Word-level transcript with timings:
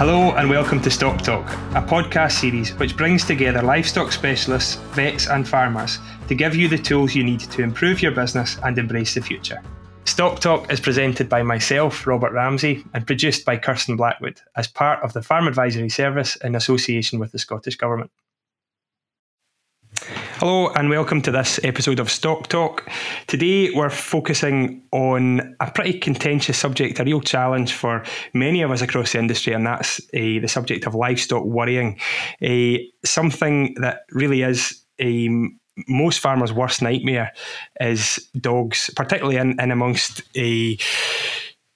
Hello 0.00 0.32
and 0.36 0.48
welcome 0.48 0.80
to 0.80 0.90
Stock 0.90 1.20
Talk, 1.20 1.46
a 1.74 1.82
podcast 1.86 2.40
series 2.40 2.74
which 2.76 2.96
brings 2.96 3.22
together 3.22 3.60
livestock 3.60 4.12
specialists, 4.12 4.76
vets, 4.94 5.28
and 5.28 5.46
farmers 5.46 5.98
to 6.26 6.34
give 6.34 6.56
you 6.56 6.68
the 6.68 6.78
tools 6.78 7.14
you 7.14 7.22
need 7.22 7.40
to 7.40 7.62
improve 7.62 8.00
your 8.00 8.12
business 8.12 8.56
and 8.64 8.78
embrace 8.78 9.12
the 9.12 9.20
future. 9.20 9.60
Stock 10.06 10.40
Talk 10.40 10.72
is 10.72 10.80
presented 10.80 11.28
by 11.28 11.42
myself, 11.42 12.06
Robert 12.06 12.32
Ramsey, 12.32 12.82
and 12.94 13.06
produced 13.06 13.44
by 13.44 13.58
Kirsten 13.58 13.98
Blackwood 13.98 14.40
as 14.56 14.66
part 14.66 15.04
of 15.04 15.12
the 15.12 15.20
Farm 15.20 15.46
Advisory 15.46 15.90
Service 15.90 16.34
in 16.36 16.54
association 16.54 17.18
with 17.18 17.32
the 17.32 17.38
Scottish 17.38 17.76
Government. 17.76 18.10
Hello 20.40 20.68
and 20.68 20.88
welcome 20.88 21.20
to 21.20 21.30
this 21.30 21.60
episode 21.64 22.00
of 22.00 22.10
Stock 22.10 22.48
Talk. 22.48 22.88
Today 23.26 23.72
we're 23.72 23.90
focusing 23.90 24.82
on 24.90 25.54
a 25.60 25.70
pretty 25.70 25.98
contentious 25.98 26.56
subject, 26.56 26.98
a 26.98 27.04
real 27.04 27.20
challenge 27.20 27.74
for 27.74 28.02
many 28.32 28.62
of 28.62 28.70
us 28.70 28.80
across 28.80 29.12
the 29.12 29.18
industry, 29.18 29.52
and 29.52 29.66
that's 29.66 30.00
uh, 30.00 30.40
the 30.40 30.46
subject 30.46 30.86
of 30.86 30.94
livestock 30.94 31.44
worrying. 31.44 32.00
Uh, 32.42 32.78
something 33.04 33.74
that 33.82 34.04
really 34.12 34.40
is 34.40 34.82
a 34.98 35.28
most 35.86 36.20
farmers' 36.20 36.54
worst 36.54 36.80
nightmare 36.80 37.32
is 37.78 38.30
dogs, 38.40 38.90
particularly 38.96 39.36
in, 39.36 39.60
in 39.60 39.70
amongst 39.70 40.22
a 40.38 40.78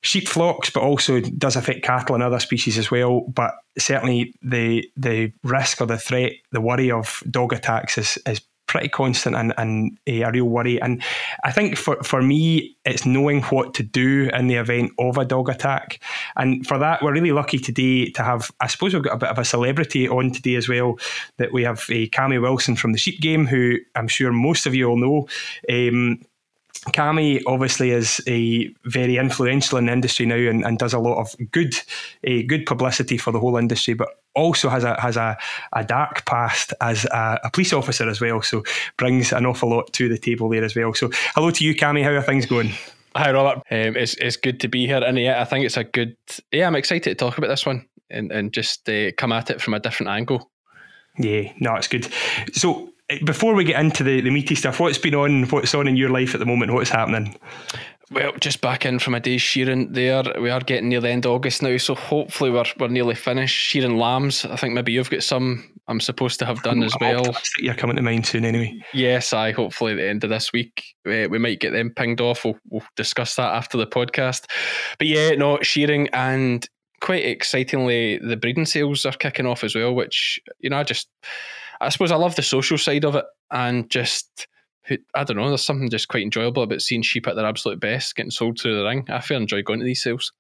sheep 0.01 0.26
flocks, 0.26 0.70
but 0.70 0.82
also 0.82 1.20
does 1.20 1.56
affect 1.56 1.84
cattle 1.84 2.15
and 2.15 2.24
other 2.24 2.40
species 2.40 2.78
as 2.78 2.90
well. 2.90 3.26
But 3.28 3.52
certainly 3.76 4.32
the 4.40 4.88
the 4.96 5.34
risk 5.42 5.82
or 5.82 5.87
the 5.87 5.98
threat, 5.98 6.32
the 6.51 6.62
worry 6.62 6.90
of 6.90 7.23
dog 7.30 7.52
attacks 7.52 7.98
is 7.98 8.16
is 8.26 8.40
pretty 8.66 8.88
constant 8.88 9.36
and, 9.36 9.52
and 9.56 9.98
a, 10.06 10.23
a 10.23 10.30
real 10.30 10.46
worry. 10.46 10.80
And 10.80 11.02
I 11.45 11.52
think 11.52 11.77
for, 11.77 12.02
for 12.02 12.23
me, 12.23 12.76
it's 12.84 13.07
knowing 13.07 13.43
what 13.45 13.74
to 13.74 13.82
do 13.82 14.30
in 14.32 14.46
the 14.46 14.57
event 14.57 14.93
of 14.98 15.18
a 15.18 15.24
dog 15.24 15.48
attack. 15.48 16.01
And 16.37 16.66
for 16.66 16.79
that, 16.79 17.02
we're 17.02 17.12
really 17.12 17.32
lucky 17.32 17.59
today 17.59 18.10
to 18.10 18.23
have, 18.23 18.51
I 18.60 18.66
suppose 18.66 18.95
we've 18.95 19.02
got 19.02 19.15
a 19.15 19.18
bit 19.18 19.29
of 19.29 19.38
a 19.38 19.45
celebrity 19.45 20.09
on 20.09 20.32
today 20.32 20.57
as 20.57 20.68
well, 20.68 20.98
that 21.38 21.52
we 21.52 21.62
have 21.65 21.85
a 21.90 22.04
uh, 22.04 22.07
Cammy 22.07 22.40
Wilson 22.40 22.76
from 22.76 22.92
the 22.92 22.98
Sheep 22.98 23.20
Game, 23.20 23.46
who 23.46 23.76
I'm 23.95 24.09
sure 24.09 24.32
most 24.32 24.66
of 24.66 24.74
you 24.74 24.88
all 24.88 24.96
know. 24.96 25.29
Um, 25.70 26.20
Cammy 26.88 27.40
obviously 27.46 27.92
is 27.92 28.20
a 28.26 28.68
very 28.85 29.16
influential 29.16 29.79
in 29.79 29.87
the 29.87 29.92
industry 29.92 30.26
now 30.26 30.35
and, 30.35 30.65
and 30.65 30.79
does 30.79 30.92
a 30.92 30.98
lot 30.98 31.18
of 31.18 31.35
good, 31.51 31.74
a 32.24 32.42
good 32.42 32.66
publicity 32.66 33.16
for 33.16 33.30
the 33.30 33.40
whole 33.40 33.57
industry, 33.57 33.95
but 33.95 34.09
also 34.35 34.68
has 34.68 34.85
a 34.85 35.01
has 35.01 35.16
a, 35.16 35.37
a 35.73 35.85
dark 35.85 36.24
past 36.27 36.73
as 36.80 37.04
a, 37.07 37.40
a, 37.45 37.51
police 37.51 37.73
officer 37.73 38.09
as 38.09 38.21
well. 38.21 38.43
So 38.43 38.63
brings 38.96 39.32
an 39.32 39.46
awful 39.46 39.71
lot 39.71 39.93
to 39.95 40.09
the 40.09 40.18
table 40.18 40.49
there 40.49 40.65
as 40.65 40.74
well. 40.74 40.95
So 40.95 41.10
hello 41.35 41.51
to 41.51 41.65
you, 41.65 41.74
Cammy. 41.74 42.02
How 42.02 42.10
are 42.10 42.23
things 42.23 42.46
going? 42.46 42.73
Hi, 43.16 43.32
Robert. 43.32 43.63
Um, 43.71 43.96
it's 43.96 44.15
it's 44.15 44.37
good 44.37 44.60
to 44.60 44.68
be 44.68 44.87
here, 44.87 45.02
and 45.02 45.18
yeah, 45.18 45.41
I 45.41 45.45
think 45.45 45.65
it's 45.65 45.76
a 45.76 45.85
good. 45.85 46.16
Yeah, 46.51 46.66
I'm 46.66 46.76
excited 46.76 47.04
to 47.10 47.15
talk 47.15 47.38
about 47.38 47.49
this 47.49 47.65
one 47.65 47.87
and 48.10 48.32
and 48.32 48.52
just 48.52 48.88
uh, 48.88 49.13
come 49.16 49.32
at 49.32 49.51
it 49.51 49.60
from 49.60 49.74
a 49.74 49.80
different 49.80 50.10
angle. 50.10 50.51
Yeah, 51.19 51.52
no, 51.60 51.76
it's 51.76 51.88
good. 51.88 52.09
So 52.52 52.93
before 53.24 53.55
we 53.55 53.65
get 53.65 53.80
into 53.80 54.02
the, 54.02 54.21
the 54.21 54.30
meaty 54.30 54.55
stuff, 54.55 54.80
what's 54.80 54.99
been 54.99 55.15
on, 55.15 55.45
what's 55.45 55.74
on 55.74 55.88
in 55.88 55.97
your 55.97 56.10
life 56.10 56.35
at 56.35 56.41
the 56.41 56.47
moment? 56.47 56.73
What's 56.73 56.91
happening? 56.91 57.37
Well, 58.10 58.33
just 58.41 58.60
back 58.60 58.85
in 58.85 58.99
from 58.99 59.15
a 59.15 59.21
day's 59.21 59.43
shearing 59.43 59.93
there. 59.93 60.23
We 60.41 60.51
are 60.51 60.60
getting 60.60 60.91
near 60.91 61.01
the 61.01 61.09
end 61.09 61.25
of 61.25 61.32
August 61.32 61.63
now, 61.63 61.77
so 61.79 61.95
hopefully 61.95 62.51
we're, 62.51 62.65
we're 62.79 62.88
nearly 62.88 63.15
finished 63.15 63.57
shearing 63.57 63.97
lambs. 63.97 64.44
I 64.44 64.56
think 64.56 64.75
maybe 64.75 64.93
you've 64.93 65.10
got 65.10 65.22
some 65.22 65.71
I'm 65.87 66.00
supposed 66.00 66.38
to 66.38 66.47
have 66.47 66.62
done 66.62 66.82
as 66.82 66.94
I'm 67.00 67.16
well. 67.16 67.37
You're 67.59 67.75
coming 67.75 67.97
to 67.97 68.03
mind 68.03 68.27
soon 68.27 68.44
anyway. 68.44 68.81
Yes, 68.93 69.32
I 69.32 69.53
hopefully 69.53 69.93
at 69.93 69.97
the 69.97 70.09
end 70.09 70.25
of 70.25 70.31
this 70.31 70.53
week 70.53 70.82
uh, 71.06 71.28
we 71.28 71.38
might 71.38 71.60
get 71.60 71.72
them 71.72 71.91
pinged 71.91 72.21
off. 72.21 72.44
We'll, 72.44 72.59
we'll 72.69 72.84
discuss 72.97 73.37
that 73.37 73.55
after 73.55 73.77
the 73.77 73.87
podcast. 73.87 74.47
But 74.99 75.09
yeah, 75.09 75.31
no, 75.31 75.59
shearing 75.60 76.09
and 76.12 76.66
quite 77.00 77.25
excitingly, 77.25 78.19
the 78.19 78.37
breeding 78.37 78.64
sales 78.64 79.04
are 79.04 79.12
kicking 79.12 79.47
off 79.47 79.62
as 79.62 79.75
well, 79.75 79.94
which, 79.94 80.41
you 80.59 80.70
know, 80.70 80.78
I 80.78 80.84
just 80.84 81.09
I 81.84 81.88
suppose 81.90 82.10
I 82.10 82.16
love 82.16 82.36
the 82.36 82.42
social 82.42 82.78
side 82.78 83.04
of 83.04 83.14
it 83.14 83.24
and 83.50 83.88
just 83.90 84.46
I 85.14 85.24
don't 85.24 85.36
know. 85.36 85.48
There's 85.48 85.64
something 85.64 85.88
just 85.88 86.08
quite 86.08 86.22
enjoyable 86.22 86.62
about 86.62 86.82
seeing 86.82 87.02
sheep 87.02 87.26
at 87.26 87.36
their 87.36 87.46
absolute 87.46 87.80
best 87.80 88.16
getting 88.16 88.30
sold 88.30 88.58
through 88.58 88.76
the 88.76 88.84
ring. 88.84 89.06
I 89.08 89.20
feel 89.20 89.38
enjoy 89.38 89.62
going 89.62 89.78
to 89.78 89.84
these 89.84 90.02
sales. 90.02 90.32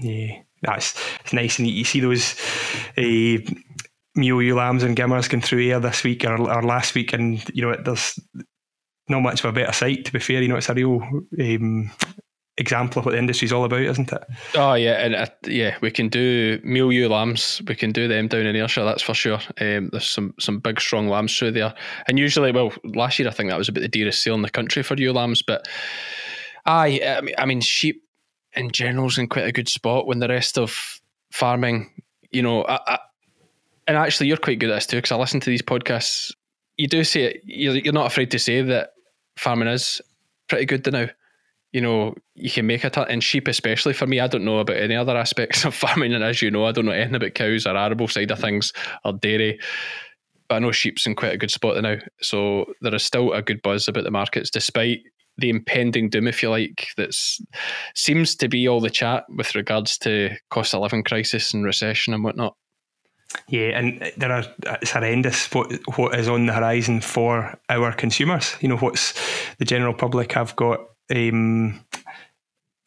Yeah, 0.00 0.42
that's 0.62 0.94
it's 1.20 1.32
nice, 1.32 1.58
and 1.58 1.66
you 1.66 1.84
see 1.84 2.00
those 2.00 2.38
uh, 2.98 3.38
Mule 4.14 4.56
lambs 4.56 4.82
and 4.82 4.96
gimmers 4.96 5.30
going 5.30 5.40
through 5.40 5.60
here 5.60 5.80
this 5.80 6.04
week 6.04 6.24
or, 6.24 6.38
or 6.38 6.62
last 6.62 6.94
week, 6.94 7.12
and 7.12 7.42
you 7.54 7.62
know 7.62 7.70
it, 7.70 7.84
there's 7.84 8.18
not 9.08 9.20
much 9.20 9.40
of 9.40 9.46
a 9.46 9.52
better 9.52 9.72
sight. 9.72 10.04
To 10.04 10.12
be 10.12 10.18
fair, 10.18 10.42
you 10.42 10.48
know 10.48 10.56
it's 10.56 10.68
a 10.68 10.74
real 10.74 11.00
um, 11.40 11.90
example 12.58 13.00
of 13.00 13.06
what 13.06 13.12
the 13.12 13.18
industry's 13.18 13.52
all 13.52 13.64
about, 13.64 13.80
isn't 13.80 14.12
it? 14.12 14.24
Oh 14.54 14.74
yeah, 14.74 15.04
and 15.04 15.14
uh, 15.14 15.26
yeah, 15.46 15.76
we 15.80 15.90
can 15.90 16.08
do 16.08 16.60
Mule 16.62 16.92
ewe 16.92 17.08
lambs. 17.08 17.62
We 17.66 17.74
can 17.74 17.92
do 17.92 18.08
them 18.08 18.28
down 18.28 18.46
in 18.46 18.56
Ayrshire, 18.56 18.84
that's 18.84 19.02
for 19.02 19.14
sure. 19.14 19.38
Um, 19.60 19.88
there's 19.90 20.08
some 20.08 20.34
some 20.38 20.58
big 20.58 20.80
strong 20.80 21.08
lambs 21.08 21.36
through 21.36 21.52
there, 21.52 21.74
and 22.06 22.18
usually, 22.18 22.52
well, 22.52 22.72
last 22.84 23.18
year 23.18 23.28
I 23.28 23.32
think 23.32 23.50
that 23.50 23.58
was 23.58 23.68
about 23.68 23.80
the 23.80 23.88
dearest 23.88 24.22
sale 24.22 24.34
in 24.34 24.42
the 24.42 24.50
country 24.50 24.82
for 24.82 24.96
ewe 24.96 25.12
lambs. 25.12 25.42
But 25.42 25.66
aye, 26.66 27.00
I 27.04 27.20
mean, 27.20 27.34
I 27.38 27.46
mean 27.46 27.60
sheep 27.60 28.02
in 28.54 28.70
general's 28.70 29.18
in 29.18 29.28
quite 29.28 29.46
a 29.46 29.52
good 29.52 29.68
spot 29.68 30.06
when 30.06 30.18
the 30.18 30.28
rest 30.28 30.58
of 30.58 31.00
farming, 31.30 31.90
you 32.30 32.42
know, 32.42 32.64
I, 32.64 32.80
I, 32.86 32.98
and 33.86 33.96
actually 33.96 34.26
you're 34.26 34.36
quite 34.36 34.58
good 34.58 34.70
at 34.70 34.74
this 34.74 34.86
too 34.86 34.96
because 34.96 35.12
I 35.12 35.16
listen 35.16 35.40
to 35.40 35.50
these 35.50 35.62
podcasts. 35.62 36.32
You 36.76 36.88
do 36.88 37.04
say 37.04 37.24
it. 37.24 37.42
You're, 37.44 37.76
you're 37.76 37.92
not 37.92 38.06
afraid 38.06 38.30
to 38.32 38.38
say 38.38 38.62
that 38.62 38.90
farming 39.36 39.68
is 39.68 40.00
pretty 40.48 40.66
good 40.66 40.84
to 40.84 40.90
now 40.90 41.06
you 41.72 41.80
know, 41.80 42.14
you 42.34 42.50
can 42.50 42.66
make 42.66 42.84
a 42.84 42.90
ton, 42.90 43.06
and 43.08 43.22
sheep 43.22 43.48
especially 43.48 43.92
for 43.92 44.06
me, 44.06 44.20
I 44.20 44.26
don't 44.26 44.44
know 44.44 44.58
about 44.58 44.76
any 44.76 44.96
other 44.96 45.16
aspects 45.16 45.64
of 45.64 45.74
farming, 45.74 46.14
and 46.14 46.24
as 46.24 46.42
you 46.42 46.50
know, 46.50 46.64
I 46.64 46.72
don't 46.72 46.86
know 46.86 46.92
anything 46.92 47.16
about 47.16 47.34
cows 47.34 47.66
or 47.66 47.76
arable 47.76 48.08
side 48.08 48.30
of 48.30 48.38
things 48.38 48.72
or 49.04 49.12
dairy. 49.12 49.58
But 50.48 50.56
I 50.56 50.58
know 50.60 50.72
sheep's 50.72 51.06
in 51.06 51.14
quite 51.14 51.34
a 51.34 51.38
good 51.38 51.50
spot 51.50 51.80
now, 51.82 51.96
so 52.22 52.66
there 52.80 52.94
is 52.94 53.02
still 53.02 53.32
a 53.32 53.42
good 53.42 53.60
buzz 53.60 53.86
about 53.86 54.04
the 54.04 54.10
markets, 54.10 54.50
despite 54.50 55.00
the 55.38 55.50
impending 55.50 56.08
doom, 56.08 56.26
if 56.26 56.42
you 56.42 56.50
like, 56.50 56.88
that 56.96 57.14
seems 57.94 58.34
to 58.36 58.48
be 58.48 58.66
all 58.66 58.80
the 58.80 58.90
chat 58.90 59.24
with 59.28 59.54
regards 59.54 59.96
to 59.98 60.30
cost 60.50 60.74
of 60.74 60.80
living 60.80 61.04
crisis 61.04 61.54
and 61.54 61.64
recession 61.64 62.12
and 62.12 62.24
whatnot. 62.24 62.56
Yeah, 63.46 63.78
and 63.78 64.12
there 64.16 64.32
are 64.32 64.44
it's 64.80 64.90
horrendous 64.90 65.52
what 65.52 65.70
what 65.96 66.18
is 66.18 66.28
on 66.28 66.46
the 66.46 66.54
horizon 66.54 67.00
for 67.00 67.58
our 67.68 67.92
consumers. 67.92 68.56
You 68.60 68.68
know, 68.68 68.78
what's 68.78 69.14
the 69.58 69.66
general 69.66 69.92
public 69.92 70.32
have 70.32 70.56
got 70.56 70.80
um, 71.14 71.84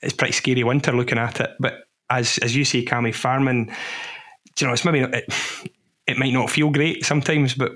it's 0.02 0.14
pretty 0.14 0.34
scary 0.34 0.64
winter 0.64 0.92
looking 0.92 1.18
at 1.18 1.40
it. 1.40 1.52
But 1.59 1.86
as 2.09 2.38
as 2.40 2.56
you 2.56 2.66
say, 2.66 2.86
Cammy, 2.86 3.14
farming, 3.14 3.72
you 4.59 4.68
know, 4.68 4.74
it's 4.74 4.86
maybe 4.86 5.00
it, 5.00 5.26
it 6.08 6.18
might 6.18 6.34
not 6.34 6.50
feel 6.50 6.70
great 6.70 7.06
sometimes, 7.06 7.56
but 7.56 7.72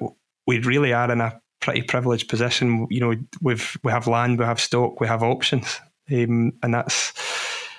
we 0.48 0.60
really 0.60 0.94
are 0.94 1.12
in 1.12 1.22
a 1.22 1.40
pretty 1.62 1.82
privileged 1.82 2.30
position. 2.30 2.88
You 2.90 3.00
know, 3.00 3.16
we've 3.42 3.78
we 3.84 3.92
have 3.92 4.08
land, 4.08 4.40
we 4.40 4.46
have 4.46 4.60
stock, 4.60 5.00
we 5.00 5.08
have 5.08 5.24
options, 5.24 5.80
um, 6.12 6.54
and 6.62 6.74
that's 6.74 7.14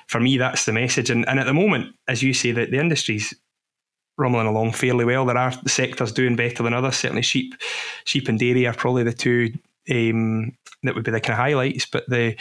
for 0.07 0.21
me 0.21 0.39
that's 0.39 0.65
the 0.65 0.73
message. 0.73 1.11
And 1.11 1.29
and 1.29 1.39
at 1.39 1.47
the 1.47 1.55
moment, 1.55 1.95
as 2.09 2.23
you 2.23 2.33
say, 2.33 2.53
that 2.53 2.71
the 2.71 2.79
industry's 2.79 3.35
rumbling 4.19 4.47
along 4.47 4.73
fairly 4.73 5.05
well. 5.05 5.27
There 5.27 5.37
are 5.37 5.53
sectors 5.67 6.13
doing 6.13 6.37
better 6.37 6.63
than 6.63 6.73
others. 6.73 6.97
Certainly, 6.97 7.23
sheep, 7.23 7.55
sheep 8.05 8.29
and 8.29 8.39
dairy 8.39 8.67
are 8.67 8.75
probably 8.75 9.03
the 9.03 9.13
two 9.13 9.53
um, 9.91 10.57
that 10.83 10.95
would 10.95 11.05
be 11.05 11.11
the 11.11 11.21
kind 11.21 11.33
of 11.33 11.39
highlights. 11.39 11.87
But 11.87 12.09
the 12.09 12.37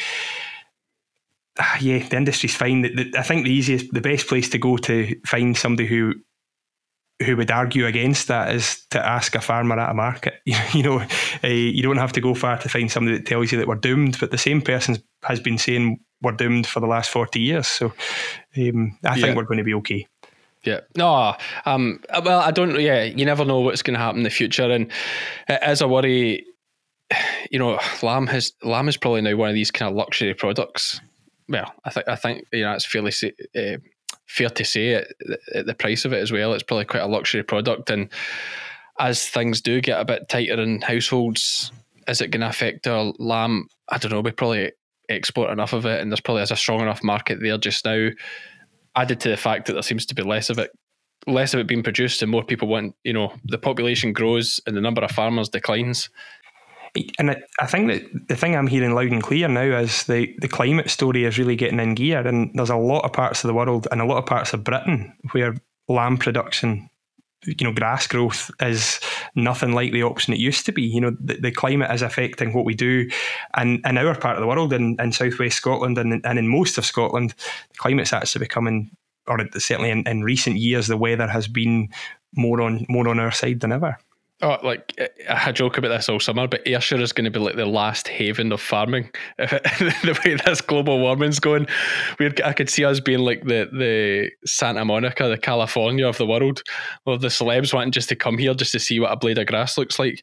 ah, 1.59 1.78
yeah, 1.79 2.07
the 2.07 2.17
industry's 2.17 2.56
fine. 2.56 2.81
The, 2.81 2.89
the, 2.94 3.19
I 3.19 3.23
think 3.23 3.45
the 3.45 3.53
easiest, 3.53 3.94
the 3.94 4.01
best 4.01 4.28
place 4.28 4.50
to 4.50 4.57
go 4.57 4.78
to 4.78 5.16
find 5.25 5.57
somebody 5.57 5.88
who 5.88 6.13
who 7.23 7.38
would 7.38 7.51
argue 7.51 7.85
against 7.85 8.28
that 8.28 8.53
is 8.53 8.85
to 8.89 9.05
ask 9.05 9.35
a 9.35 9.41
farmer 9.41 9.79
at 9.79 9.91
a 9.91 9.94
market. 9.94 10.35
you 10.45 10.84
know, 10.84 11.00
uh, 11.44 11.47
you 11.47 11.81
don't 11.81 11.97
have 11.97 12.11
to 12.13 12.22
go 12.22 12.34
far 12.34 12.58
to 12.58 12.70
find 12.70 12.91
somebody 12.91 13.17
that 13.17 13.25
tells 13.25 13.52
you 13.52 13.58
that 13.58 13.67
we're 13.67 13.75
doomed, 13.75 14.20
but 14.20 14.31
the 14.31 14.37
same 14.37 14.61
person 14.61 14.97
has 15.23 15.40
been 15.40 15.58
saying 15.58 15.99
we're 16.22 16.34
doomed 16.34 16.67
for 16.67 16.81
the 16.81 16.87
last 16.87 17.09
40 17.09 17.40
years. 17.40 17.67
So 17.67 17.93
um, 18.58 18.97
I 19.05 19.16
yeah. 19.16 19.22
think 19.22 19.37
we're 19.37 19.43
going 19.43 19.59
to 19.59 19.64
be 19.64 19.73
okay. 19.75 20.08
Yeah. 20.64 20.81
No, 20.97 21.35
um, 21.66 22.02
well, 22.23 22.40
I 22.40 22.52
don't, 22.52 22.79
yeah, 22.81 23.03
you 23.03 23.23
never 23.23 23.46
know 23.46 23.59
what's 23.59 23.84
going 23.84 23.93
to 23.93 23.99
happen 23.99 24.20
in 24.20 24.23
the 24.23 24.29
future. 24.29 24.70
And 24.70 24.91
it 25.47 25.59
is 25.64 25.81
a 25.81 25.87
worry 25.87 26.46
you 27.52 27.59
know, 27.59 27.79
lamb 28.02 28.28
has 28.28 28.53
lamb 28.63 28.87
is 28.87 28.97
probably 28.97 29.22
now 29.22 29.35
one 29.35 29.49
of 29.49 29.55
these 29.55 29.72
kind 29.72 29.90
of 29.90 29.96
luxury 29.96 30.34
products. 30.34 30.99
Well, 31.47 31.72
I 31.84 31.90
think 31.91 32.07
I 32.07 32.16
think 32.16 32.46
you 32.52 32.63
know 32.63 32.73
it's 32.73 32.85
fairly 32.85 33.11
uh, 33.55 33.78
fair 34.25 34.49
to 34.49 34.66
say 34.66 34.96
at, 34.96 35.07
at 35.53 35.66
the 35.66 35.75
price 35.75 36.05
of 36.05 36.13
it 36.13 36.22
as 36.22 36.31
well. 36.31 36.53
It's 36.53 36.63
probably 36.63 36.85
quite 36.85 37.03
a 37.03 37.07
luxury 37.07 37.43
product, 37.43 37.90
and 37.90 38.09
as 38.99 39.28
things 39.28 39.61
do 39.61 39.81
get 39.81 39.99
a 39.99 40.05
bit 40.05 40.29
tighter 40.29 40.59
in 40.59 40.81
households, 40.81 41.72
is 42.07 42.22
it 42.22 42.31
going 42.31 42.41
to 42.41 42.49
affect 42.49 42.87
our 42.87 43.13
lamb? 43.19 43.67
I 43.90 43.97
don't 43.97 44.11
know. 44.11 44.22
We 44.22 44.31
probably 44.31 44.72
export 45.09 45.51
enough 45.51 45.73
of 45.73 45.85
it, 45.85 46.01
and 46.01 46.11
there's 46.11 46.22
probably 46.22 46.43
is 46.43 46.51
a 46.51 46.55
strong 46.55 46.81
enough 46.81 47.03
market 47.03 47.40
there 47.41 47.58
just 47.58 47.85
now. 47.85 48.09
Added 48.96 49.19
to 49.22 49.29
the 49.29 49.37
fact 49.37 49.67
that 49.67 49.73
there 49.73 49.81
seems 49.84 50.05
to 50.08 50.16
be 50.16 50.23
less 50.23 50.49
of 50.49 50.58
it 50.58 50.72
less 51.28 51.53
of 51.53 51.59
it 51.59 51.67
being 51.67 51.81
produced 51.81 52.22
and 52.22 52.31
more 52.31 52.43
people 52.43 52.67
want, 52.67 52.96
you 53.03 53.11
know, 53.11 53.34
the 53.46 53.58
population 53.58 54.13
grows 54.13 54.59
and 54.67 54.78
the 54.78 54.81
number 54.81 55.01
of 55.01 55.09
farmers 55.09 55.49
declines 55.49 56.09
and 57.20 57.32
I, 57.32 57.42
I 57.59 57.66
think 57.66 57.88
that 57.88 58.28
the 58.28 58.36
thing 58.36 58.56
I'm 58.56 58.68
hearing 58.68 58.94
loud 58.94 59.12
and 59.12 59.24
clear 59.24 59.47
now 59.47 59.80
is 59.80 60.06
the, 60.06 60.36
the 60.40 60.47
climate 60.47 60.90
story 60.90 61.26
is 61.26 61.38
really 61.38 61.56
getting 61.56 61.80
in 61.80 61.96
gear, 61.96 62.26
and 62.26 62.52
there's 62.53 62.70
a 62.70 62.76
lot 62.76 63.06
of 63.06 63.14
parts 63.14 63.44
of 63.44 63.47
the 63.47 63.53
world 63.53 63.88
and 63.92 64.02
a 64.02 64.06
lot 64.06 64.18
of 64.18 64.26
parts 64.26 64.53
of 64.53 64.64
Britain 64.64 65.14
where 65.32 65.56
lamb 65.88 66.18
production 66.18 66.90
you 67.46 67.66
know, 67.66 67.74
grass 67.74 68.08
growth 68.08 68.50
is 68.62 69.00
nothing 69.36 69.74
like 69.74 69.92
the 69.92 70.03
option 70.03 70.34
it 70.34 70.40
used 70.40 70.66
to 70.66 70.72
be. 70.72 70.82
You 70.82 71.02
know, 71.02 71.18
the, 71.20 71.36
the 71.36 71.52
climate 71.52 71.92
is 71.92 72.02
affecting 72.02 72.53
what 72.53 72.66
we 72.66 72.74
do, 72.74 73.09
and 73.56 73.82
in 73.86 73.97
our 73.97 74.16
part 74.16 74.38
of 74.38 74.42
the 74.42 74.47
world, 74.47 74.74
in, 74.74 74.96
in 75.00 75.12
southwest 75.12 75.58
Scotland, 75.58 75.97
and, 75.97 76.26
and 76.26 76.40
in 76.40 76.47
most 76.47 76.78
of 76.78 76.86
Scotland, 76.86 77.36
the 77.70 77.78
climate's 77.78 78.14
actually 78.14 78.46
becoming, 78.46 78.90
or 79.28 79.40
certainly 79.58 79.92
in, 79.92 80.08
in 80.08 80.24
recent 80.24 80.58
years, 80.58 80.88
the 80.88 80.97
weather 80.97 81.28
has 81.28 81.47
been 81.47 81.90
more 82.34 82.62
on 82.62 82.86
more 82.90 83.08
on 83.08 83.20
our 83.20 83.32
side 83.32 83.59
than 83.59 83.72
ever. 83.72 83.97
Oh, 84.41 84.58
like 84.64 84.93
I 85.29 85.53
joke 85.53 85.78
about 85.78 85.90
this 85.90 86.09
all 86.09 86.20
summer, 86.20 86.46
but 86.46 86.67
Ayrshire 86.67 86.99
is 86.99 87.14
going 87.14 87.23
to 87.23 87.32
be 87.32 87.40
like 87.40 87.55
the 87.55 87.66
last 87.66 88.09
haven 88.09 88.52
of 88.52 88.59
farming. 88.59 89.09
If 89.40 89.52
the 90.02 90.20
way 90.26 90.35
this 90.35 90.59
global 90.59 90.99
warming's 90.99 91.40
going, 91.40 91.67
we 92.20 92.32
I 92.43 92.52
could 92.52 92.70
see 92.70 92.84
us 92.84 92.99
being 92.99 93.20
like 93.20 93.46
the 93.46 93.70
the 93.72 94.29
Santa 94.46 94.84
Monica, 94.84 95.29
the 95.29 95.37
California 95.37 96.05
of 96.05 96.17
the 96.17 96.26
world, 96.26 96.61
of 97.05 97.22
the 97.22 97.29
celebs 97.29 97.73
wanting 97.73 97.93
just 97.93 98.09
to 98.09 98.16
come 98.16 98.37
here 98.37 98.53
just 98.53 98.73
to 98.73 98.79
see 98.79 98.99
what 98.99 99.14
a 99.14 99.16
blade 99.16 99.37
of 99.37 99.47
grass 99.47 99.78
looks 99.78 99.99
like. 99.99 100.22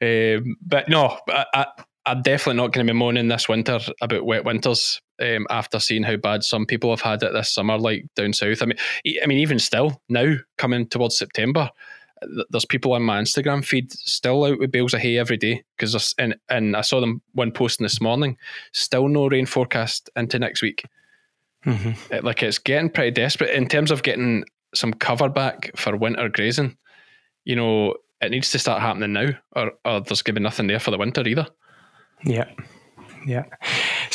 Um, 0.00 0.56
but 0.62 0.88
no, 0.88 1.18
I, 1.28 1.66
I'm 2.06 2.22
definitely 2.22 2.56
not 2.56 2.72
going 2.72 2.86
to 2.86 2.92
be 2.92 2.98
moaning 2.98 3.28
this 3.28 3.50
winter 3.50 3.80
about 4.00 4.24
wet 4.24 4.46
winters. 4.46 5.00
Um, 5.20 5.46
after 5.48 5.78
seeing 5.78 6.02
how 6.02 6.16
bad 6.16 6.44
some 6.44 6.66
people 6.66 6.90
have 6.90 7.00
had 7.00 7.22
it 7.22 7.32
this 7.32 7.52
summer, 7.52 7.78
like 7.78 8.04
down 8.16 8.34
south. 8.34 8.62
I 8.62 8.66
mean, 8.66 8.76
I 9.22 9.26
mean, 9.26 9.38
even 9.38 9.58
still 9.58 10.00
now 10.10 10.36
coming 10.58 10.86
towards 10.86 11.16
September 11.16 11.70
there's 12.50 12.64
people 12.64 12.92
on 12.92 13.02
my 13.02 13.20
Instagram 13.20 13.64
feed 13.64 13.92
still 13.92 14.44
out 14.44 14.58
with 14.58 14.72
bales 14.72 14.94
of 14.94 15.00
hay 15.00 15.18
every 15.18 15.36
day 15.36 15.62
because 15.76 16.14
and 16.18 16.36
and 16.48 16.76
I 16.76 16.80
saw 16.80 17.00
them 17.00 17.20
one 17.32 17.52
posting 17.52 17.84
this 17.84 18.00
morning. 18.00 18.36
Still 18.72 19.08
no 19.08 19.28
rain 19.28 19.46
forecast 19.46 20.10
into 20.16 20.38
next 20.38 20.62
week. 20.62 20.84
Mm-hmm. 21.64 22.14
It, 22.14 22.24
like 22.24 22.42
it's 22.42 22.58
getting 22.58 22.90
pretty 22.90 23.10
desperate 23.10 23.50
in 23.50 23.68
terms 23.68 23.90
of 23.90 24.02
getting 24.02 24.44
some 24.74 24.92
cover 24.94 25.28
back 25.28 25.70
for 25.76 25.96
winter 25.96 26.28
grazing. 26.28 26.76
You 27.44 27.56
know, 27.56 27.96
it 28.20 28.30
needs 28.30 28.50
to 28.52 28.58
start 28.58 28.82
happening 28.82 29.12
now, 29.12 29.28
or, 29.54 29.72
or 29.84 30.00
there's 30.00 30.22
going 30.22 30.34
to 30.34 30.40
be 30.40 30.44
nothing 30.44 30.66
there 30.66 30.80
for 30.80 30.90
the 30.90 30.98
winter 30.98 31.26
either. 31.26 31.46
Yeah. 32.24 32.50
Yeah. 33.26 33.44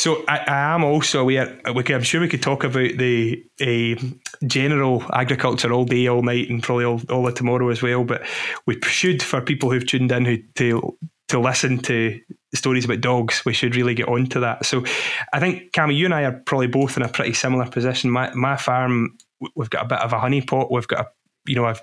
So 0.02 0.24
I, 0.26 0.38
I 0.38 0.74
am 0.74 0.82
also 0.82 1.20
aware. 1.20 1.60
We 1.72 1.94
I'm 1.94 2.02
sure 2.02 2.20
we 2.20 2.26
could 2.26 2.42
talk 2.42 2.64
about 2.64 2.96
the 2.98 3.40
a 3.60 3.96
general 4.44 5.04
agriculture 5.12 5.72
all 5.72 5.84
day, 5.84 6.08
all 6.08 6.22
night, 6.22 6.50
and 6.50 6.60
probably 6.60 6.86
all, 6.86 7.00
all 7.08 7.28
of 7.28 7.34
tomorrow 7.34 7.68
as 7.68 7.82
well. 7.82 8.02
But 8.02 8.26
we 8.66 8.80
should, 8.82 9.22
for 9.22 9.40
people 9.40 9.70
who've 9.70 9.86
tuned 9.86 10.10
in 10.10 10.24
who 10.24 10.38
to 10.56 10.98
to 11.28 11.38
listen 11.38 11.78
to 11.82 12.20
stories 12.52 12.84
about 12.84 13.00
dogs, 13.00 13.44
we 13.46 13.52
should 13.52 13.76
really 13.76 13.94
get 13.94 14.08
on 14.08 14.26
to 14.30 14.40
that. 14.40 14.66
So 14.66 14.82
I 15.32 15.38
think 15.38 15.70
Cammy, 15.70 15.96
you 15.96 16.06
and 16.06 16.14
I 16.14 16.24
are 16.24 16.42
probably 16.46 16.66
both 16.66 16.96
in 16.96 17.04
a 17.04 17.08
pretty 17.08 17.34
similar 17.34 17.70
position. 17.70 18.10
My 18.10 18.34
my 18.34 18.56
farm, 18.56 19.16
we've 19.54 19.70
got 19.70 19.84
a 19.84 19.88
bit 19.88 20.00
of 20.00 20.12
a 20.12 20.18
honey 20.18 20.42
pot. 20.42 20.72
We've 20.72 20.88
got 20.88 21.06
a 21.06 21.08
you 21.46 21.54
know 21.54 21.66
a 21.66 21.76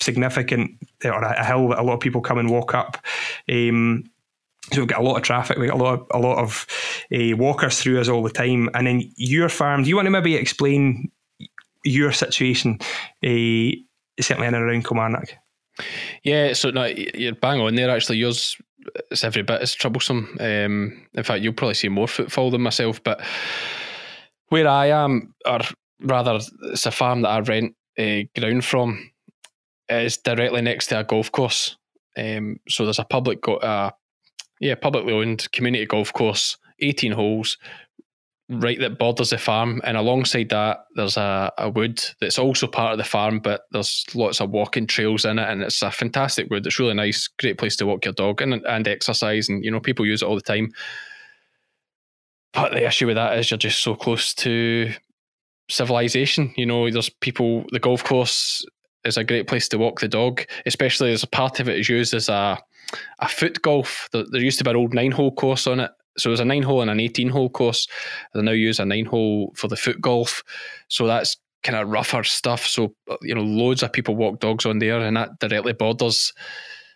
significant 0.00 0.78
or 1.04 1.22
a 1.22 1.44
hill 1.44 1.68
that 1.68 1.78
a 1.78 1.82
lot 1.82 1.92
of 1.92 2.00
people 2.00 2.22
come 2.22 2.38
and 2.38 2.48
walk 2.48 2.72
up. 2.72 2.96
Um, 3.50 4.04
so 4.72 4.80
we've 4.80 4.88
got 4.88 5.00
a 5.00 5.04
lot 5.04 5.16
of 5.16 5.22
traffic. 5.22 5.58
We've 5.58 5.70
got 5.70 5.80
a 5.80 5.82
lot 5.82 6.00
of, 6.00 6.06
a 6.12 6.18
lot 6.18 6.38
of 6.38 6.66
uh, 7.14 7.36
walkers 7.36 7.80
through 7.80 8.00
us 8.00 8.08
all 8.08 8.22
the 8.22 8.30
time. 8.30 8.68
And 8.74 8.86
then 8.86 9.02
your 9.16 9.48
farm, 9.48 9.82
do 9.82 9.88
you 9.88 9.96
want 9.96 10.06
to 10.06 10.10
maybe 10.10 10.34
explain 10.34 11.10
your 11.84 12.12
situation, 12.12 12.78
uh, 13.24 13.74
certainly 14.20 14.48
in 14.48 14.54
and 14.54 14.64
around 14.64 14.84
Kilmarnock? 14.84 15.34
Yeah, 16.22 16.52
so 16.52 16.70
no, 16.70 16.84
you're 16.84 17.34
bang 17.34 17.60
on 17.60 17.74
there. 17.74 17.90
Actually, 17.90 18.18
yours 18.18 18.56
is 19.10 19.24
every 19.24 19.42
bit 19.42 19.62
as 19.62 19.74
troublesome. 19.74 20.36
Um, 20.38 21.06
in 21.14 21.22
fact, 21.22 21.42
you'll 21.42 21.54
probably 21.54 21.74
see 21.74 21.88
more 21.88 22.08
footfall 22.08 22.50
than 22.50 22.60
myself. 22.60 23.02
But 23.02 23.22
where 24.48 24.68
I 24.68 24.86
am, 24.86 25.34
or 25.46 25.60
rather, 26.00 26.38
it's 26.64 26.86
a 26.86 26.90
farm 26.90 27.22
that 27.22 27.28
I 27.28 27.40
rent 27.40 27.74
uh, 27.98 28.28
ground 28.38 28.64
from. 28.64 29.10
Is 29.88 30.18
directly 30.18 30.62
next 30.62 30.86
to 30.88 31.00
a 31.00 31.04
golf 31.04 31.32
course. 31.32 31.76
Um, 32.16 32.60
so 32.68 32.84
there's 32.84 33.00
a 33.00 33.04
public 33.04 33.40
go- 33.40 33.56
uh, 33.56 33.90
yeah, 34.60 34.74
publicly 34.74 35.12
owned 35.12 35.50
community 35.52 35.86
golf 35.86 36.12
course, 36.12 36.56
18 36.80 37.12
holes, 37.12 37.56
hmm. 38.48 38.60
right 38.60 38.78
that 38.78 38.98
borders 38.98 39.30
the 39.30 39.38
farm. 39.38 39.80
And 39.84 39.96
alongside 39.96 40.50
that, 40.50 40.84
there's 40.94 41.16
a, 41.16 41.50
a 41.58 41.70
wood 41.70 42.02
that's 42.20 42.38
also 42.38 42.66
part 42.66 42.92
of 42.92 42.98
the 42.98 43.04
farm, 43.04 43.40
but 43.40 43.62
there's 43.72 44.04
lots 44.14 44.40
of 44.40 44.50
walking 44.50 44.86
trails 44.86 45.24
in 45.24 45.38
it. 45.38 45.48
And 45.48 45.62
it's 45.62 45.82
a 45.82 45.90
fantastic 45.90 46.50
wood. 46.50 46.66
It's 46.66 46.78
really 46.78 46.94
nice, 46.94 47.26
great 47.26 47.58
place 47.58 47.76
to 47.76 47.86
walk 47.86 48.04
your 48.04 48.14
dog 48.14 48.42
and, 48.42 48.54
and 48.54 48.86
exercise. 48.86 49.48
And, 49.48 49.64
you 49.64 49.70
know, 49.70 49.80
people 49.80 50.06
use 50.06 50.22
it 50.22 50.26
all 50.26 50.36
the 50.36 50.42
time. 50.42 50.72
But 52.52 52.72
the 52.72 52.86
issue 52.86 53.06
with 53.06 53.16
that 53.16 53.38
is 53.38 53.50
you're 53.50 53.58
just 53.58 53.80
so 53.80 53.94
close 53.94 54.34
to 54.34 54.92
civilization. 55.70 56.52
You 56.56 56.66
know, 56.66 56.90
there's 56.90 57.08
people, 57.08 57.64
the 57.70 57.78
golf 57.78 58.04
course 58.04 58.66
is 59.04 59.16
a 59.16 59.24
great 59.24 59.46
place 59.46 59.68
to 59.68 59.78
walk 59.78 60.00
the 60.00 60.08
dog, 60.08 60.42
especially 60.66 61.12
as 61.12 61.22
a 61.22 61.28
part 61.28 61.60
of 61.60 61.68
it 61.68 61.78
is 61.78 61.88
used 61.88 62.12
as 62.12 62.28
a 62.28 62.58
a 63.18 63.28
foot 63.28 63.62
golf. 63.62 64.08
There, 64.12 64.24
there 64.30 64.42
used 64.42 64.58
to 64.58 64.64
be 64.64 64.70
an 64.70 64.76
old 64.76 64.94
nine 64.94 65.12
hole 65.12 65.32
course 65.32 65.66
on 65.66 65.80
it. 65.80 65.90
So 66.18 66.30
it 66.30 66.32
was 66.32 66.40
a 66.40 66.44
nine 66.44 66.62
hole 66.62 66.82
and 66.82 66.90
an 66.90 67.00
18 67.00 67.28
hole 67.28 67.48
course. 67.48 67.86
They 68.34 68.42
now 68.42 68.52
use 68.52 68.78
a 68.78 68.84
nine 68.84 69.06
hole 69.06 69.52
for 69.56 69.68
the 69.68 69.76
foot 69.76 70.00
golf. 70.00 70.42
So 70.88 71.06
that's 71.06 71.36
kind 71.62 71.78
of 71.78 71.88
rougher 71.88 72.24
stuff. 72.24 72.66
So, 72.66 72.94
you 73.22 73.34
know, 73.34 73.42
loads 73.42 73.82
of 73.82 73.92
people 73.92 74.16
walk 74.16 74.40
dogs 74.40 74.66
on 74.66 74.78
there, 74.78 75.00
and 75.00 75.16
that 75.16 75.38
directly 75.38 75.72
borders 75.72 76.32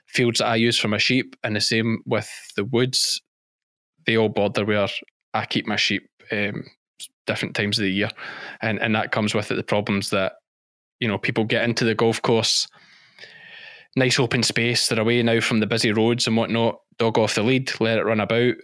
fields 0.06 0.38
that 0.38 0.46
I 0.46 0.56
use 0.56 0.78
for 0.78 0.88
my 0.88 0.98
sheep. 0.98 1.36
And 1.42 1.56
the 1.56 1.60
same 1.60 2.02
with 2.06 2.30
the 2.56 2.64
woods, 2.64 3.20
they 4.06 4.16
all 4.16 4.28
border 4.28 4.64
where 4.64 4.88
I 5.34 5.44
keep 5.44 5.66
my 5.66 5.76
sheep 5.76 6.08
um, 6.30 6.64
different 7.26 7.56
times 7.56 7.78
of 7.78 7.82
the 7.82 7.90
year. 7.90 8.10
And, 8.62 8.80
and 8.80 8.94
that 8.94 9.12
comes 9.12 9.34
with 9.34 9.50
it 9.50 9.56
the 9.56 9.62
problems 9.62 10.10
that, 10.10 10.34
you 11.00 11.08
know, 11.08 11.18
people 11.18 11.44
get 11.44 11.64
into 11.64 11.84
the 11.84 11.94
golf 11.94 12.22
course 12.22 12.68
nice 13.96 14.18
open 14.18 14.42
space. 14.42 14.88
They're 14.88 15.00
away 15.00 15.22
now 15.22 15.40
from 15.40 15.60
the 15.60 15.66
busy 15.66 15.92
roads 15.92 16.26
and 16.26 16.36
whatnot. 16.36 16.80
Dog 16.98 17.18
off 17.18 17.34
the 17.34 17.42
lead, 17.42 17.70
let 17.80 17.98
it 17.98 18.04
run 18.04 18.20
about. 18.20 18.38
It, 18.40 18.58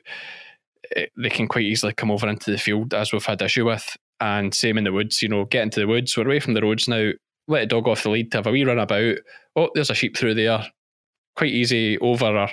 eh, 0.97 1.06
they 1.17 1.31
can 1.31 1.49
quite 1.49 1.65
easily 1.65 1.93
come 1.93 2.11
over 2.11 2.29
into 2.29 2.50
the 2.50 2.59
field, 2.59 2.94
as 2.94 3.12
we've 3.12 3.25
had 3.25 3.43
issue 3.43 3.67
with. 3.67 3.97
And 4.21 4.55
same 4.55 4.79
in 4.79 4.85
the 4.85 4.93
woods, 4.93 5.23
you 5.23 5.29
know, 5.29 5.44
get 5.47 5.62
into 5.62 5.81
the 5.81 5.88
woods. 5.88 6.17
We're 6.17 6.27
away 6.27 6.41
from 6.41 6.55
the 6.55 6.62
roads 6.62 6.88
now. 6.88 7.11
Let 7.49 7.62
a 7.62 7.67
dog 7.67 7.88
off 7.88 8.03
the 8.03 8.11
lead 8.11 8.31
to 8.32 8.38
have 8.38 8.47
a 8.47 8.50
wee 8.50 8.65
run 8.65 8.79
about. 8.79 9.17
Oh, 9.56 9.71
there's 9.75 9.91
a 9.91 9.94
sheep 9.94 10.17
through 10.17 10.35
there. 10.35 10.65
Quite 11.37 11.53
easy 11.53 11.99
over, 11.99 12.37
or, 12.37 12.49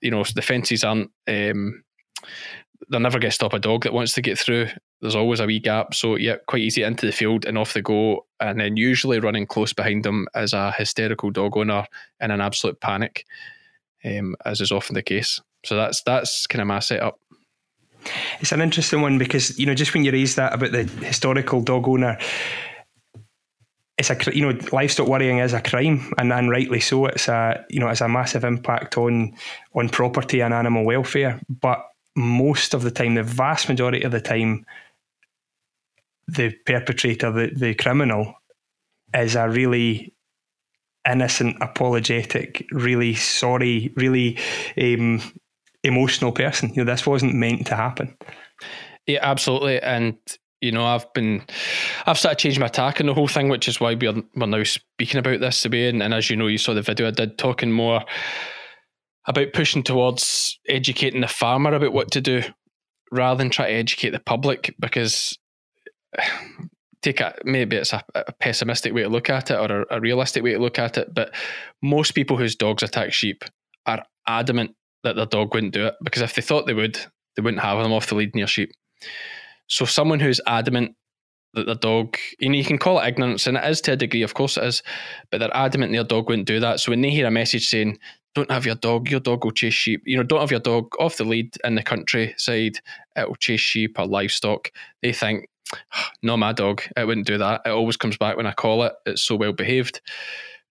you 0.00 0.10
know, 0.10 0.24
the 0.34 0.42
fences 0.42 0.84
aren't. 0.84 1.10
Um, 1.28 1.82
they'll 2.88 3.00
never 3.00 3.18
get 3.18 3.32
stop 3.32 3.52
a 3.52 3.58
dog 3.58 3.84
that 3.84 3.92
wants 3.92 4.12
to 4.14 4.22
get 4.22 4.38
through. 4.38 4.68
There's 5.00 5.16
always 5.16 5.40
a 5.40 5.46
wee 5.46 5.60
gap. 5.60 5.94
So, 5.94 6.16
yeah, 6.16 6.36
quite 6.46 6.62
easy 6.62 6.82
into 6.82 7.06
the 7.06 7.12
field 7.12 7.44
and 7.44 7.58
off 7.58 7.74
they 7.74 7.82
go. 7.82 8.26
And 8.40 8.60
then 8.60 8.76
usually 8.76 9.20
running 9.20 9.46
close 9.46 9.72
behind 9.72 10.04
them 10.04 10.26
is 10.34 10.52
a 10.52 10.72
hysterical 10.72 11.30
dog 11.30 11.56
owner 11.56 11.86
in 12.20 12.30
an 12.30 12.40
absolute 12.40 12.80
panic, 12.80 13.24
um, 14.04 14.36
as 14.44 14.60
is 14.60 14.72
often 14.72 14.94
the 14.94 15.02
case. 15.02 15.40
So 15.64 15.76
that's 15.76 16.02
that's 16.02 16.46
kind 16.46 16.62
of 16.62 16.68
my 16.68 16.78
setup. 16.78 17.18
It's 18.40 18.52
an 18.52 18.60
interesting 18.60 19.00
one 19.00 19.18
because 19.18 19.58
you 19.58 19.66
know 19.66 19.74
just 19.74 19.92
when 19.92 20.04
you 20.04 20.12
raise 20.12 20.36
that 20.36 20.54
about 20.54 20.72
the 20.72 20.84
historical 20.84 21.60
dog 21.60 21.88
owner, 21.88 22.18
it's 23.98 24.10
a 24.10 24.16
you 24.32 24.42
know 24.42 24.58
livestock 24.72 25.08
worrying 25.08 25.38
is 25.38 25.52
a 25.52 25.60
crime 25.60 26.12
and, 26.18 26.32
and 26.32 26.50
rightly 26.50 26.80
so. 26.80 27.06
It's 27.06 27.28
a 27.28 27.64
you 27.68 27.80
know 27.80 27.88
it's 27.88 28.00
a 28.00 28.08
massive 28.08 28.44
impact 28.44 28.96
on 28.96 29.34
on 29.74 29.88
property 29.88 30.40
and 30.40 30.54
animal 30.54 30.84
welfare, 30.84 31.40
but 31.48 31.84
most 32.16 32.74
of 32.74 32.82
the 32.82 32.90
time, 32.90 33.14
the 33.14 33.22
vast 33.22 33.68
majority 33.68 34.02
of 34.02 34.12
the 34.12 34.20
time, 34.20 34.64
the 36.26 36.50
perpetrator, 36.64 37.30
the, 37.30 37.50
the 37.54 37.74
criminal, 37.74 38.34
is 39.14 39.36
a 39.36 39.48
really 39.48 40.14
innocent, 41.08 41.56
apologetic, 41.60 42.66
really 42.72 43.14
sorry, 43.14 43.92
really 43.96 44.38
um, 44.80 45.22
emotional 45.84 46.32
person. 46.32 46.72
You 46.74 46.84
know, 46.84 46.92
this 46.92 47.06
wasn't 47.06 47.34
meant 47.34 47.66
to 47.68 47.76
happen. 47.76 48.16
Yeah, 49.06 49.20
absolutely. 49.22 49.80
And 49.80 50.16
you 50.62 50.72
know, 50.72 50.86
I've 50.86 51.12
been, 51.12 51.44
I've 52.06 52.18
started 52.18 52.38
changing 52.38 52.60
my 52.60 52.68
tack 52.68 52.98
on 53.00 53.06
the 53.06 53.14
whole 53.14 53.28
thing, 53.28 53.48
which 53.48 53.68
is 53.68 53.78
why 53.78 53.94
we're 53.94 54.22
we're 54.34 54.46
now 54.46 54.64
speaking 54.64 55.18
about 55.18 55.40
this 55.40 55.60
today. 55.60 55.88
And, 55.88 56.02
and 56.02 56.14
as 56.14 56.30
you 56.30 56.36
know, 56.36 56.46
you 56.46 56.58
saw 56.58 56.74
the 56.74 56.82
video 56.82 57.08
I 57.08 57.10
did 57.10 57.38
talking 57.38 57.70
more 57.70 58.02
about 59.26 59.52
pushing 59.52 59.82
towards 59.82 60.58
educating 60.68 61.20
the 61.20 61.28
farmer 61.28 61.74
about 61.74 61.92
what 61.92 62.10
to 62.12 62.20
do 62.20 62.42
rather 63.12 63.38
than 63.38 63.50
try 63.50 63.66
to 63.66 63.72
educate 63.72 64.10
the 64.10 64.20
public 64.20 64.74
because 64.78 65.38
take 67.02 67.20
a 67.20 67.34
maybe 67.44 67.76
it's 67.76 67.92
a, 67.92 68.02
a, 68.14 68.32
pessimistic 68.32 68.92
way 68.92 69.02
to 69.02 69.08
look 69.08 69.30
at 69.30 69.50
it 69.50 69.54
or 69.54 69.82
a, 69.82 69.96
a, 69.96 70.00
realistic 70.00 70.42
way 70.42 70.52
to 70.52 70.58
look 70.58 70.78
at 70.78 70.96
it 70.96 71.14
but 71.14 71.32
most 71.82 72.12
people 72.12 72.36
whose 72.36 72.56
dogs 72.56 72.82
attack 72.82 73.12
sheep 73.12 73.44
are 73.84 74.02
adamant 74.26 74.74
that 75.06 75.16
their 75.16 75.26
dog 75.26 75.54
wouldn't 75.54 75.72
do 75.72 75.86
it 75.86 75.94
because 76.02 76.22
if 76.22 76.34
they 76.34 76.42
thought 76.42 76.66
they 76.66 76.74
would 76.74 76.98
they 77.36 77.42
wouldn't 77.42 77.62
have 77.62 77.82
them 77.82 77.92
off 77.92 78.08
the 78.08 78.14
lead 78.14 78.34
near 78.34 78.46
sheep. 78.46 78.72
So 79.68 79.84
someone 79.84 80.20
who's 80.20 80.40
adamant 80.46 80.96
that 81.54 81.66
their 81.66 81.74
dog 81.74 82.16
you 82.38 82.48
know 82.48 82.56
you 82.56 82.64
can 82.64 82.78
call 82.78 82.98
it 82.98 83.06
ignorance 83.06 83.46
and 83.46 83.56
it 83.56 83.64
is 83.64 83.80
to 83.82 83.92
a 83.92 83.96
degree 83.96 84.22
of 84.22 84.34
course 84.34 84.56
it 84.56 84.64
is 84.64 84.82
but 85.30 85.38
they're 85.38 85.56
adamant 85.56 85.92
their 85.92 86.04
dog 86.04 86.28
wouldn't 86.28 86.48
do 86.48 86.60
that. 86.60 86.80
So 86.80 86.92
when 86.92 87.00
they 87.00 87.10
hear 87.10 87.26
a 87.26 87.30
message 87.30 87.68
saying 87.68 87.98
don't 88.36 88.50
have 88.50 88.66
your 88.66 88.76
dog. 88.76 89.10
Your 89.10 89.20
dog 89.20 89.44
will 89.44 89.50
chase 89.50 89.74
sheep. 89.74 90.02
You 90.04 90.16
know, 90.16 90.22
don't 90.22 90.40
have 90.40 90.52
your 90.52 90.60
dog 90.60 90.94
off 91.00 91.16
the 91.16 91.24
lead 91.24 91.56
in 91.64 91.74
the 91.74 91.82
countryside. 91.82 92.78
It 93.16 93.28
will 93.28 93.34
chase 93.36 93.60
sheep 93.60 93.98
or 93.98 94.06
livestock. 94.06 94.70
They 95.02 95.12
think 95.12 95.48
no, 96.22 96.36
my 96.36 96.52
dog, 96.52 96.82
it 96.96 97.06
wouldn't 97.06 97.26
do 97.26 97.38
that. 97.38 97.62
It 97.64 97.70
always 97.70 97.96
comes 97.96 98.16
back 98.16 98.36
when 98.36 98.46
I 98.46 98.52
call 98.52 98.84
it. 98.84 98.92
It's 99.04 99.22
so 99.22 99.36
well 99.36 99.52
behaved. 99.52 100.00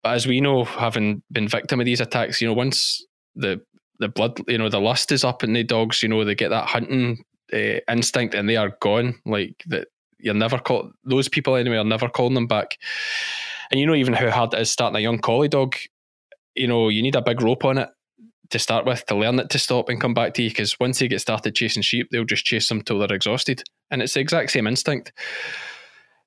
But 0.02 0.14
as 0.14 0.26
we 0.26 0.40
know, 0.40 0.64
having 0.64 1.22
been 1.30 1.48
victim 1.48 1.80
of 1.80 1.86
these 1.86 2.00
attacks, 2.00 2.40
you 2.40 2.48
know, 2.48 2.54
once 2.54 3.04
the 3.34 3.60
the 3.98 4.08
blood, 4.08 4.40
you 4.48 4.58
know, 4.58 4.68
the 4.68 4.80
lust 4.80 5.12
is 5.12 5.24
up 5.24 5.44
in 5.44 5.52
the 5.52 5.62
dogs, 5.62 6.02
you 6.02 6.08
know, 6.08 6.24
they 6.24 6.34
get 6.34 6.48
that 6.48 6.68
hunting 6.68 7.24
uh, 7.52 7.78
instinct 7.88 8.34
and 8.34 8.48
they 8.48 8.56
are 8.56 8.76
gone. 8.80 9.14
Like 9.24 9.62
that, 9.68 9.88
you're 10.18 10.34
never 10.34 10.58
call 10.58 10.90
those 11.04 11.28
people 11.28 11.54
anyway 11.56 11.76
are 11.76 11.84
never 11.84 12.08
calling 12.08 12.34
them 12.34 12.46
back. 12.46 12.78
And 13.70 13.80
you 13.80 13.86
know 13.86 13.94
even 13.94 14.14
how 14.14 14.30
hard 14.30 14.54
it 14.54 14.60
is 14.60 14.70
starting 14.70 14.96
a 14.96 15.00
young 15.00 15.18
collie 15.18 15.48
dog. 15.48 15.76
You 16.54 16.66
know, 16.66 16.88
you 16.88 17.02
need 17.02 17.16
a 17.16 17.22
big 17.22 17.40
rope 17.40 17.64
on 17.64 17.78
it 17.78 17.88
to 18.50 18.58
start 18.58 18.84
with 18.84 19.04
to 19.06 19.14
learn 19.14 19.38
it 19.38 19.48
to 19.50 19.58
stop 19.58 19.88
and 19.88 20.00
come 20.00 20.14
back 20.14 20.34
to 20.34 20.42
you 20.42 20.50
because 20.50 20.78
once 20.78 20.98
they 20.98 21.08
get 21.08 21.20
started 21.20 21.54
chasing 21.54 21.82
sheep, 21.82 22.08
they'll 22.10 22.24
just 22.24 22.44
chase 22.44 22.68
them 22.68 22.82
till 22.82 22.98
they're 22.98 23.12
exhausted. 23.12 23.62
And 23.90 24.02
it's 24.02 24.14
the 24.14 24.20
exact 24.20 24.50
same 24.50 24.66
instinct. 24.66 25.12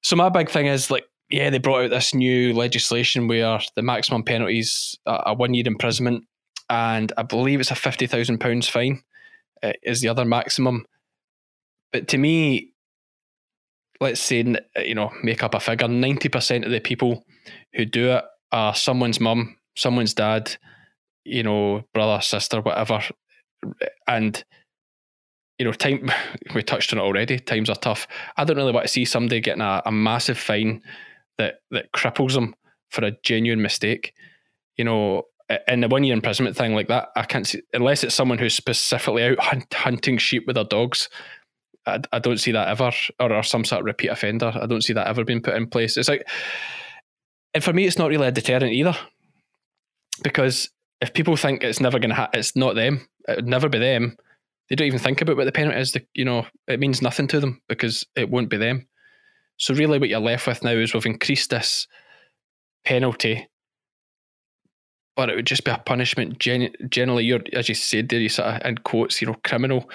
So 0.01 0.15
my 0.15 0.29
big 0.29 0.49
thing 0.49 0.65
is 0.67 0.89
like, 0.89 1.05
yeah, 1.29 1.49
they 1.49 1.59
brought 1.59 1.85
out 1.85 1.89
this 1.91 2.13
new 2.13 2.53
legislation 2.53 3.27
where 3.27 3.59
the 3.75 3.81
maximum 3.81 4.23
penalties 4.23 4.95
a 5.05 5.33
one 5.33 5.53
year 5.53 5.65
imprisonment 5.67 6.23
and 6.69 7.11
I 7.17 7.23
believe 7.23 7.59
it's 7.59 7.71
a 7.71 7.75
fifty 7.75 8.07
thousand 8.07 8.39
pounds 8.39 8.67
fine 8.67 9.01
uh, 9.63 9.73
is 9.83 10.01
the 10.01 10.09
other 10.09 10.25
maximum. 10.25 10.85
But 11.91 12.07
to 12.09 12.17
me, 12.17 12.71
let's 14.01 14.19
say 14.19 14.55
you 14.77 14.95
know 14.95 15.11
make 15.23 15.43
up 15.43 15.53
a 15.53 15.59
figure, 15.59 15.87
ninety 15.87 16.29
percent 16.29 16.65
of 16.65 16.71
the 16.71 16.79
people 16.79 17.25
who 17.73 17.85
do 17.85 18.11
it 18.11 18.23
are 18.51 18.75
someone's 18.75 19.19
mum, 19.19 19.57
someone's 19.75 20.13
dad, 20.13 20.55
you 21.23 21.43
know, 21.43 21.83
brother, 21.93 22.21
sister, 22.21 22.61
whatever, 22.61 23.01
and 24.07 24.43
you 25.57 25.65
know, 25.65 25.71
time 25.71 26.09
we 26.55 26.63
touched 26.63 26.93
on 26.93 26.99
it 26.99 27.03
already. 27.03 27.39
Times 27.39 27.69
are 27.69 27.75
tough. 27.75 28.07
I 28.37 28.43
don't 28.43 28.57
really 28.57 28.71
want 28.71 28.85
to 28.85 28.91
see 28.91 29.05
somebody 29.05 29.41
getting 29.41 29.61
a, 29.61 29.81
a 29.85 29.91
massive 29.91 30.37
fine 30.37 30.81
that 31.37 31.55
that 31.71 31.91
cripples 31.93 32.33
them 32.33 32.55
for 32.91 33.05
a 33.05 33.11
genuine 33.23 33.61
mistake. 33.61 34.13
You 34.77 34.85
know, 34.85 35.23
in 35.67 35.81
the 35.81 35.87
one 35.87 36.03
year 36.03 36.13
imprisonment 36.13 36.57
thing 36.57 36.73
like 36.73 36.87
that, 36.87 37.09
I 37.15 37.23
can't 37.23 37.47
see 37.47 37.61
unless 37.73 38.03
it's 38.03 38.15
someone 38.15 38.37
who's 38.37 38.55
specifically 38.55 39.23
out 39.23 39.39
hunt, 39.39 39.73
hunting 39.73 40.17
sheep 40.17 40.45
with 40.47 40.55
their 40.55 40.65
dogs. 40.65 41.09
I, 41.87 42.17
don't 42.17 42.39
see 42.39 42.51
that 42.51 42.67
ever, 42.67 42.91
or, 43.19 43.31
or 43.31 43.43
some 43.43 43.63
sort 43.63 43.81
of 43.81 43.85
repeat 43.85 44.07
offender. 44.07 44.51
I 44.55 44.65
don't 44.65 44.83
see 44.83 44.93
that 44.93 45.05
ever 45.05 45.23
being 45.23 45.43
put 45.43 45.53
in 45.53 45.67
place. 45.67 45.97
It's 45.97 46.09
like, 46.09 46.27
and 47.53 47.63
for 47.63 47.73
me, 47.73 47.85
it's 47.85 47.99
not 47.99 48.09
really 48.09 48.27
a 48.27 48.31
deterrent 48.31 48.73
either, 48.73 48.97
because 50.23 50.69
if 51.01 51.13
people 51.13 51.35
think 51.35 51.63
it's 51.63 51.79
never 51.79 51.99
going 51.99 52.09
to, 52.09 52.15
ha- 52.15 52.29
it's 52.33 52.55
not 52.55 52.75
them. 52.75 53.07
It 53.27 53.37
would 53.37 53.47
never 53.47 53.69
be 53.69 53.79
them. 53.79 54.17
They 54.69 54.75
don't 54.75 54.87
even 54.87 54.99
think 54.99 55.21
about 55.21 55.37
what 55.37 55.45
the 55.45 55.51
penalty 55.51 55.79
is. 55.79 55.91
The, 55.91 56.05
you 56.13 56.25
know, 56.25 56.45
it 56.67 56.79
means 56.79 57.01
nothing 57.01 57.27
to 57.27 57.39
them 57.39 57.61
because 57.67 58.05
it 58.15 58.29
won't 58.29 58.49
be 58.49 58.57
them. 58.57 58.87
So 59.57 59.73
really, 59.73 59.99
what 59.99 60.09
you're 60.09 60.19
left 60.19 60.47
with 60.47 60.63
now 60.63 60.71
is 60.71 60.93
we've 60.93 61.05
increased 61.05 61.49
this 61.51 61.87
penalty 62.83 63.47
but 65.15 65.29
it 65.29 65.35
would 65.35 65.47
just 65.47 65.63
be 65.63 65.71
a 65.71 65.77
punishment. 65.77 66.39
Gen- 66.39 66.73
generally, 66.89 67.23
you're 67.23 67.41
as 67.53 67.69
you 67.69 67.75
said 67.75 68.09
there, 68.09 68.19
you 68.19 68.29
sort 68.29 68.49
of 68.49 68.65
in 68.65 68.77
quotes, 68.79 69.21
you 69.21 69.27
know, 69.27 69.35
criminal. 69.43 69.89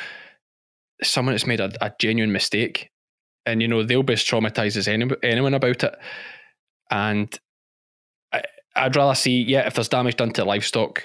Someone 1.03 1.35
that's 1.35 1.47
made 1.47 1.61
a, 1.61 1.71
a 1.85 1.93
genuine 2.01 2.33
mistake, 2.33 2.91
and 3.47 3.63
you 3.63 3.69
know 3.69 3.83
they'll 3.83 4.03
be 4.03 4.15
as 4.15 4.25
traumatized 4.25 4.77
as 4.77 4.89
any, 4.89 5.09
anyone 5.23 5.55
about 5.55 5.85
it. 5.85 5.95
And 6.91 7.39
I'd 8.77 8.97
rather 8.97 9.15
see, 9.15 9.43
yeah, 9.43 9.67
if 9.67 9.75
there's 9.75 9.89
damage 9.89 10.17
done 10.17 10.33
to 10.33 10.45
livestock, 10.45 11.05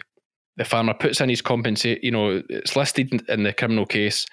the 0.58 0.66
farmer 0.66 0.94
puts 0.94 1.20
in 1.20 1.30
his 1.30 1.42
compensate. 1.42 2.04
You 2.04 2.12
know, 2.12 2.44
it's 2.50 2.76
listed 2.76 3.24
in 3.30 3.44
the 3.44 3.54
criminal 3.54 3.86
case. 3.86 4.26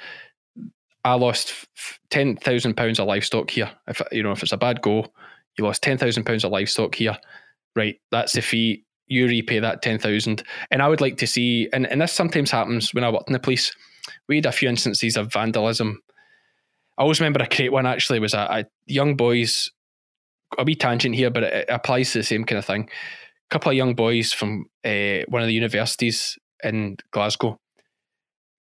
I 1.04 1.14
lost 1.14 1.66
ten 2.10 2.36
thousand 2.36 2.76
pounds 2.76 3.00
of 3.00 3.08
livestock 3.08 3.50
here. 3.50 3.70
If 3.88 4.00
you 4.12 4.22
know, 4.22 4.32
if 4.32 4.42
it's 4.42 4.52
a 4.52 4.56
bad 4.56 4.82
go, 4.82 5.06
you 5.58 5.64
lost 5.64 5.82
ten 5.82 5.98
thousand 5.98 6.24
pounds 6.24 6.44
of 6.44 6.52
livestock 6.52 6.94
here. 6.94 7.18
Right, 7.74 7.98
that's 8.10 8.34
the 8.34 8.42
fee 8.42 8.84
you 9.12 9.26
repay 9.26 9.58
that 9.60 9.82
10,000. 9.82 10.42
And 10.70 10.82
I 10.82 10.88
would 10.88 11.00
like 11.00 11.18
to 11.18 11.26
see, 11.26 11.68
and, 11.72 11.86
and 11.86 12.00
this 12.00 12.12
sometimes 12.12 12.50
happens 12.50 12.94
when 12.94 13.04
I 13.04 13.10
worked 13.10 13.28
in 13.28 13.34
the 13.34 13.38
police, 13.38 13.74
we 14.28 14.36
had 14.36 14.46
a 14.46 14.52
few 14.52 14.68
instances 14.68 15.16
of 15.16 15.32
vandalism. 15.32 16.00
I 16.98 17.02
always 17.02 17.20
remember 17.20 17.42
a 17.42 17.54
great 17.54 17.72
one 17.72 17.86
actually 17.86 18.20
was 18.20 18.34
a, 18.34 18.38
a 18.38 18.64
young 18.86 19.16
boys, 19.16 19.70
a 20.58 20.64
wee 20.64 20.74
tangent 20.74 21.14
here, 21.14 21.30
but 21.30 21.42
it, 21.42 21.52
it, 21.52 21.66
applies 21.68 22.12
to 22.12 22.18
the 22.18 22.24
same 22.24 22.44
kind 22.44 22.58
of 22.58 22.64
thing. 22.64 22.88
Couple 23.52 23.70
of 23.70 23.76
young 23.76 23.94
boys 23.94 24.32
from 24.32 24.64
uh, 24.82 25.28
one 25.28 25.42
of 25.42 25.46
the 25.46 25.52
universities 25.52 26.38
in 26.64 26.96
Glasgow, 27.10 27.58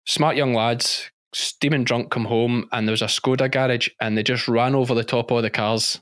smart 0.06 0.34
young 0.34 0.54
lads, 0.54 1.10
steaming 1.34 1.84
drunk, 1.84 2.10
come 2.10 2.24
home, 2.24 2.66
and 2.72 2.88
there 2.88 2.94
was 2.94 3.02
a 3.02 3.04
Skoda 3.04 3.52
garage, 3.52 3.90
and 4.00 4.16
they 4.16 4.22
just 4.22 4.48
ran 4.48 4.74
over 4.74 4.94
the 4.94 5.04
top 5.04 5.30
of 5.30 5.42
the 5.42 5.50
cars 5.50 6.00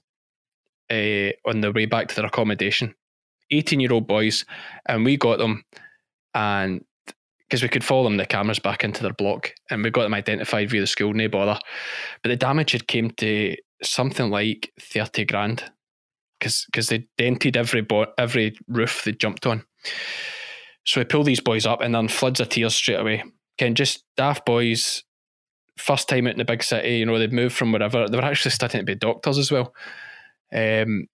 uh, 0.88 1.30
on 1.44 1.62
their 1.62 1.72
way 1.72 1.86
back 1.86 2.06
to 2.06 2.14
their 2.14 2.26
accommodation. 2.26 2.94
18 3.50 3.80
year 3.80 3.92
old 3.92 4.06
boys, 4.06 4.44
and 4.88 5.04
we 5.04 5.16
got 5.16 5.38
them, 5.38 5.64
and 6.32 6.84
because 7.40 7.64
we 7.64 7.68
could 7.68 7.82
follow 7.82 8.04
them 8.04 8.18
the 8.18 8.24
cameras 8.24 8.60
back 8.60 8.84
into 8.84 9.02
their 9.02 9.12
block, 9.14 9.52
and 9.68 9.82
we 9.82 9.90
got 9.90 10.04
them 10.04 10.14
identified 10.14 10.70
via 10.70 10.80
the 10.80 10.86
school, 10.86 11.12
no 11.12 11.26
bother. 11.26 11.58
But 12.22 12.28
the 12.28 12.36
damage 12.36 12.70
had 12.70 12.86
came 12.86 13.10
to 13.16 13.56
something 13.82 14.30
like 14.30 14.72
30 14.80 15.24
grand 15.24 15.72
because 16.38 16.64
because 16.66 16.88
they 16.88 17.06
dented 17.18 17.56
every 17.56 17.82
bo- 17.82 18.12
every 18.18 18.56
roof 18.68 19.02
they 19.04 19.12
jumped 19.12 19.46
on. 19.46 19.64
So 20.84 21.00
we 21.00 21.04
pull 21.04 21.24
these 21.24 21.40
boys 21.40 21.66
up 21.66 21.80
and 21.80 21.94
then 21.94 22.08
floods 22.08 22.40
of 22.40 22.48
tears 22.48 22.74
straight 22.74 23.00
away. 23.00 23.24
Ken, 23.58 23.74
just 23.74 24.04
daft 24.16 24.46
boys, 24.46 25.02
first 25.76 26.08
time 26.08 26.26
out 26.26 26.32
in 26.32 26.38
the 26.38 26.44
big 26.44 26.62
city, 26.62 26.98
you 26.98 27.06
know, 27.06 27.18
they'd 27.18 27.32
moved 27.32 27.56
from 27.56 27.72
wherever. 27.72 28.08
They 28.08 28.16
were 28.16 28.24
actually 28.24 28.52
studying 28.52 28.82
to 28.82 28.92
be 28.92 28.94
doctors 28.94 29.38
as 29.38 29.50
well. 29.50 29.74
Um, 30.52 31.08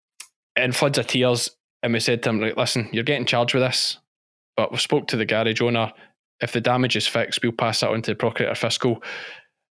and 0.56 0.76
floods 0.76 0.98
of 0.98 1.06
tears 1.06 1.50
and 1.82 1.92
we 1.92 2.00
said 2.00 2.22
to 2.22 2.30
him, 2.30 2.40
like, 2.40 2.56
listen, 2.56 2.88
you're 2.92 3.02
getting 3.02 3.26
charged 3.26 3.54
with 3.54 3.62
this, 3.62 3.98
but 4.56 4.70
we 4.70 4.78
spoke 4.78 5.08
to 5.08 5.16
the 5.16 5.26
garage 5.26 5.60
owner. 5.60 5.92
If 6.40 6.52
the 6.52 6.60
damage 6.60 6.96
is 6.96 7.08
fixed, 7.08 7.42
we'll 7.42 7.52
pass 7.52 7.80
that 7.80 7.90
on 7.90 8.02
to 8.02 8.12
the 8.12 8.16
procurator 8.16 8.54
fiscal. 8.54 9.02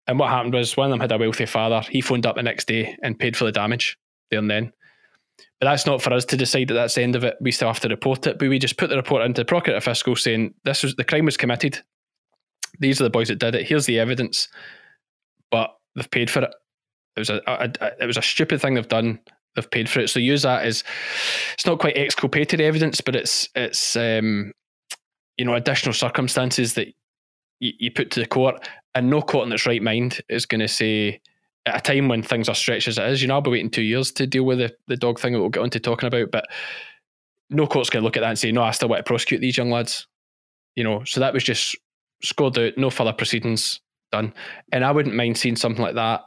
And 0.06 0.18
what 0.18 0.30
happened 0.30 0.54
was 0.54 0.76
one 0.76 0.86
of 0.86 0.90
them 0.90 1.00
had 1.00 1.12
a 1.12 1.18
wealthy 1.18 1.46
father. 1.46 1.82
He 1.88 2.02
phoned 2.02 2.26
up 2.26 2.36
the 2.36 2.42
next 2.42 2.68
day 2.68 2.96
and 3.02 3.18
paid 3.18 3.36
for 3.36 3.44
the 3.44 3.52
damage 3.52 3.96
there 4.30 4.38
and 4.38 4.50
then. 4.50 4.72
But 5.60 5.66
that's 5.66 5.86
not 5.86 6.02
for 6.02 6.12
us 6.12 6.24
to 6.26 6.36
decide 6.36 6.68
that 6.68 6.74
that's 6.74 6.94
the 6.94 7.02
end 7.02 7.16
of 7.16 7.24
it. 7.24 7.36
We 7.40 7.52
still 7.52 7.68
have 7.68 7.80
to 7.80 7.88
report 7.88 8.26
it. 8.26 8.38
But 8.38 8.48
we 8.48 8.58
just 8.58 8.76
put 8.76 8.90
the 8.90 8.96
report 8.96 9.24
into 9.24 9.40
the 9.40 9.44
procurator 9.44 9.80
fiscal 9.80 10.16
saying 10.16 10.54
this 10.64 10.82
was 10.82 10.94
the 10.96 11.04
crime 11.04 11.24
was 11.24 11.36
committed. 11.36 11.82
These 12.80 13.00
are 13.00 13.04
the 13.04 13.10
boys 13.10 13.28
that 13.28 13.38
did 13.38 13.54
it. 13.54 13.66
Here's 13.66 13.86
the 13.86 13.98
evidence. 13.98 14.48
But 15.50 15.70
they've 15.94 16.10
paid 16.10 16.30
for 16.30 16.42
it. 16.42 16.54
It 17.16 17.20
was 17.20 17.30
a, 17.30 17.40
a, 17.46 17.70
a 17.80 17.92
it 18.00 18.06
was 18.06 18.16
a 18.16 18.22
stupid 18.22 18.60
thing 18.60 18.74
they've 18.74 18.88
done 18.88 19.20
they've 19.54 19.70
paid 19.70 19.88
for 19.88 20.00
it. 20.00 20.10
So 20.10 20.18
use 20.18 20.42
that 20.42 20.64
as 20.64 20.84
it's 21.54 21.66
not 21.66 21.78
quite 21.78 21.96
exculpatory 21.96 22.64
evidence, 22.64 23.00
but 23.00 23.16
it's 23.16 23.48
it's 23.54 23.96
um, 23.96 24.52
you 25.36 25.44
know 25.44 25.54
additional 25.54 25.92
circumstances 25.92 26.74
that 26.74 26.88
you, 27.60 27.72
you 27.78 27.90
put 27.90 28.10
to 28.12 28.20
the 28.20 28.26
court, 28.26 28.68
and 28.94 29.10
no 29.10 29.22
court 29.22 29.46
in 29.46 29.52
its 29.52 29.66
right 29.66 29.82
mind 29.82 30.20
is 30.28 30.46
going 30.46 30.60
to 30.60 30.68
say 30.68 31.20
at 31.66 31.76
a 31.76 31.80
time 31.80 32.08
when 32.08 32.22
things 32.22 32.48
are 32.48 32.54
stretched 32.54 32.88
as 32.88 32.98
it 32.98 33.08
is. 33.08 33.22
You 33.22 33.28
know, 33.28 33.34
I'll 33.34 33.40
be 33.40 33.50
waiting 33.50 33.70
two 33.70 33.82
years 33.82 34.12
to 34.12 34.26
deal 34.26 34.44
with 34.44 34.58
the, 34.58 34.74
the 34.86 34.96
dog 34.96 35.18
thing 35.18 35.32
that 35.32 35.40
we'll 35.40 35.48
get 35.48 35.62
on 35.62 35.70
to 35.70 35.80
talking 35.80 36.06
about, 36.06 36.30
but 36.30 36.46
no 37.50 37.66
court's 37.66 37.90
going 37.90 38.02
to 38.02 38.04
look 38.04 38.16
at 38.16 38.20
that 38.20 38.30
and 38.30 38.38
say, 38.38 38.52
no, 38.52 38.62
I 38.62 38.72
still 38.72 38.88
want 38.88 39.00
to 39.00 39.08
prosecute 39.08 39.40
these 39.40 39.56
young 39.56 39.70
lads. 39.70 40.06
You 40.76 40.84
know, 40.84 41.04
so 41.04 41.20
that 41.20 41.32
was 41.32 41.44
just 41.44 41.76
scored 42.22 42.58
out, 42.58 42.76
no 42.76 42.90
further 42.90 43.12
proceedings 43.12 43.80
done. 44.12 44.34
And 44.72 44.84
I 44.84 44.90
wouldn't 44.90 45.14
mind 45.14 45.38
seeing 45.38 45.56
something 45.56 45.82
like 45.82 45.94
that 45.94 46.22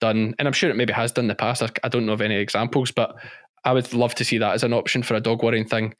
done, 0.00 0.34
and 0.38 0.48
I'm 0.48 0.52
sure 0.52 0.70
it 0.70 0.76
maybe 0.76 0.92
has 0.92 1.12
done 1.12 1.24
in 1.24 1.28
the 1.28 1.34
past. 1.34 1.62
I, 1.62 1.68
I 1.82 1.88
don't 1.88 2.06
know 2.06 2.12
of 2.12 2.20
any 2.20 2.36
examples, 2.36 2.90
but 2.90 3.16
I 3.64 3.72
would 3.72 3.92
love 3.92 4.14
to 4.16 4.24
see 4.24 4.38
that 4.38 4.54
as 4.54 4.62
an 4.62 4.72
option 4.72 5.02
for 5.02 5.14
a 5.14 5.20
dog 5.20 5.42
worrying 5.42 5.66
thing. 5.66 5.94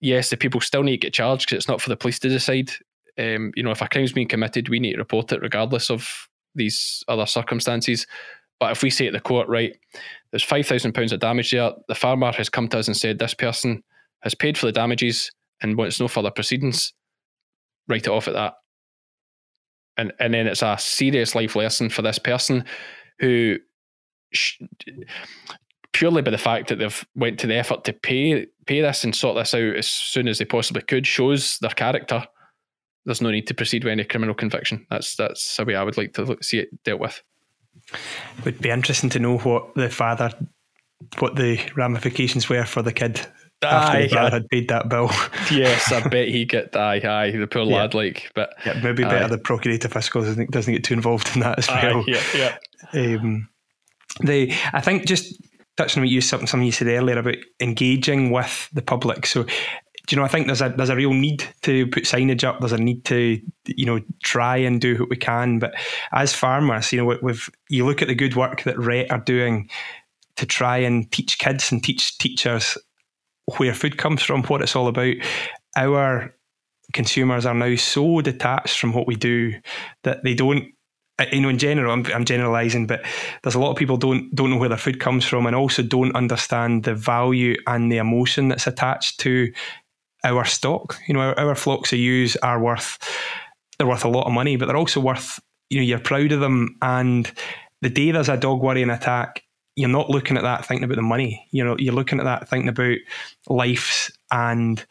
Yes, 0.00 0.30
the 0.30 0.36
people 0.36 0.60
still 0.60 0.82
need 0.82 0.92
to 0.92 1.06
get 1.06 1.14
charged 1.14 1.46
because 1.46 1.56
it's 1.56 1.68
not 1.68 1.80
for 1.80 1.88
the 1.88 1.96
police 1.96 2.18
to 2.20 2.28
decide. 2.28 2.70
Um, 3.18 3.52
you 3.54 3.62
know, 3.62 3.70
if 3.70 3.82
a 3.82 3.88
crime's 3.88 4.12
been 4.12 4.28
committed, 4.28 4.68
we 4.68 4.78
need 4.78 4.92
to 4.92 4.98
report 4.98 5.32
it 5.32 5.40
regardless 5.40 5.90
of 5.90 6.28
these 6.56 7.04
other 7.08 7.26
circumstances. 7.26 8.06
But 8.58 8.72
if 8.72 8.82
we 8.82 8.90
say 8.90 9.06
at 9.06 9.12
the 9.12 9.20
court, 9.20 9.48
right, 9.48 9.76
there's 10.30 10.42
five 10.42 10.66
thousand 10.66 10.92
pounds 10.92 11.12
of 11.12 11.20
damage 11.20 11.50
there, 11.50 11.72
the 11.88 11.94
farmer 11.94 12.32
has 12.32 12.48
come 12.48 12.68
to 12.68 12.78
us 12.78 12.88
and 12.88 12.96
said 12.96 13.18
this 13.18 13.34
person 13.34 13.82
has 14.20 14.34
paid 14.34 14.56
for 14.58 14.66
the 14.66 14.72
damages 14.72 15.30
and 15.62 15.76
wants 15.76 16.00
no 16.00 16.08
further 16.08 16.30
proceedings, 16.30 16.92
write 17.88 18.06
it 18.06 18.10
off 18.10 18.28
at 18.28 18.34
that. 18.34 18.54
And 19.96 20.12
and 20.18 20.34
then 20.34 20.46
it's 20.46 20.62
a 20.62 20.76
serious 20.78 21.34
life 21.34 21.56
lesson 21.56 21.90
for 21.90 22.02
this 22.02 22.18
person 22.18 22.64
who 23.18 23.58
sh- 24.32 24.60
purely 25.92 26.20
by 26.20 26.30
the 26.30 26.38
fact 26.38 26.68
that 26.68 26.78
they've 26.78 27.06
went 27.14 27.38
to 27.38 27.46
the 27.46 27.54
effort 27.54 27.84
to 27.84 27.92
pay 27.92 28.46
pay 28.66 28.80
this 28.80 29.04
and 29.04 29.14
sort 29.14 29.36
this 29.36 29.54
out 29.54 29.76
as 29.76 29.86
soon 29.86 30.28
as 30.28 30.38
they 30.38 30.44
possibly 30.44 30.82
could 30.82 31.06
shows 31.06 31.58
their 31.60 31.70
character. 31.70 32.26
There's 33.06 33.22
no 33.22 33.30
need 33.30 33.46
to 33.46 33.54
proceed 33.54 33.84
with 33.84 33.92
any 33.92 34.04
criminal 34.04 34.34
conviction. 34.34 34.86
That's 34.90 35.16
that's 35.16 35.56
the 35.56 35.64
way 35.64 35.74
I 35.76 35.82
would 35.82 35.96
like 35.96 36.12
to 36.14 36.36
see 36.42 36.58
it 36.58 36.82
dealt 36.84 37.00
with. 37.00 37.22
It 38.38 38.44
would 38.44 38.60
be 38.60 38.70
interesting 38.70 39.10
to 39.10 39.18
know 39.18 39.38
what 39.38 39.74
the 39.74 39.88
father, 39.88 40.30
what 41.20 41.36
the 41.36 41.60
ramifications 41.76 42.48
were 42.48 42.64
for 42.64 42.82
the 42.82 42.92
kid 42.92 43.26
after 43.62 43.98
aye, 43.98 44.02
the 44.02 44.08
brother 44.08 44.30
had 44.30 44.48
paid 44.48 44.68
that 44.68 44.88
bill. 44.88 45.10
yes, 45.50 45.90
I 45.90 46.06
bet 46.06 46.28
he 46.28 46.44
get 46.44 46.76
aye, 46.76 47.00
aye, 47.00 47.30
the 47.30 47.46
poor 47.46 47.64
yeah. 47.64 47.76
lad. 47.76 47.94
Like, 47.94 48.30
but 48.34 48.54
yeah, 48.64 48.80
maybe 48.82 49.02
better 49.02 49.28
the 49.28 49.38
procurator 49.38 49.88
fiscal 49.88 50.22
doesn't, 50.22 50.50
doesn't 50.50 50.72
get 50.72 50.84
too 50.84 50.94
involved 50.94 51.30
in 51.34 51.40
that 51.40 51.58
as 51.58 51.68
well. 51.68 52.00
Aye, 52.00 52.04
yeah, 52.06 52.56
yeah. 52.92 53.16
Um, 53.16 53.48
the 54.20 54.52
I 54.72 54.80
think 54.80 55.06
just 55.06 55.34
touching 55.76 56.00
on 56.00 56.04
what 56.04 56.10
you 56.10 56.20
something 56.20 56.46
something 56.46 56.66
you 56.66 56.72
said 56.72 56.88
earlier 56.88 57.18
about 57.18 57.36
engaging 57.60 58.30
with 58.30 58.68
the 58.72 58.82
public. 58.82 59.26
So 59.26 59.44
do 59.44 59.50
you 60.10 60.16
know, 60.16 60.24
I 60.24 60.28
think 60.28 60.46
there's 60.46 60.62
a 60.62 60.68
there's 60.68 60.90
a 60.90 60.96
real 60.96 61.12
need 61.12 61.44
to 61.62 61.86
put 61.88 62.04
signage 62.04 62.44
up. 62.44 62.60
There's 62.60 62.72
a 62.72 62.78
need 62.78 63.04
to 63.06 63.40
you 63.66 63.86
know 63.86 64.00
try 64.22 64.56
and 64.56 64.80
do 64.80 64.96
what 64.98 65.10
we 65.10 65.16
can. 65.16 65.58
But 65.58 65.74
as 66.12 66.32
farmers, 66.32 66.92
you 66.92 66.98
know, 66.98 67.18
we've 67.22 67.48
you 67.68 67.84
look 67.84 68.02
at 68.02 68.08
the 68.08 68.14
good 68.14 68.36
work 68.36 68.62
that 68.64 68.76
RHET 68.76 69.10
are 69.10 69.18
doing 69.18 69.68
to 70.36 70.46
try 70.46 70.78
and 70.78 71.10
teach 71.10 71.38
kids 71.38 71.72
and 71.72 71.82
teach 71.82 72.18
teachers 72.18 72.78
where 73.56 73.74
food 73.74 73.96
comes 73.98 74.22
from, 74.22 74.42
what 74.44 74.62
it's 74.62 74.76
all 74.76 74.88
about. 74.88 75.14
Our 75.76 76.34
consumers 76.92 77.46
are 77.46 77.54
now 77.54 77.74
so 77.76 78.20
detached 78.20 78.78
from 78.78 78.92
what 78.92 79.06
we 79.06 79.16
do 79.16 79.54
that 80.04 80.22
they 80.24 80.34
don't 80.34 80.72
you 81.32 81.40
know, 81.40 81.48
in 81.48 81.58
general, 81.58 81.92
I'm, 81.92 82.04
I'm 82.12 82.26
generalising, 82.26 82.86
but 82.86 83.02
there's 83.42 83.54
a 83.54 83.58
lot 83.58 83.70
of 83.70 83.76
people 83.76 83.96
don't 83.96 84.34
don't 84.34 84.50
know 84.50 84.58
where 84.58 84.68
their 84.68 84.76
food 84.76 85.00
comes 85.00 85.24
from, 85.24 85.46
and 85.46 85.56
also 85.56 85.82
don't 85.82 86.14
understand 86.14 86.84
the 86.84 86.94
value 86.94 87.56
and 87.66 87.90
the 87.90 87.96
emotion 87.96 88.48
that's 88.48 88.66
attached 88.66 89.18
to 89.20 89.50
our 90.26 90.44
stock. 90.44 90.98
You 91.06 91.14
know, 91.14 91.20
our, 91.20 91.38
our 91.38 91.54
flocks 91.54 91.92
of 91.92 91.98
ewes 91.98 92.36
are 92.36 92.60
worth 92.60 92.98
they're 93.78 93.86
worth 93.86 94.04
a 94.04 94.08
lot 94.08 94.26
of 94.26 94.32
money, 94.32 94.56
but 94.56 94.66
they're 94.66 94.76
also 94.76 95.00
worth 95.00 95.38
you 95.70 95.78
know 95.78 95.84
you're 95.84 95.98
proud 95.98 96.32
of 96.32 96.40
them. 96.40 96.76
And 96.82 97.30
the 97.82 97.90
day 97.90 98.10
there's 98.10 98.28
a 98.28 98.36
dog 98.36 98.60
worrying 98.60 98.90
attack, 98.90 99.42
you're 99.76 99.88
not 99.88 100.10
looking 100.10 100.36
at 100.36 100.42
that 100.42 100.64
thinking 100.64 100.84
about 100.84 100.96
the 100.96 101.02
money. 101.02 101.46
You 101.52 101.64
know, 101.64 101.76
you're 101.78 101.94
looking 101.94 102.18
at 102.18 102.24
that 102.24 102.48
thinking 102.48 102.68
about 102.68 102.96
lives 103.48 104.10
and 104.30 104.84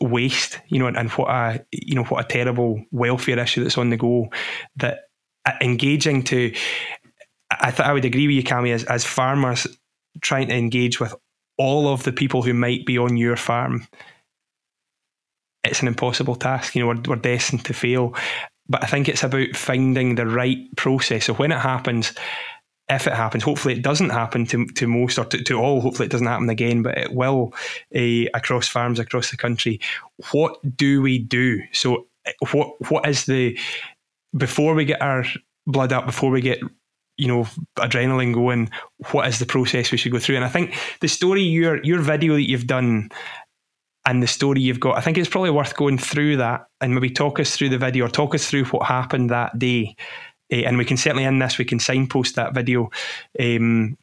waste. 0.00 0.60
You 0.68 0.78
know, 0.78 0.86
and, 0.86 0.96
and 0.96 1.10
what 1.10 1.30
a 1.30 1.64
you 1.72 1.94
know 1.94 2.04
what 2.04 2.24
a 2.24 2.28
terrible 2.28 2.82
welfare 2.90 3.38
issue 3.38 3.62
that's 3.62 3.78
on 3.78 3.90
the 3.90 3.96
go. 3.96 4.28
That 4.76 5.00
uh, 5.44 5.52
engaging 5.60 6.22
to, 6.24 6.54
I 7.50 7.70
th- 7.70 7.88
I 7.88 7.92
would 7.92 8.04
agree 8.04 8.26
with 8.26 8.36
you, 8.36 8.42
Cammy, 8.42 8.72
as 8.72 8.84
as 8.84 9.04
farmers 9.04 9.66
trying 10.22 10.48
to 10.48 10.56
engage 10.56 10.98
with 11.00 11.14
all 11.58 11.88
of 11.92 12.04
the 12.04 12.12
people 12.12 12.42
who 12.42 12.54
might 12.54 12.86
be 12.86 12.96
on 12.96 13.16
your 13.16 13.36
farm 13.36 13.86
it's 15.64 15.82
an 15.82 15.88
impossible 15.88 16.36
task. 16.36 16.74
You 16.74 16.82
know, 16.82 16.88
we're, 16.88 17.02
we're 17.08 17.16
destined 17.16 17.64
to 17.66 17.74
fail. 17.74 18.14
But 18.68 18.84
I 18.84 18.86
think 18.86 19.08
it's 19.08 19.24
about 19.24 19.56
finding 19.56 20.14
the 20.14 20.26
right 20.26 20.58
process. 20.76 21.24
So 21.24 21.34
when 21.34 21.52
it 21.52 21.58
happens, 21.58 22.12
if 22.88 23.06
it 23.06 23.12
happens, 23.12 23.42
hopefully 23.42 23.74
it 23.74 23.82
doesn't 23.82 24.10
happen 24.10 24.46
to, 24.46 24.66
to 24.66 24.86
most 24.86 25.18
or 25.18 25.24
to, 25.26 25.42
to 25.42 25.58
all. 25.58 25.80
Hopefully 25.80 26.06
it 26.06 26.12
doesn't 26.12 26.26
happen 26.26 26.48
again, 26.48 26.82
but 26.82 26.98
it 26.98 27.12
will 27.12 27.52
uh, 27.94 28.26
across 28.34 28.68
farms 28.68 28.98
across 28.98 29.30
the 29.30 29.36
country. 29.36 29.80
What 30.32 30.58
do 30.76 31.02
we 31.02 31.18
do? 31.18 31.62
So 31.72 32.06
what 32.52 32.90
what 32.90 33.08
is 33.08 33.26
the 33.26 33.58
before 34.36 34.74
we 34.74 34.84
get 34.84 35.02
our 35.02 35.24
blood 35.66 35.92
up, 35.92 36.06
before 36.06 36.30
we 36.30 36.40
get 36.40 36.60
you 37.16 37.28
know 37.28 37.46
adrenaline 37.76 38.34
going? 38.34 38.70
What 39.12 39.28
is 39.28 39.38
the 39.38 39.46
process 39.46 39.92
we 39.92 39.98
should 39.98 40.12
go 40.12 40.18
through? 40.18 40.36
And 40.36 40.44
I 40.44 40.48
think 40.48 40.74
the 41.00 41.08
story 41.08 41.42
your 41.42 41.82
your 41.84 42.00
video 42.00 42.34
that 42.34 42.48
you've 42.48 42.66
done 42.66 43.10
and 44.06 44.22
the 44.22 44.26
story 44.26 44.60
you've 44.60 44.80
got. 44.80 44.96
I 44.96 45.00
think 45.00 45.18
it's 45.18 45.28
probably 45.28 45.50
worth 45.50 45.76
going 45.76 45.98
through 45.98 46.38
that 46.38 46.66
and 46.80 46.94
maybe 46.94 47.10
talk 47.10 47.38
us 47.38 47.56
through 47.56 47.68
the 47.70 47.78
video 47.78 48.06
or 48.06 48.08
talk 48.08 48.34
us 48.34 48.48
through 48.48 48.64
what 48.66 48.86
happened 48.86 49.30
that 49.30 49.58
day. 49.58 49.94
Uh, 50.52 50.56
and 50.56 50.78
we 50.78 50.84
can 50.84 50.96
certainly 50.96 51.24
in 51.24 51.38
this 51.38 51.58
we 51.58 51.64
can 51.64 51.78
signpost 51.78 52.36
that 52.36 52.54
video. 52.54 52.90
Um, 53.38 53.96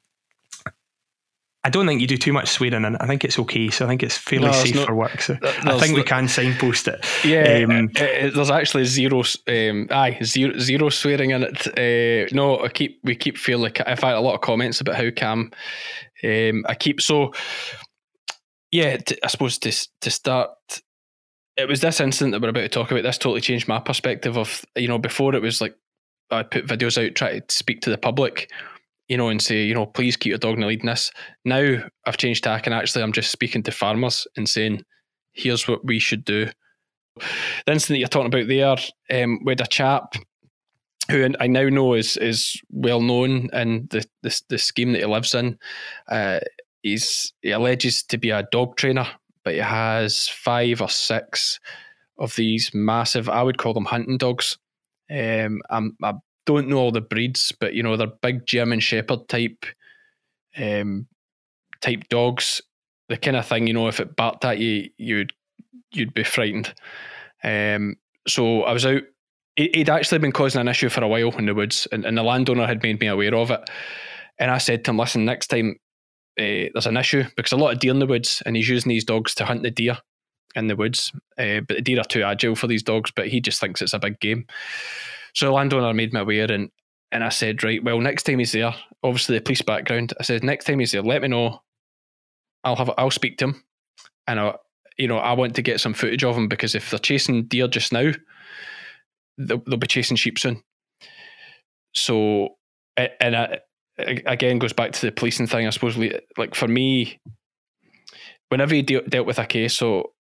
I 1.64 1.70
don't 1.70 1.86
think 1.86 2.00
you 2.00 2.08
do 2.08 2.16
too 2.16 2.32
much 2.32 2.48
swearing 2.48 2.86
in 2.86 2.96
it. 2.96 3.02
I 3.02 3.08
think 3.08 3.26
it's 3.26 3.38
okay. 3.40 3.70
So 3.70 3.84
I 3.84 3.90
think 3.90 4.02
it's 4.02 4.18
fairly 4.18 4.46
no, 4.46 4.54
safe 4.54 4.76
not, 4.76 4.88
for 4.88 4.96
work. 4.96 5.20
So 5.22 5.38
I 5.44 5.78
think 5.78 5.98
we 5.98 6.04
can 6.04 6.30
signpost 6.30 6.88
it. 6.88 7.06
Yeah, 7.26 7.66
um, 7.68 7.90
it, 7.90 8.02
it, 8.02 8.34
there's 8.36 8.50
actually 8.50 8.86
zero. 8.86 9.24
Um, 9.48 9.88
aye, 9.92 10.18
zero, 10.24 10.58
zero 10.60 10.88
swearing 10.88 11.32
in 11.32 11.44
it. 11.44 11.68
Uh, 11.68 12.34
no, 12.34 12.64
I 12.64 12.70
keep 12.70 13.02
we 13.04 13.18
keep 13.18 13.38
feeling 13.38 13.64
like 13.64 13.82
I've 13.86 14.00
had 14.00 14.14
a 14.14 14.22
lot 14.22 14.36
of 14.36 14.42
comments 14.42 14.80
about 14.80 14.96
how 14.96 15.10
Cam. 15.10 15.52
Um, 16.24 16.66
I 16.70 16.76
keep 16.80 17.02
so 17.02 17.34
yeah, 18.72 18.98
to, 18.98 19.26
I 19.26 19.28
suppose 19.28 19.58
to 19.60 19.72
to 20.02 20.12
start, 20.12 20.52
it 21.56 21.68
was 21.68 21.82
this 21.82 22.00
incident 22.00 22.34
that 22.34 22.42
we're 22.42 22.50
about 22.50 22.62
to 22.62 22.70
talk 22.70 22.92
about. 22.92 23.04
This 23.04 23.18
totally 23.18 23.42
changed 23.42 23.68
my 23.68 23.80
perspective 23.80 24.38
of 24.38 24.66
you 24.76 24.88
know 24.88 24.98
before 24.98 25.36
it 25.36 25.42
was 25.42 25.62
like 25.62 25.76
I 26.32 26.44
put 26.44 26.68
videos 26.68 27.04
out, 27.04 27.16
try 27.16 27.40
to 27.40 27.56
speak 27.56 27.82
to 27.82 27.90
the 27.90 27.98
public, 27.98 28.52
you 29.08 29.18
know, 29.18 29.30
and 29.30 29.42
say 29.42 29.64
you 29.64 29.74
know 29.74 29.86
please 29.86 30.18
keep 30.18 30.32
your 30.32 30.40
dog 30.40 30.56
in 30.56 30.62
the 30.62 30.68
lead 30.68 30.82
in 30.82 30.88
this. 30.88 31.12
Now 31.46 31.84
I've 32.06 32.18
changed 32.18 32.44
tack 32.44 32.66
and 32.66 32.74
actually 32.74 33.04
I'm 33.04 33.14
just 33.14 33.32
speaking 33.32 33.64
to 33.64 33.72
farmers 33.72 34.28
and 34.36 34.48
saying 34.48 34.84
here's 35.34 35.68
what 35.68 35.86
we 35.86 36.00
should 36.00 36.26
do. 36.26 36.50
The 37.66 37.72
incident 37.72 37.96
that 37.96 38.00
you're 38.00 38.08
talking 38.08 38.34
about 38.34 38.48
there, 38.48 39.24
um, 39.24 39.44
with 39.44 39.62
a 39.62 39.68
chap 39.68 40.16
who 41.10 41.30
I 41.40 41.48
now 41.48 41.70
know 41.70 41.94
is 41.94 42.18
is 42.18 42.62
well 42.70 43.02
known 43.02 43.50
in 43.54 43.88
the 43.90 44.06
the, 44.24 44.42
the 44.50 44.58
scheme 44.58 44.92
that 44.92 45.00
he 45.00 45.06
lives 45.06 45.34
in. 45.34 45.58
Uh, 46.10 46.40
he's 46.82 47.34
he 47.42 47.52
alleges 47.52 48.04
to 48.04 48.18
be 48.18 48.30
a 48.30 48.48
dog 48.52 48.76
trainer, 48.76 49.08
but 49.44 49.54
he 49.54 49.60
has 49.60 50.28
five 50.28 50.82
or 50.82 50.90
six 50.90 51.60
of 52.20 52.36
these 52.36 52.72
massive. 52.74 53.30
I 53.30 53.44
would 53.44 53.58
call 53.58 53.74
them 53.74 53.86
hunting 53.86 54.18
dogs. 54.18 54.58
Um, 55.10 55.62
I'm, 55.70 55.96
I 56.04 56.14
don't 56.46 56.68
know 56.68 56.78
all 56.78 56.92
the 56.92 57.02
breeds, 57.02 57.54
but 57.60 57.74
you 57.74 57.84
know 57.84 57.96
they're 57.98 58.08
big 58.08 58.46
German 58.46 58.80
Shepherd 58.80 59.28
type, 59.28 59.66
um, 60.58 61.08
type 61.82 62.08
dogs. 62.10 62.62
The 63.10 63.18
kind 63.18 63.38
of 63.38 63.46
thing 63.46 63.68
you 63.68 63.74
know, 63.74 63.88
if 63.88 64.00
it 64.00 64.16
barked 64.16 64.46
at 64.46 64.60
you, 64.60 64.90
you'd 64.98 65.34
you'd 65.92 66.14
be 66.14 66.24
frightened. 66.24 66.74
Um, 67.44 67.96
so 68.28 68.64
I 68.64 68.74
was 68.74 68.86
out. 68.86 69.04
He'd 69.56 69.90
actually 69.90 70.20
been 70.20 70.32
causing 70.32 70.62
an 70.62 70.68
issue 70.68 70.90
for 70.90 71.04
a 71.04 71.08
while 71.08 71.36
in 71.38 71.46
the 71.46 71.56
woods, 71.56 71.88
and, 71.92 72.06
and 72.06 72.18
the 72.18 72.24
landowner 72.24 72.68
had 72.68 72.84
made 72.84 73.00
me 73.00 73.08
aware 73.08 73.34
of 73.34 73.50
it. 73.50 73.62
And 74.38 74.52
I 74.52 74.58
said 74.58 74.84
to 74.86 74.92
him, 74.92 74.98
"Listen, 74.98 75.26
next 75.26 75.48
time 75.48 75.78
uh, 76.40 76.70
there's 76.74 76.86
an 76.86 76.98
issue 76.98 77.24
because 77.36 77.52
a 77.52 77.58
lot 77.58 77.74
of 77.74 77.80
deer 77.80 77.92
in 77.92 78.00
the 78.00 78.06
woods, 78.06 78.44
and 78.46 78.56
he's 78.56 78.70
using 78.70 78.90
these 78.90 79.06
dogs 79.06 79.34
to 79.36 79.46
hunt 79.46 79.64
the 79.64 79.72
deer 79.72 79.98
in 80.56 80.68
the 80.68 80.76
woods. 80.76 81.12
Uh, 81.38 81.62
but 81.68 81.78
the 81.78 81.82
deer 81.82 82.00
are 82.00 82.04
too 82.04 82.24
agile 82.24 82.56
for 82.56 82.68
these 82.68 82.84
dogs, 82.84 83.12
but 83.12 83.28
he 83.28 83.42
just 83.42 83.60
thinks 83.60 83.82
it's 83.82 83.94
a 83.94 84.00
big 84.00 84.20
game. 84.20 84.46
So 85.34 85.48
the 85.48 85.52
landowner 85.52 85.94
made 85.94 86.14
me 86.14 86.20
aware, 86.20 86.52
and 86.52 86.70
and 87.12 87.24
I 87.24 87.30
said, 87.30 87.64
right, 87.64 87.84
well, 87.84 88.00
next 88.00 88.24
time 88.24 88.40
he's 88.40 88.52
there, 88.52 88.74
obviously 89.04 89.38
the 89.38 89.44
police 89.44 89.62
background. 89.62 90.14
I 90.20 90.24
said, 90.24 90.44
next 90.44 90.66
time 90.66 90.80
he's 90.80 90.92
there, 90.92 91.02
let 91.02 91.22
me 91.22 91.30
know. 91.30 91.62
I'll 92.64 92.76
have 92.76 92.92
I'll 92.98 93.12
speak 93.12 93.38
to 93.38 93.46
him, 93.46 93.64
and 94.28 94.40
I, 94.40 94.56
you 94.98 95.08
know, 95.08 95.18
I 95.18 95.34
want 95.34 95.56
to 95.56 95.62
get 95.62 95.80
some 95.80 95.94
footage 95.94 96.24
of 96.24 96.36
him 96.36 96.48
because 96.48 96.76
if 96.76 96.90
they're 96.90 97.00
chasing 97.00 97.46
deer 97.46 97.68
just 97.68 97.94
now, 97.94 98.12
they'll, 99.38 99.62
they'll 99.66 99.78
be 99.78 99.88
chasing 99.88 100.18
sheep 100.18 100.40
soon. 100.40 100.64
So, 101.94 102.58
and 102.98 103.36
I, 103.36 103.60
again 103.98 104.60
goes 104.60 104.74
back 104.74 104.92
to 104.94 105.06
the 105.06 105.12
policing 105.12 105.48
thing. 105.48 105.68
I 105.68 105.72
suppose, 105.72 105.98
like 106.38 106.56
for 106.56 106.68
me, 106.68 107.20
whenever 108.50 108.76
you 108.76 108.84
de- 108.84 109.02
dealt 109.02 109.28
with 109.28 109.40
a 109.40 109.46
case, 109.46 109.76
so 109.76 110.12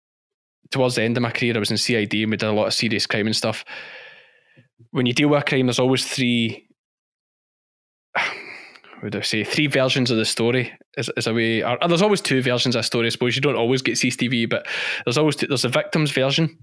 towards 0.72 0.96
the 0.96 1.04
end 1.04 1.18
of 1.18 1.24
my 1.24 1.32
career, 1.32 1.56
I 1.56 1.60
was 1.60 1.72
in 1.72 1.78
CID 1.78 2.13
and 2.13 2.32
we 2.32 2.38
did 2.38 2.44
a 2.44 2.52
lot 2.52 2.68
of 2.68 2.74
serious 2.74 3.06
crime 3.06 3.28
and 3.28 3.36
stuff. 3.36 3.63
When 4.92 5.06
you 5.06 5.13
deal 5.13 5.30
with 5.30 5.42
a 5.42 5.46
crime, 5.46 5.68
there's 5.68 5.80
always 5.80 6.06
three. 6.06 6.68
Would 9.04 9.16
I 9.16 9.22
say 9.22 9.44
three 9.44 9.68
versions 9.68 10.10
of 10.10 10.18
the 10.18 10.26
story? 10.26 10.74
Is, 10.98 11.12
is 11.16 11.28
a 11.28 11.34
way, 11.34 11.63
or, 11.63 11.78
there's 11.88 12.02
always 12.02 12.22
two 12.22 12.42
versions 12.42 12.76
of 12.76 12.80
a 12.80 12.84
story. 12.84 13.06
I 13.06 13.10
suppose 13.10 13.36
you 13.36 13.44
don't 13.44 13.56
always 13.56 13.84
get 13.84 13.96
CCTV, 13.96 14.50
but 14.50 14.66
there's 15.06 15.20
always 15.20 15.36
there's 15.36 15.66
a 15.66 15.70
victim's 15.70 16.10
version, 16.10 16.58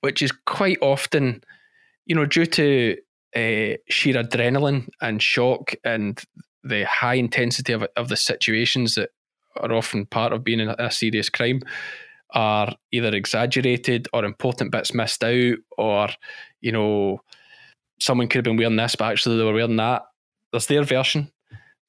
which 0.00 0.22
is 0.22 0.30
quite 0.46 0.78
often, 0.80 1.42
you 2.06 2.14
know, 2.14 2.24
due 2.24 2.46
to 2.46 2.96
uh, 3.34 3.76
sheer 3.88 4.14
adrenaline 4.14 4.88
and 5.00 5.22
shock 5.22 5.74
and 5.84 6.22
the 6.62 6.84
high 6.84 7.14
intensity 7.14 7.72
of, 7.72 7.84
of 7.96 8.08
the 8.08 8.16
situations 8.16 8.94
that 8.94 9.10
are 9.56 9.72
often 9.72 10.06
part 10.06 10.32
of 10.32 10.44
being 10.44 10.60
in 10.60 10.74
a, 10.78 10.90
serious 10.90 11.28
crime 11.28 11.60
are 12.30 12.74
either 12.90 13.14
exaggerated 13.14 14.08
or 14.12 14.24
important 14.24 14.72
bits 14.72 14.94
missed 14.94 15.22
out 15.22 15.56
or 15.78 16.08
you 16.60 16.72
know 16.72 17.20
someone 18.00 18.26
could 18.26 18.38
have 18.38 18.44
been 18.44 18.56
wearing 18.56 18.76
this 18.76 18.96
but 18.96 19.12
actually 19.12 19.36
they 19.36 19.44
were 19.44 19.52
wearing 19.52 19.76
that. 19.76 20.02
There's 20.52 20.66
their 20.66 20.84
version. 20.84 21.30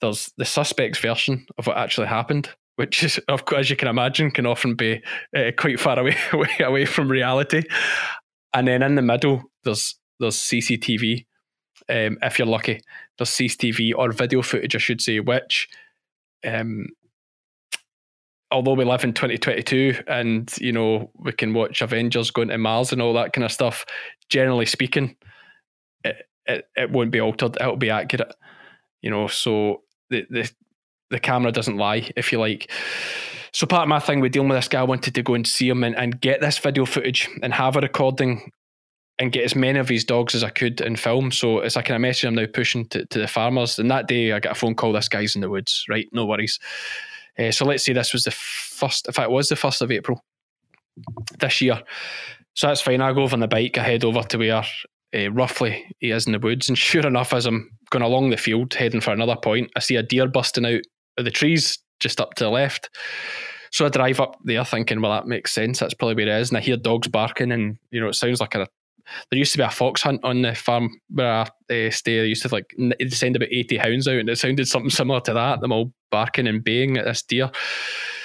There's 0.02 0.32
the 0.38 0.46
suspect's 0.46 1.00
version 1.00 1.46
of 1.58 1.68
what 1.68 1.78
actually 1.78 2.08
happened 2.08 2.50
which 2.76 3.04
is 3.04 3.20
of 3.28 3.46
course 3.46 3.62
as 3.62 3.70
you 3.70 3.76
can 3.76 3.88
imagine 3.88 4.32
can 4.32 4.46
often 4.46 4.76
be 4.76 5.02
uh, 5.36 5.52
quite 5.58 5.80
far 5.80 5.98
away 6.34 6.50
away 6.60 6.86
from 6.86 7.10
reality. 7.10 7.64
And 8.54 8.68
then 8.68 8.84
in 8.84 8.96
the 8.96 9.02
middle 9.02 9.44
there's 9.64 9.96
there's 10.20 10.38
cctv 10.38 11.26
um, 11.90 12.18
if 12.22 12.40
you're 12.40 12.48
lucky. 12.48 12.82
There's 13.18 13.30
CCTV 13.30 13.94
or 13.96 14.12
video 14.12 14.42
footage, 14.42 14.76
I 14.76 14.80
should 14.80 15.02
say, 15.02 15.20
which, 15.20 15.70
um, 16.46 16.88
although 18.52 18.74
we 18.74 18.86
live 18.86 19.04
in 19.04 19.14
2022 19.14 20.04
and 20.08 20.54
you 20.60 20.72
know 20.72 21.12
we 21.16 21.32
can 21.32 21.54
watch 21.54 21.82
Avengers 21.82 22.32
going 22.32 22.50
to 22.50 22.58
Mars 22.58 22.92
and 22.92 23.02
all 23.02 23.14
that 23.14 23.34
kind 23.34 23.46
of 23.46 23.52
stuff, 23.52 23.86
generally 24.30 24.66
speaking, 24.66 25.16
it, 26.04 26.28
it, 26.46 26.68
it 26.76 26.92
won't 26.92 27.12
be 27.12 27.22
altered. 27.22 27.58
It'll 27.60 27.78
be 27.78 27.90
accurate. 27.90 28.34
You 29.02 29.12
know, 29.12 29.28
so 29.28 29.84
the 30.10 30.26
the 30.30 30.52
the 31.10 31.20
camera 31.20 31.52
doesn't 31.52 31.78
lie, 31.78 32.10
if 32.16 32.32
you 32.32 32.40
like. 32.40 32.72
So 33.52 33.66
part 33.66 33.84
of 33.84 33.88
my 33.88 34.00
thing 34.00 34.20
with 34.20 34.34
dealing 34.34 34.50
with 34.50 34.58
this 34.58 34.68
guy, 34.68 34.82
I 34.82 34.84
wanted 34.84 35.16
to 35.16 35.24
go 35.24 35.34
and 35.34 35.48
see 35.48 35.70
him 35.70 35.84
and, 35.84 35.96
and 35.96 36.20
get 36.20 36.42
this 36.42 36.58
video 36.58 36.86
footage 36.86 37.30
and 37.42 37.54
have 37.54 37.78
a 37.78 37.80
recording 37.80 38.52
and 39.20 39.32
get 39.32 39.46
as 39.46 39.56
many 39.56 39.80
of 39.80 39.88
his 39.88 40.04
dogs 40.04 40.36
as 40.36 40.44
I 40.44 40.50
could 40.50 40.82
in 40.82 40.96
film. 40.96 41.32
So 41.32 41.60
it's 41.60 41.76
like 41.76 41.90
a 41.90 41.98
message 41.98 42.26
I'm 42.26 42.36
now 42.36 42.48
pushing 42.48 42.86
to, 42.90 43.06
to 43.06 43.20
the 43.20 43.28
farmers. 43.28 43.80
And 43.80 43.90
that 43.90 44.08
day 44.08 44.34
I 44.34 44.40
got 44.40 44.54
a 44.54 44.60
phone 44.60 44.76
call, 44.76 44.92
this 44.92 45.08
guy's 45.08 45.36
in 45.36 45.42
the 45.42 45.50
woods, 45.50 45.86
right? 45.90 46.08
No 46.12 46.26
worries. 46.26 46.60
Uh, 47.40 47.52
so 47.52 47.66
let's 47.66 47.84
say 47.84 47.94
this 47.94 48.14
was 48.14 48.24
the 48.24 48.32
first, 48.32 49.08
in 49.08 49.14
fact, 49.14 49.30
it 49.30 49.34
was 49.34 49.50
the 49.50 49.56
1st 49.56 49.82
of 49.82 49.92
April 49.92 50.22
this 51.40 51.62
year. 51.62 51.82
So 52.56 52.68
that's 52.68 52.82
fine. 52.82 53.02
I 53.02 53.14
go 53.14 53.24
over 53.24 53.34
on 53.34 53.42
the 53.42 53.48
bike, 53.48 53.78
I 53.78 53.84
head 53.84 54.04
over 54.04 54.22
to 54.24 54.38
where 54.38 54.64
uh, 55.16 55.32
roughly 55.32 55.86
he 56.00 56.12
is 56.12 56.26
in 56.26 56.34
the 56.34 56.40
woods. 56.40 56.70
And 56.70 56.78
sure 56.78 57.06
enough, 57.06 57.34
as 57.34 57.46
I'm 57.46 57.70
going 57.90 58.04
along 58.04 58.30
the 58.30 58.38
field, 58.38 58.74
heading 58.74 59.02
for 59.02 59.12
another 59.12 59.36
point, 59.36 59.72
I 59.76 59.80
see 59.80 59.96
a 59.96 60.04
deer 60.04 60.28
busting 60.28 60.66
out 60.66 60.82
of 61.18 61.26
the 61.26 61.32
trees 61.32 61.80
just 62.00 62.20
up 62.20 62.34
to 62.36 62.46
the 62.46 62.50
left. 62.50 62.90
So 63.72 63.86
I 63.86 63.90
drive 63.90 64.20
up 64.20 64.38
there 64.44 64.64
thinking, 64.64 65.02
well, 65.02 65.12
that 65.12 65.28
makes 65.28 65.52
sense. 65.52 65.80
That's 65.80 65.94
probably 65.94 66.16
where 66.16 66.38
it 66.38 66.42
is. 66.42 66.50
And 66.50 66.58
I 66.58 66.62
hear 66.62 66.78
dogs 66.78 67.08
barking, 67.08 67.52
and 67.52 67.78
you 67.92 68.00
know, 68.00 68.08
it 68.08 68.16
sounds 68.16 68.40
like 68.40 68.56
a. 68.56 68.68
There 69.30 69.40
used 69.40 69.52
to 69.54 69.58
be 69.58 69.64
a 69.64 69.70
fox 69.70 70.02
hunt 70.02 70.24
on 70.24 70.42
the 70.42 70.56
farm 70.56 71.00
where 71.10 71.32
I 71.32 71.42
uh, 71.88 71.92
stay. 71.92 72.20
They 72.20 72.28
used 72.28 72.44
to 72.44 72.50
like 72.50 72.76
send 73.10 73.36
about 73.36 73.52
eighty 73.52 73.78
hounds 73.78 74.08
out, 74.08 74.18
and 74.18 74.30
it 74.30 74.38
sounded 74.38 74.68
something 74.68 74.90
similar 74.90 75.22
to 75.22 75.34
that. 75.34 75.62
Them 75.62 75.72
all 75.72 75.94
barking 76.12 76.48
and 76.48 76.64
baying 76.64 76.98
at 76.98 77.06
this 77.06 77.22
deer. 77.22 77.52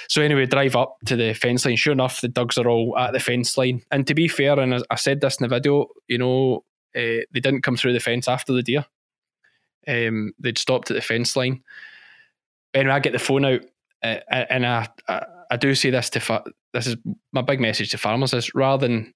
So 0.09 0.21
anyway, 0.21 0.45
drive 0.45 0.75
up 0.75 0.97
to 1.05 1.15
the 1.15 1.33
fence 1.33 1.65
line. 1.65 1.77
Sure 1.77 1.93
enough, 1.93 2.19
the 2.19 2.27
dogs 2.27 2.57
are 2.57 2.67
all 2.67 2.97
at 2.97 3.13
the 3.13 3.19
fence 3.19 3.57
line. 3.57 3.81
And 3.91 4.05
to 4.07 4.13
be 4.13 4.27
fair, 4.27 4.59
and 4.59 4.83
I 4.89 4.95
said 4.95 5.21
this 5.21 5.37
in 5.39 5.47
the 5.47 5.55
video, 5.55 5.87
you 6.07 6.17
know, 6.17 6.65
uh, 6.95 7.23
they 7.31 7.39
didn't 7.39 7.61
come 7.61 7.77
through 7.77 7.93
the 7.93 8.01
fence 8.01 8.27
after 8.27 8.51
the 8.51 8.63
deer. 8.63 8.85
Um, 9.87 10.33
they'd 10.37 10.57
stopped 10.57 10.91
at 10.91 10.95
the 10.95 11.01
fence 11.01 11.35
line. 11.37 11.63
Anyway, 12.73 12.93
I 12.93 12.99
get 12.99 13.13
the 13.13 13.19
phone 13.19 13.45
out, 13.45 13.61
uh, 14.03 14.19
and 14.29 14.65
I, 14.65 14.89
I, 15.07 15.25
I 15.51 15.57
do 15.57 15.73
say 15.75 15.91
this 15.91 16.09
to 16.11 16.19
fa- 16.19 16.43
this 16.73 16.87
is 16.87 16.97
my 17.31 17.41
big 17.41 17.59
message 17.59 17.91
to 17.91 17.97
farmers 17.97 18.33
is 18.33 18.53
rather 18.53 18.87
than 18.87 19.13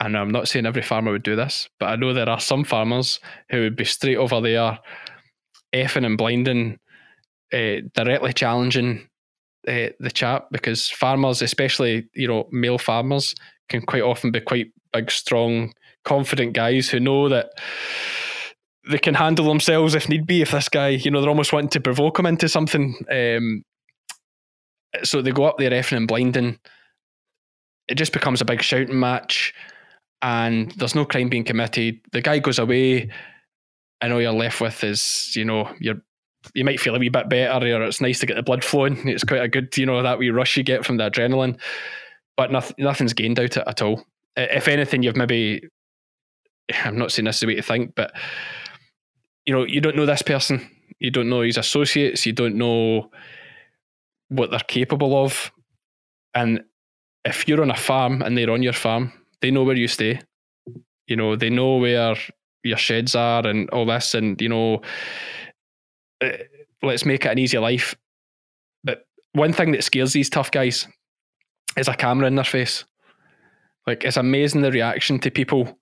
and 0.00 0.16
I'm 0.16 0.30
not 0.30 0.48
saying 0.48 0.66
every 0.66 0.82
farmer 0.82 1.12
would 1.12 1.22
do 1.22 1.36
this, 1.36 1.68
but 1.78 1.86
I 1.86 1.96
know 1.96 2.12
there 2.12 2.28
are 2.28 2.40
some 2.40 2.64
farmers 2.64 3.20
who 3.50 3.60
would 3.60 3.76
be 3.76 3.84
straight 3.84 4.16
over 4.16 4.40
there, 4.40 4.78
effing 5.74 6.06
and 6.06 6.16
blinding, 6.16 6.78
uh, 7.52 7.82
directly 7.94 8.32
challenging 8.32 9.08
uh, 9.68 9.88
the 9.98 10.10
chap 10.10 10.46
because 10.50 10.88
farmers, 10.88 11.42
especially 11.42 12.08
you 12.14 12.26
know 12.26 12.48
male 12.50 12.78
farmers, 12.78 13.34
can 13.68 13.82
quite 13.82 14.02
often 14.02 14.30
be 14.30 14.40
quite 14.40 14.72
big, 14.92 15.10
strong, 15.10 15.72
confident 16.04 16.54
guys 16.54 16.88
who 16.88 16.98
know 16.98 17.28
that 17.28 17.50
they 18.88 18.98
can 18.98 19.14
handle 19.14 19.44
themselves 19.44 19.94
if 19.94 20.08
need 20.08 20.26
be. 20.26 20.40
If 20.40 20.52
this 20.52 20.68
guy, 20.68 20.88
you 20.88 21.10
know, 21.10 21.20
they're 21.20 21.30
almost 21.30 21.52
wanting 21.52 21.70
to 21.70 21.80
provoke 21.80 22.18
him 22.18 22.26
into 22.26 22.48
something. 22.48 22.94
Um, 23.10 23.64
so 25.02 25.20
they 25.22 25.30
go 25.30 25.44
up 25.44 25.58
there 25.58 25.70
effing 25.70 25.98
and 25.98 26.08
blinding. 26.08 26.58
It 27.86 27.96
just 27.96 28.12
becomes 28.12 28.40
a 28.40 28.44
big 28.44 28.62
shouting 28.62 28.98
match, 28.98 29.52
and 30.22 30.68
mm-hmm. 30.68 30.78
there's 30.78 30.94
no 30.94 31.04
crime 31.04 31.28
being 31.28 31.44
committed. 31.44 32.00
The 32.12 32.20
guy 32.22 32.38
goes 32.38 32.58
away, 32.58 33.10
and 34.00 34.12
all 34.12 34.20
you're 34.20 34.32
left 34.32 34.60
with 34.60 34.82
is, 34.84 35.32
you 35.34 35.44
know, 35.44 35.70
you're 35.80 36.02
you 36.54 36.64
might 36.64 36.80
feel 36.80 36.94
a 36.94 36.98
wee 36.98 37.10
bit 37.10 37.28
better, 37.28 37.66
or 37.66 37.82
it's 37.84 38.00
nice 38.00 38.18
to 38.20 38.26
get 38.26 38.36
the 38.36 38.42
blood 38.42 38.64
flowing. 38.64 39.06
It's 39.08 39.24
quite 39.24 39.42
a 39.42 39.48
good, 39.48 39.76
you 39.76 39.84
know, 39.84 40.02
that 40.02 40.18
wee 40.18 40.30
rush 40.30 40.56
you 40.56 40.62
get 40.62 40.86
from 40.86 40.96
the 40.96 41.10
adrenaline. 41.10 41.58
But 42.36 42.50
nothing, 42.50 42.76
nothing's 42.78 43.12
gained 43.12 43.38
out 43.38 43.56
of 43.56 43.62
it 43.62 43.68
at 43.68 43.82
all. 43.82 44.06
If 44.36 44.68
anything, 44.68 45.02
you've 45.02 45.16
maybe, 45.16 45.68
I'm 46.82 46.96
not 46.96 47.12
saying 47.12 47.26
this 47.26 47.36
is 47.36 47.40
the 47.40 47.46
way 47.48 47.56
to 47.56 47.62
think, 47.62 47.94
but 47.94 48.12
you 49.44 49.52
know, 49.52 49.64
you 49.64 49.80
don't 49.80 49.96
know 49.96 50.06
this 50.06 50.22
person, 50.22 50.66
you 50.98 51.10
don't 51.10 51.28
know 51.28 51.42
his 51.42 51.58
associates, 51.58 52.24
you 52.24 52.32
don't 52.32 52.56
know 52.56 53.10
what 54.28 54.50
they're 54.50 54.60
capable 54.60 55.22
of, 55.22 55.52
and 56.34 56.62
if 57.24 57.46
you're 57.48 57.62
on 57.62 57.70
a 57.70 57.76
farm 57.76 58.22
and 58.22 58.38
they're 58.38 58.50
on 58.50 58.62
your 58.62 58.72
farm, 58.72 59.12
they 59.42 59.50
know 59.50 59.64
where 59.64 59.76
you 59.76 59.88
stay. 59.88 60.20
You 61.06 61.16
know, 61.16 61.36
they 61.36 61.50
know 61.50 61.76
where 61.76 62.16
your 62.62 62.76
sheds 62.76 63.14
are 63.14 63.46
and 63.46 63.68
all 63.70 63.86
this, 63.86 64.14
and 64.14 64.40
you 64.40 64.48
know 64.48 64.82
uh, 66.20 66.30
let's 66.82 67.04
make 67.04 67.24
it 67.24 67.32
an 67.32 67.38
easier 67.38 67.60
life. 67.60 67.94
But 68.84 69.04
one 69.32 69.52
thing 69.52 69.72
that 69.72 69.84
scares 69.84 70.12
these 70.12 70.30
tough 70.30 70.50
guys 70.50 70.86
is 71.76 71.88
a 71.88 71.94
camera 71.94 72.26
in 72.26 72.34
their 72.34 72.44
face. 72.44 72.84
Like 73.86 74.04
it's 74.04 74.16
amazing 74.16 74.62
the 74.62 74.70
reaction 74.70 75.18
to 75.20 75.30
people 75.30 75.78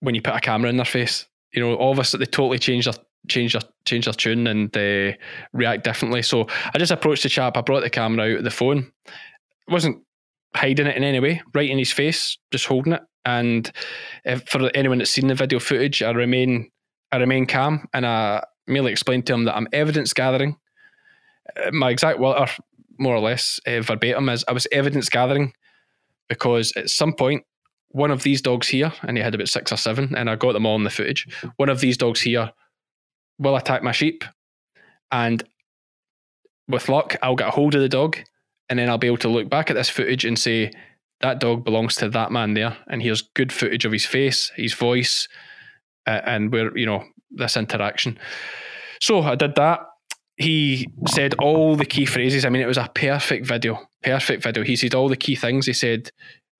when 0.00 0.14
you 0.14 0.22
put 0.22 0.36
a 0.36 0.40
camera 0.40 0.70
in 0.70 0.76
their 0.76 0.84
face. 0.84 1.26
You 1.52 1.62
know, 1.62 1.74
all 1.74 1.92
of 1.92 1.98
us 1.98 2.12
they 2.12 2.26
totally 2.26 2.58
change 2.58 2.84
their 2.84 2.94
change 3.28 3.52
their 3.52 3.62
change 3.84 4.04
their 4.04 4.14
tune 4.14 4.46
and 4.46 4.76
uh, 4.76 5.16
react 5.52 5.84
differently. 5.84 6.22
So 6.22 6.46
I 6.74 6.78
just 6.78 6.92
approached 6.92 7.22
the 7.22 7.28
chap. 7.28 7.56
I 7.56 7.62
brought 7.62 7.82
the 7.82 7.90
camera 7.90 8.32
out 8.32 8.38
of 8.38 8.44
the 8.44 8.50
phone. 8.50 8.92
It 9.06 9.72
wasn't 9.72 10.02
hiding 10.54 10.86
it 10.86 10.96
in 10.96 11.04
any 11.04 11.20
way, 11.20 11.42
right 11.54 11.68
in 11.68 11.78
his 11.78 11.92
face, 11.92 12.38
just 12.50 12.66
holding 12.66 12.94
it. 12.94 13.02
And 13.24 13.70
for 14.46 14.70
anyone 14.74 14.98
that's 14.98 15.10
seen 15.10 15.28
the 15.28 15.34
video 15.34 15.58
footage, 15.58 16.02
I 16.02 16.10
remain 16.10 16.70
I 17.12 17.18
remain 17.18 17.46
calm 17.46 17.86
and 17.92 18.04
I 18.04 18.44
merely 18.66 18.92
explained 18.92 19.26
to 19.26 19.34
him 19.34 19.44
that 19.44 19.56
I'm 19.56 19.68
evidence 19.72 20.12
gathering. 20.12 20.56
Uh, 21.56 21.70
my 21.70 21.90
exact 21.90 22.18
word, 22.18 22.48
more 22.98 23.14
or 23.14 23.20
less 23.20 23.60
uh, 23.66 23.80
verbatim, 23.82 24.28
is 24.28 24.44
I 24.48 24.52
was 24.52 24.66
evidence 24.72 25.08
gathering 25.08 25.52
because 26.28 26.72
at 26.76 26.90
some 26.90 27.12
point, 27.12 27.44
one 27.90 28.10
of 28.10 28.24
these 28.24 28.42
dogs 28.42 28.66
here, 28.66 28.92
and 29.02 29.16
he 29.16 29.22
had 29.22 29.34
about 29.34 29.48
six 29.48 29.70
or 29.70 29.76
seven, 29.76 30.16
and 30.16 30.28
I 30.28 30.34
got 30.34 30.52
them 30.52 30.66
all 30.66 30.74
in 30.74 30.82
the 30.82 30.90
footage. 30.90 31.28
One 31.56 31.68
of 31.68 31.80
these 31.80 31.96
dogs 31.96 32.20
here 32.20 32.50
will 33.38 33.54
attack 33.54 33.84
my 33.84 33.92
sheep, 33.92 34.24
and 35.12 35.44
with 36.66 36.88
luck, 36.88 37.14
I'll 37.22 37.36
get 37.36 37.48
a 37.48 37.52
hold 37.52 37.76
of 37.76 37.82
the 37.82 37.88
dog, 37.88 38.18
and 38.68 38.78
then 38.78 38.88
I'll 38.88 38.98
be 38.98 39.06
able 39.06 39.18
to 39.18 39.28
look 39.28 39.48
back 39.48 39.70
at 39.70 39.76
this 39.76 39.90
footage 39.90 40.24
and 40.24 40.38
say, 40.38 40.70
that 41.20 41.40
dog 41.40 41.64
belongs 41.64 41.94
to 41.96 42.08
that 42.10 42.32
man 42.32 42.54
there, 42.54 42.76
and 42.88 43.02
here's 43.02 43.22
good 43.22 43.52
footage 43.52 43.84
of 43.84 43.92
his 43.92 44.04
face, 44.04 44.52
his 44.56 44.74
voice, 44.74 45.28
uh, 46.06 46.20
and 46.24 46.52
where 46.52 46.76
you 46.76 46.86
know 46.86 47.04
this 47.30 47.56
interaction. 47.56 48.18
So 49.00 49.22
I 49.22 49.34
did 49.34 49.54
that. 49.54 49.80
He 50.36 50.88
said 51.06 51.34
all 51.34 51.76
the 51.76 51.86
key 51.86 52.04
phrases. 52.04 52.44
I 52.44 52.48
mean, 52.48 52.62
it 52.62 52.66
was 52.66 52.76
a 52.76 52.90
perfect 52.94 53.46
video. 53.46 53.78
Perfect 54.02 54.42
video. 54.42 54.64
He 54.64 54.76
said 54.76 54.94
all 54.94 55.08
the 55.08 55.16
key 55.16 55.36
things. 55.36 55.66
He 55.66 55.72
said, 55.72 56.10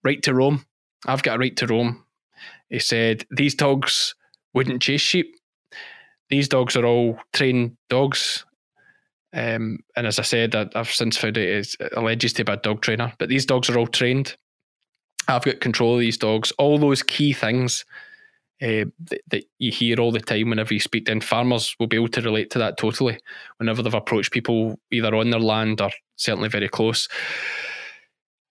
right 0.05 0.23
to 0.23 0.33
roam. 0.33 0.65
I've 1.07 1.23
got 1.23 1.37
a 1.37 1.39
right 1.39 1.57
to 1.57 1.67
roam. 1.67 2.05
He 2.71 2.79
said, 2.79 3.27
these 3.31 3.55
dogs 3.55 4.15
wouldn't 4.55 4.81
chase 4.81 5.01
sheep. 5.01 5.35
These 6.31 6.49
dogs 6.49 6.77
are 6.77 6.87
all 6.87 7.19
trained 7.33 7.77
dogs. 7.91 8.45
Um, 9.35 9.81
and 9.97 10.07
as 10.07 10.19
I 10.19 10.23
said, 10.23 10.55
I, 10.55 10.69
have 10.75 10.91
since 10.91 11.17
found 11.17 11.37
out 11.37 11.43
it 11.43 11.77
alleges 11.97 12.33
to 12.35 12.45
be 12.45 12.53
a 12.53 12.57
dog 12.57 12.83
trainer, 12.83 13.13
but 13.19 13.29
these 13.29 13.45
dogs 13.45 13.69
are 13.69 13.79
all 13.79 13.87
trained. 13.87 14.37
I've 15.27 15.43
got 15.43 15.61
control 15.61 15.95
of 15.95 16.01
these 16.01 16.19
dogs. 16.19 16.53
All 16.53 16.79
those 16.79 17.03
key 17.03 17.33
things 17.33 17.85
uh, 18.63 18.87
that, 19.01 19.21
that, 19.31 19.45
you 19.59 19.73
hear 19.73 19.99
all 19.99 20.13
the 20.13 20.21
time 20.21 20.51
whenever 20.51 20.73
you 20.73 20.81
speak 20.81 21.07
to, 21.07 21.13
and 21.13 21.25
farmers 21.25 21.75
will 21.81 21.89
be 21.89 21.97
able 21.97 22.09
to 22.09 22.23
relate 22.23 22.51
to 22.51 22.59
that 22.61 22.79
totally 22.79 23.19
whenever 23.57 23.83
they've 23.83 23.93
approached 23.93 24.33
people 24.33 24.79
either 24.93 25.15
on 25.15 25.31
their 25.31 25.41
land 25.41 25.81
or 25.81 25.91
certainly 26.17 26.49
very 26.49 26.69
close. 26.69 27.09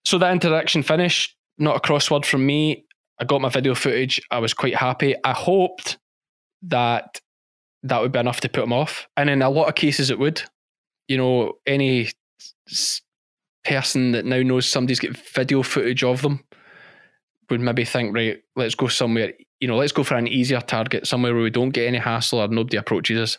So 0.06 0.17
that 0.17 0.34
interaction 0.34 0.84
finished, 0.84 1.38
not 1.58 1.78
a 1.78 1.80
crossword 1.80 2.26
from 2.26 2.46
me. 2.46 2.86
I 3.19 3.24
got 3.24 3.41
my 3.41 3.50
video 3.50 3.76
footage. 3.76 4.22
I 4.32 4.39
was 4.39 4.54
quite 4.54 4.76
happy. 4.76 5.15
I 5.24 5.32
hoped 5.32 5.98
that 6.63 7.22
that 7.84 8.02
would 8.02 8.12
be 8.12 8.19
enough 8.19 8.41
to 8.41 8.50
put 8.50 8.62
them 8.62 8.74
off. 8.74 9.08
And 9.15 9.30
in 9.30 9.41
a 9.41 9.50
lot 9.50 9.69
of 9.69 9.76
cases, 9.76 10.10
it 10.10 10.19
would. 10.19 10.41
You 11.08 11.18
know, 11.18 11.54
any 11.66 12.10
person 13.63 14.12
that 14.12 14.26
now 14.26 14.42
knows 14.42 14.68
somebody's 14.68 15.00
got 15.00 15.18
video 15.18 15.63
footage 15.63 16.04
of 16.04 16.22
them 16.22 16.44
would 17.50 17.62
maybe 17.62 17.86
think, 17.86 18.16
right, 18.16 18.42
let's 18.56 18.76
go 18.76 18.88
somewhere, 18.88 19.34
you 19.60 19.68
know, 19.68 19.78
let's 19.78 19.92
go 19.92 20.04
for 20.04 20.16
an 20.16 20.28
easier 20.28 20.62
target, 20.62 21.08
somewhere 21.08 21.34
where 21.34 21.44
we 21.44 21.50
don't 21.50 21.70
get 21.70 21.88
any 21.88 21.98
hassle 21.98 22.39
or 22.39 22.48
nobody 22.48 22.78
approaches 22.78 23.20
us. 23.20 23.38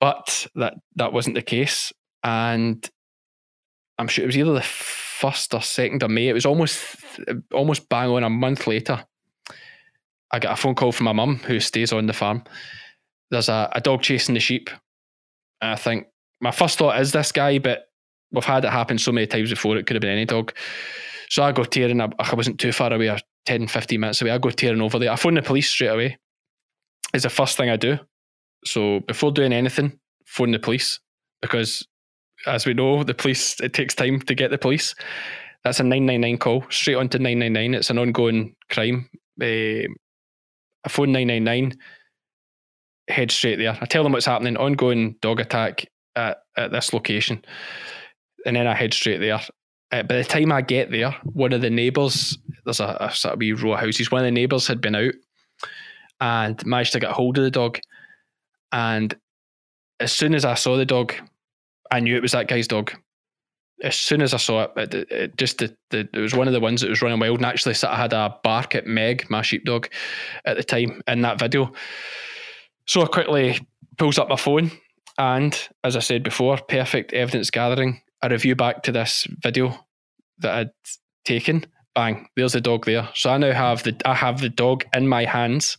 But 0.00 0.46
that 0.54 0.74
that 0.96 1.12
wasn't 1.12 1.34
the 1.34 1.42
case. 1.42 1.92
And 2.22 2.88
I'm 3.98 4.08
sure 4.08 4.24
it 4.24 4.26
was 4.26 4.36
either 4.38 4.54
the 4.54 4.62
first 4.62 5.54
or 5.54 5.60
second 5.60 6.02
of 6.02 6.10
May. 6.10 6.28
It 6.28 6.32
was 6.32 6.46
almost 6.46 6.96
almost 7.52 7.88
bang 7.88 8.08
on 8.08 8.24
a 8.24 8.30
month 8.30 8.66
later. 8.66 9.04
I 10.32 10.38
got 10.38 10.52
a 10.52 10.56
phone 10.56 10.74
call 10.74 10.92
from 10.92 11.04
my 11.04 11.12
mum 11.12 11.36
who 11.36 11.60
stays 11.60 11.92
on 11.92 12.06
the 12.06 12.12
farm. 12.12 12.44
There's 13.30 13.48
a, 13.48 13.68
a 13.72 13.80
dog 13.80 14.02
chasing 14.02 14.34
the 14.34 14.40
sheep. 14.40 14.70
And 15.60 15.72
I 15.72 15.76
think 15.76 16.06
my 16.40 16.50
first 16.50 16.78
thought 16.78 17.00
is 17.00 17.12
this 17.12 17.32
guy, 17.32 17.58
but 17.58 17.88
we've 18.32 18.44
had 18.44 18.64
it 18.64 18.70
happen 18.70 18.98
so 18.98 19.12
many 19.12 19.26
times 19.26 19.50
before, 19.50 19.76
it 19.76 19.86
could 19.86 19.96
have 19.96 20.00
been 20.00 20.10
any 20.10 20.24
dog. 20.24 20.52
So 21.28 21.42
I 21.42 21.52
go 21.52 21.64
tearing, 21.64 22.00
I, 22.00 22.08
I 22.18 22.34
wasn't 22.34 22.58
too 22.58 22.72
far 22.72 22.92
away, 22.92 23.16
10, 23.46 23.68
15 23.68 24.00
minutes 24.00 24.22
away. 24.22 24.30
I 24.30 24.38
go 24.38 24.50
tearing 24.50 24.80
over 24.80 24.98
there. 24.98 25.12
I 25.12 25.16
phone 25.16 25.34
the 25.34 25.42
police 25.42 25.68
straight 25.68 25.88
away. 25.88 26.18
It's 27.14 27.24
the 27.24 27.30
first 27.30 27.56
thing 27.56 27.70
I 27.70 27.76
do. 27.76 27.98
So 28.64 29.00
before 29.00 29.32
doing 29.32 29.52
anything, 29.52 29.98
phone 30.26 30.50
the 30.50 30.58
police 30.58 31.00
because, 31.40 31.86
as 32.46 32.66
we 32.66 32.74
know, 32.74 33.04
the 33.04 33.14
police, 33.14 33.58
it 33.60 33.72
takes 33.72 33.94
time 33.94 34.20
to 34.20 34.34
get 34.34 34.50
the 34.50 34.58
police. 34.58 34.94
That's 35.64 35.80
a 35.80 35.82
999 35.82 36.38
call, 36.38 36.64
straight 36.70 36.94
on 36.94 37.08
to 37.10 37.18
999. 37.18 37.74
It's 37.74 37.90
an 37.90 37.98
ongoing 37.98 38.54
crime. 38.70 39.08
Uh, 39.40 39.88
I 40.84 40.88
phone 40.88 41.12
999, 41.12 41.78
head 43.08 43.30
straight 43.30 43.56
there. 43.56 43.76
I 43.80 43.84
tell 43.86 44.02
them 44.02 44.12
what's 44.12 44.26
happening, 44.26 44.56
ongoing 44.56 45.16
dog 45.20 45.40
attack 45.40 45.86
at, 46.20 46.38
at 46.56 46.70
this 46.70 46.92
location. 46.92 47.44
And 48.46 48.56
then 48.56 48.66
I 48.66 48.74
head 48.74 48.94
straight 48.94 49.20
there 49.20 49.40
Uh, 49.92 50.04
by 50.04 50.16
the 50.16 50.24
time 50.24 50.52
I 50.52 50.62
get 50.62 50.90
there, 50.90 51.10
one 51.24 51.52
of 51.52 51.62
the 51.62 51.70
neighbours, 51.70 52.38
there's 52.64 52.80
a, 52.80 52.96
a 53.00 53.10
sort 53.12 53.34
of 53.34 53.40
wee 53.40 53.52
row 53.52 53.72
of 53.72 53.80
houses, 53.80 54.10
one 54.10 54.20
of 54.20 54.26
the 54.26 54.30
neighbours 54.40 54.68
had 54.68 54.80
been 54.80 54.94
out 54.94 55.14
and 56.20 56.64
managed 56.64 56.92
to 56.92 57.00
get 57.00 57.10
hold 57.10 57.38
of 57.38 57.44
the 57.44 57.50
dog. 57.50 57.80
And 58.70 59.14
as 59.98 60.12
soon 60.12 60.34
as 60.34 60.44
I 60.44 60.54
saw 60.54 60.76
the 60.76 60.86
dog, 60.86 61.14
I 61.90 62.00
knew 62.00 62.16
it 62.16 62.22
was 62.22 62.32
that 62.32 62.48
guy's 62.48 62.68
dog. 62.68 62.92
As 63.82 63.96
soon 63.96 64.22
as 64.22 64.32
I 64.32 64.36
saw 64.36 64.64
it, 64.64 64.94
it, 64.94 65.10
it 65.10 65.36
just 65.36 65.58
the, 65.58 65.74
the, 65.90 66.08
it 66.12 66.20
was 66.20 66.34
one 66.34 66.46
of 66.46 66.52
the 66.52 66.60
ones 66.60 66.82
that 66.82 66.90
was 66.90 67.02
running 67.02 67.18
wild. 67.18 67.38
And 67.38 67.46
actually, 67.46 67.74
had 67.74 68.12
a 68.12 68.36
bark 68.44 68.74
at 68.76 68.86
Meg, 68.86 69.28
my 69.28 69.42
sheepdog, 69.42 69.88
at 70.44 70.56
the 70.56 70.62
time 70.62 71.02
in 71.08 71.22
that 71.22 71.40
video. 71.40 71.72
So 72.86 73.02
I 73.02 73.06
quickly 73.06 73.58
pulls 73.96 74.18
up 74.18 74.28
my 74.28 74.36
phone, 74.36 74.70
and 75.18 75.68
as 75.84 75.96
I 75.96 76.00
said 76.00 76.22
before, 76.22 76.58
perfect 76.68 77.12
evidence 77.12 77.50
gathering. 77.50 78.00
A 78.22 78.28
review 78.28 78.54
back 78.54 78.82
to 78.82 78.92
this 78.92 79.26
video 79.42 79.86
that 80.38 80.54
I'd 80.54 80.70
taken. 81.24 81.66
Bang! 81.94 82.28
There's 82.36 82.52
the 82.52 82.60
dog 82.60 82.84
there. 82.84 83.08
So 83.14 83.30
I 83.30 83.38
now 83.38 83.52
have 83.52 83.82
the 83.82 83.96
I 84.04 84.14
have 84.14 84.40
the 84.40 84.50
dog 84.50 84.84
in 84.94 85.08
my 85.08 85.24
hands 85.24 85.78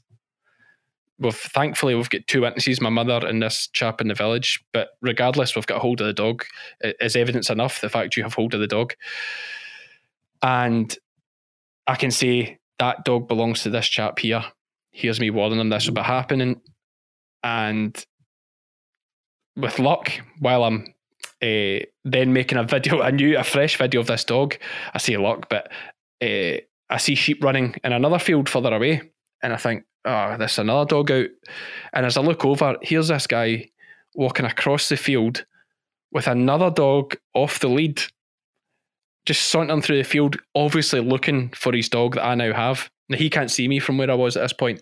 we've 1.21 1.35
thankfully 1.35 1.95
we've 1.95 2.09
got 2.09 2.27
two 2.27 2.41
witnesses, 2.41 2.81
my 2.81 2.89
mother 2.89 3.25
and 3.25 3.41
this 3.41 3.69
chap 3.71 4.01
in 4.01 4.07
the 4.07 4.13
village. 4.13 4.61
But 4.73 4.89
regardless, 5.01 5.55
we've 5.55 5.67
got 5.67 5.81
hold 5.81 6.01
of 6.01 6.07
the 6.07 6.13
dog. 6.13 6.43
Is 6.81 7.15
evidence 7.15 7.49
enough 7.49 7.79
the 7.79 7.89
fact 7.89 8.17
you 8.17 8.23
have 8.23 8.33
hold 8.33 8.53
of 8.53 8.59
the 8.59 8.67
dog? 8.67 8.93
And 10.41 10.93
I 11.87 11.95
can 11.95 12.11
say 12.11 12.57
that 12.79 13.05
dog 13.05 13.27
belongs 13.27 13.63
to 13.63 13.69
this 13.69 13.87
chap 13.87 14.19
here. 14.19 14.43
Here's 14.91 15.19
me 15.19 15.29
warning 15.29 15.59
him 15.59 15.69
this 15.69 15.85
will 15.85 15.93
be 15.93 16.01
happening. 16.01 16.59
And 17.43 18.03
with 19.55 19.79
luck, 19.79 20.11
while 20.39 20.63
I'm 20.63 20.93
uh, 21.41 21.85
then 22.05 22.33
making 22.33 22.57
a 22.57 22.63
video, 22.63 23.01
a 23.01 23.11
new, 23.11 23.37
a 23.37 23.43
fresh 23.43 23.77
video 23.77 24.01
of 24.01 24.07
this 24.07 24.23
dog, 24.23 24.55
I 24.93 24.97
say 24.97 25.17
luck, 25.17 25.49
but 25.49 25.71
uh, 26.21 26.61
I 26.89 26.97
see 26.97 27.15
sheep 27.15 27.43
running 27.43 27.75
in 27.83 27.93
another 27.93 28.19
field 28.19 28.49
further 28.49 28.73
away. 28.73 29.11
And 29.43 29.53
I 29.53 29.57
think, 29.57 29.85
oh, 30.05 30.35
there's 30.37 30.59
another 30.59 30.87
dog 30.87 31.11
out. 31.11 31.29
And 31.93 32.05
as 32.05 32.17
I 32.17 32.21
look 32.21 32.45
over, 32.45 32.75
here's 32.81 33.07
this 33.07 33.27
guy 33.27 33.69
walking 34.13 34.45
across 34.45 34.89
the 34.89 34.97
field 34.97 35.45
with 36.11 36.27
another 36.27 36.69
dog 36.69 37.15
off 37.33 37.59
the 37.59 37.69
lead, 37.69 38.01
just 39.25 39.47
sauntering 39.47 39.81
through 39.81 39.97
the 39.97 40.03
field, 40.03 40.35
obviously 40.53 40.99
looking 40.99 41.49
for 41.51 41.73
his 41.73 41.89
dog 41.89 42.15
that 42.15 42.25
I 42.25 42.35
now 42.35 42.53
have. 42.53 42.89
Now, 43.09 43.17
he 43.17 43.29
can't 43.29 43.51
see 43.51 43.67
me 43.67 43.79
from 43.79 43.97
where 43.97 44.11
I 44.11 44.15
was 44.15 44.37
at 44.37 44.41
this 44.41 44.53
point. 44.53 44.81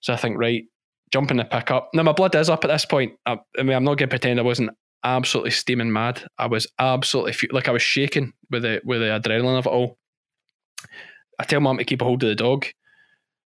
So 0.00 0.12
I 0.12 0.16
think, 0.16 0.38
right, 0.38 0.64
jump 1.12 1.30
in 1.30 1.38
the 1.38 1.44
pickup. 1.44 1.90
Now, 1.94 2.02
my 2.02 2.12
blood 2.12 2.34
is 2.34 2.48
up 2.48 2.64
at 2.64 2.68
this 2.68 2.84
point. 2.84 3.14
I, 3.26 3.38
I 3.58 3.62
mean, 3.62 3.76
I'm 3.76 3.84
not 3.84 3.98
going 3.98 4.08
to 4.08 4.12
pretend 4.12 4.38
I 4.38 4.44
wasn't 4.44 4.70
absolutely 5.04 5.50
steaming 5.50 5.92
mad. 5.92 6.22
I 6.38 6.46
was 6.46 6.66
absolutely, 6.78 7.48
like, 7.50 7.68
I 7.68 7.72
was 7.72 7.82
shaking 7.82 8.32
with 8.50 8.62
the, 8.62 8.80
with 8.84 9.00
the 9.00 9.06
adrenaline 9.06 9.58
of 9.58 9.66
it 9.66 9.70
all. 9.70 9.98
I 11.38 11.44
tell 11.44 11.60
mum 11.60 11.78
to 11.78 11.84
keep 11.84 12.02
a 12.02 12.04
hold 12.04 12.22
of 12.22 12.28
the 12.28 12.34
dog 12.34 12.66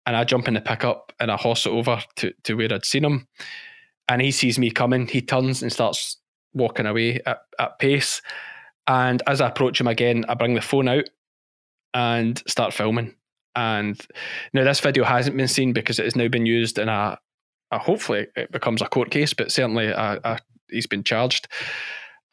and 0.05 0.15
I 0.15 0.23
jump 0.23 0.47
in 0.47 0.53
the 0.53 0.61
pickup 0.61 1.13
and 1.19 1.31
I 1.31 1.37
horse 1.37 1.65
it 1.65 1.71
over 1.71 2.01
to, 2.17 2.33
to 2.43 2.53
where 2.55 2.71
I'd 2.73 2.85
seen 2.85 3.05
him. 3.05 3.27
And 4.07 4.21
he 4.21 4.31
sees 4.31 4.59
me 4.59 4.71
coming. 4.71 5.07
He 5.07 5.21
turns 5.21 5.61
and 5.61 5.71
starts 5.71 6.17
walking 6.53 6.85
away 6.85 7.21
at, 7.25 7.39
at 7.59 7.79
pace. 7.79 8.21
And 8.87 9.21
as 9.27 9.41
I 9.41 9.47
approach 9.47 9.79
him 9.79 9.87
again, 9.87 10.25
I 10.27 10.33
bring 10.33 10.53
the 10.53 10.61
phone 10.61 10.87
out 10.87 11.05
and 11.93 12.41
start 12.47 12.73
filming. 12.73 13.15
And 13.55 13.99
now 14.53 14.63
this 14.63 14.79
video 14.79 15.03
hasn't 15.03 15.37
been 15.37 15.47
seen 15.47 15.73
because 15.73 15.99
it 15.99 16.05
has 16.05 16.15
now 16.15 16.27
been 16.27 16.45
used 16.45 16.77
in 16.77 16.89
a, 16.89 17.17
a 17.71 17.79
hopefully 17.79 18.27
it 18.35 18.51
becomes 18.51 18.81
a 18.81 18.87
court 18.87 19.11
case, 19.11 19.33
but 19.33 19.51
certainly 19.51 19.87
a, 19.87 20.19
a, 20.23 20.39
he's 20.69 20.87
been 20.87 21.03
charged. 21.03 21.47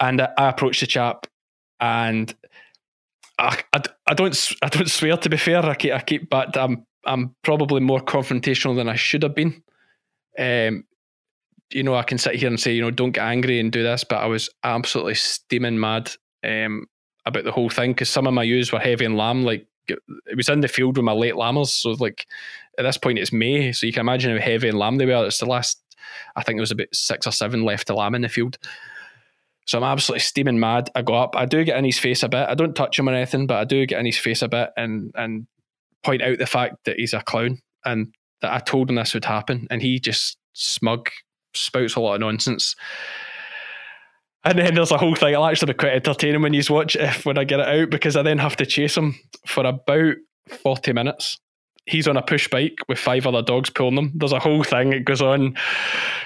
And 0.01 0.21
I, 0.21 0.29
I 0.37 0.49
approach 0.49 0.81
the 0.81 0.87
chap 0.87 1.27
and 1.81 2.35
I, 3.39 3.59
I, 3.73 3.83
I, 4.07 4.15
don't 4.15 4.55
I 4.63 4.69
don't 4.69 4.91
swear 4.91 5.17
to 5.17 5.29
be 5.29 5.37
fair. 5.37 5.65
I 5.65 5.75
keep 5.75 5.93
I 5.93 6.01
keep 6.01 6.29
but 6.29 6.57
I'm 6.57 6.87
I'm 7.07 7.35
probably 7.43 7.81
more 7.81 8.01
confrontational 8.01 8.77
than 8.77 8.89
I 8.89 8.97
should 8.97 9.23
have 9.23 9.35
been. 9.35 9.63
Um, 10.39 10.85
you 11.71 11.83
know, 11.83 11.95
I 11.95 12.03
can 12.03 12.19
sit 12.19 12.37
here 12.37 12.49
and 12.49 12.59
say, 12.59 12.73
you 12.73 12.83
know, 12.83 12.91
don't 12.91 13.13
get 13.13 13.25
angry 13.25 13.61
and 13.61 13.71
do 13.71 13.83
this, 13.83 14.05
but 14.05 14.17
I 14.17 14.27
was 14.27 14.49
absolutely 14.65 15.15
steaming 15.15 15.79
mad 15.79 16.11
um, 16.45 16.87
about 17.27 17.45
the 17.45 17.53
whole 17.53 17.69
thing 17.69 17.93
because 17.93 18.09
some 18.09 18.27
of 18.27 18.35
my 18.35 18.43
ewes 18.43 18.73
were 18.73 18.79
heavy 18.79 19.05
and 19.05 19.17
lamb. 19.17 19.43
Like 19.43 19.67
it 19.89 20.37
was 20.37 20.49
in 20.49 20.61
the 20.61 20.69
field 20.69 20.97
with 20.97 21.05
my 21.05 21.13
late 21.13 21.37
lambers, 21.37 21.73
so 21.73 21.91
like 21.91 22.27
at 22.79 22.83
this 22.83 22.99
point 22.99 23.19
it's 23.19 23.33
May, 23.33 23.73
so 23.73 23.87
you 23.87 23.93
can 23.93 24.01
imagine 24.01 24.37
how 24.37 24.43
heavy 24.43 24.69
and 24.69 24.79
lamb 24.79 24.97
they 24.97 25.07
were. 25.07 25.27
It's 25.27 25.39
the 25.39 25.47
last, 25.47 25.81
I 26.37 26.43
think 26.43 26.57
there 26.57 26.63
was 26.63 26.71
about 26.71 26.95
six 26.95 27.27
or 27.27 27.33
seven 27.33 27.65
left 27.65 27.87
to 27.89 27.95
lamb 27.95 28.15
in 28.15 28.23
the 28.23 28.29
field. 28.29 28.59
So 29.67 29.79
I'm 29.79 29.85
absolutely 29.85 30.21
steaming 30.21 30.59
mad. 30.59 30.91
I 30.95 31.03
go 31.03 31.15
up. 31.15 31.37
I 31.37 31.45
do 31.45 31.63
get 31.63 31.77
in 31.77 31.85
his 31.85 31.99
face 31.99 32.23
a 32.23 32.29
bit. 32.29 32.49
I 32.49 32.55
don't 32.55 32.75
touch 32.75 32.99
him 32.99 33.09
or 33.09 33.13
anything, 33.13 33.47
but 33.47 33.59
I 33.59 33.65
do 33.65 33.85
get 33.85 34.01
in 34.01 34.07
his 34.07 34.19
face 34.19 34.41
a 34.41 34.49
bit 34.49 34.71
and 34.77 35.13
and 35.15 35.47
point 36.03 36.23
out 36.23 36.39
the 36.39 36.47
fact 36.47 36.85
that 36.85 36.97
he's 36.97 37.13
a 37.13 37.21
clown 37.21 37.59
and 37.85 38.15
that 38.41 38.53
I 38.53 38.61
told 38.61 38.89
him 38.89 38.97
this 38.97 39.15
would 39.15 39.25
happen, 39.25 39.67
and 39.71 39.83
he 39.83 40.01
just 40.01 40.39
smug 40.55 41.11
spouts 41.55 41.97
a 41.97 42.01
lot 42.01 42.15
of 42.15 42.21
nonsense. 42.21 42.77
And 44.49 44.59
then 44.59 44.75
there's 44.75 44.93
a 44.93 44.97
whole 44.97 45.15
thing. 45.15 45.35
It'll 45.35 45.45
actually 45.45 45.75
be 45.75 45.77
quite 45.77 45.93
entertaining 45.93 46.41
when 46.41 46.55
you 46.55 46.63
watch 46.71 46.97
it 46.97 47.15
when 47.27 47.37
I 47.37 47.45
get 47.45 47.61
it 47.61 47.69
out 47.69 47.91
because 47.91 48.17
I 48.17 48.23
then 48.23 48.39
have 48.39 48.57
to 48.57 48.65
chase 48.65 48.97
him 48.97 49.15
for 49.47 49.67
about 49.67 50.17
40 50.63 50.95
minutes. 50.95 51.39
He's 51.85 52.09
on 52.09 52.17
a 52.17 52.23
push 52.23 52.49
bike 52.49 52.79
with 52.89 52.99
five 52.99 53.27
other 53.27 53.43
dogs 53.43 53.69
pulling 53.69 53.97
them. 53.97 54.13
There's 54.15 54.33
a 54.33 54.39
whole 54.39 54.65
thing. 54.65 54.95
It 54.95 55.05
goes 55.05 55.21
on. 55.21 55.55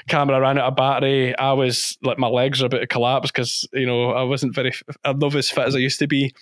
Camera 0.07 0.41
ran 0.41 0.57
out 0.57 0.69
of 0.69 0.77
battery. 0.77 1.37
I 1.37 1.53
was 1.55 1.99
like, 2.05 2.17
my 2.17 2.29
legs 2.29 2.63
are 2.63 2.67
about 2.67 2.79
to 2.79 2.87
collapse 2.87 3.33
because, 3.33 3.69
you 3.73 3.87
know, 3.87 4.11
I 4.11 4.23
wasn't 4.23 4.55
very, 4.55 4.73
I'm 5.03 5.19
not 5.19 5.35
as 5.35 5.51
fit 5.51 5.67
as 5.67 5.75
I 5.75 5.79
used 5.79 5.99
to 5.99 6.07
be. 6.07 6.33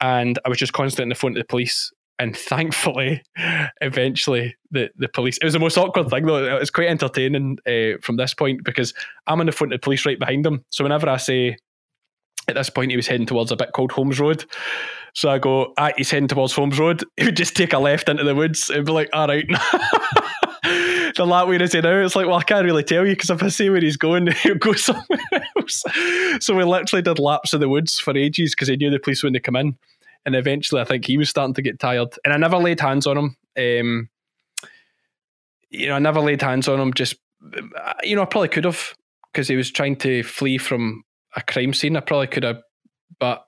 And 0.00 0.40
I 0.44 0.48
was 0.48 0.58
just 0.58 0.72
constantly 0.72 1.04
in 1.04 1.08
the 1.10 1.14
front 1.14 1.36
of 1.36 1.42
the 1.42 1.46
police 1.46 1.92
and 2.18 2.36
thankfully, 2.36 3.22
eventually 3.80 4.56
the, 4.70 4.90
the 4.96 5.08
police. 5.08 5.38
It 5.38 5.44
was 5.44 5.52
the 5.52 5.60
most 5.60 5.78
awkward 5.78 6.10
thing 6.10 6.26
though. 6.26 6.44
It 6.44 6.58
was 6.58 6.70
quite 6.70 6.88
entertaining 6.88 7.58
uh, 7.66 7.98
from 8.02 8.16
this 8.16 8.34
point 8.34 8.64
because 8.64 8.92
I'm 9.26 9.40
in 9.40 9.46
the 9.46 9.52
front 9.52 9.72
of 9.72 9.80
the 9.80 9.84
police 9.84 10.04
right 10.04 10.18
behind 10.18 10.46
him. 10.46 10.64
So 10.70 10.84
whenever 10.84 11.08
I 11.08 11.16
say 11.16 11.56
at 12.48 12.54
this 12.54 12.70
point 12.70 12.90
he 12.90 12.96
was 12.96 13.06
heading 13.06 13.26
towards 13.26 13.52
a 13.52 13.56
bit 13.56 13.72
called 13.72 13.92
Holmes 13.92 14.18
Road, 14.18 14.44
so 15.14 15.28
I 15.28 15.38
go, 15.38 15.72
ah, 15.78 15.90
he's 15.96 16.10
heading 16.10 16.28
towards 16.28 16.54
Holmes 16.54 16.78
Road. 16.78 17.04
He 17.16 17.24
would 17.24 17.36
just 17.36 17.56
take 17.56 17.72
a 17.72 17.78
left 17.78 18.08
into 18.08 18.24
the 18.24 18.34
woods 18.34 18.70
and 18.70 18.84
be 18.84 18.92
like, 18.92 19.10
all 19.12 19.28
right. 19.28 19.46
the 21.16 21.24
lap 21.26 21.48
where 21.48 21.62
is 21.62 21.72
he 21.72 21.80
now? 21.80 22.00
It's 22.00 22.16
like, 22.16 22.26
well, 22.26 22.38
I 22.38 22.42
can't 22.42 22.64
really 22.64 22.84
tell 22.84 23.06
you 23.06 23.12
because 23.12 23.30
if 23.30 23.42
I 23.42 23.48
say 23.48 23.70
where 23.70 23.80
he's 23.80 23.96
going, 23.96 24.26
he'll 24.42 24.56
go 24.56 24.72
somewhere 24.74 25.18
else. 25.56 25.82
So 26.40 26.54
we 26.54 26.64
literally 26.64 27.02
did 27.02 27.18
laps 27.18 27.52
of 27.52 27.60
the 27.60 27.68
woods 27.68 27.98
for 27.98 28.16
ages 28.16 28.54
because 28.54 28.68
he 28.68 28.76
knew 28.76 28.90
the 28.90 28.98
police 28.98 29.22
wouldn't 29.22 29.44
come 29.44 29.56
in 29.56 29.76
and 30.28 30.36
eventually 30.36 30.82
I 30.82 30.84
think 30.84 31.06
he 31.06 31.16
was 31.16 31.30
starting 31.30 31.54
to 31.54 31.62
get 31.62 31.80
tired. 31.80 32.14
And 32.22 32.34
I 32.34 32.36
never 32.36 32.58
laid 32.58 32.80
hands 32.80 33.06
on 33.06 33.16
him. 33.16 33.36
Um, 33.56 34.10
you 35.70 35.86
know, 35.86 35.94
I 35.94 35.98
never 35.98 36.20
laid 36.20 36.42
hands 36.42 36.68
on 36.68 36.78
him. 36.78 36.92
Just 36.92 37.16
you 38.02 38.14
know, 38.14 38.20
I 38.20 38.26
probably 38.26 38.48
could 38.48 38.64
have 38.64 38.94
because 39.32 39.48
he 39.48 39.56
was 39.56 39.70
trying 39.70 39.96
to 39.96 40.22
flee 40.22 40.58
from 40.58 41.02
a 41.34 41.40
crime 41.40 41.72
scene. 41.72 41.96
I 41.96 42.00
probably 42.00 42.26
could 42.26 42.42
have, 42.42 42.60
but 43.18 43.42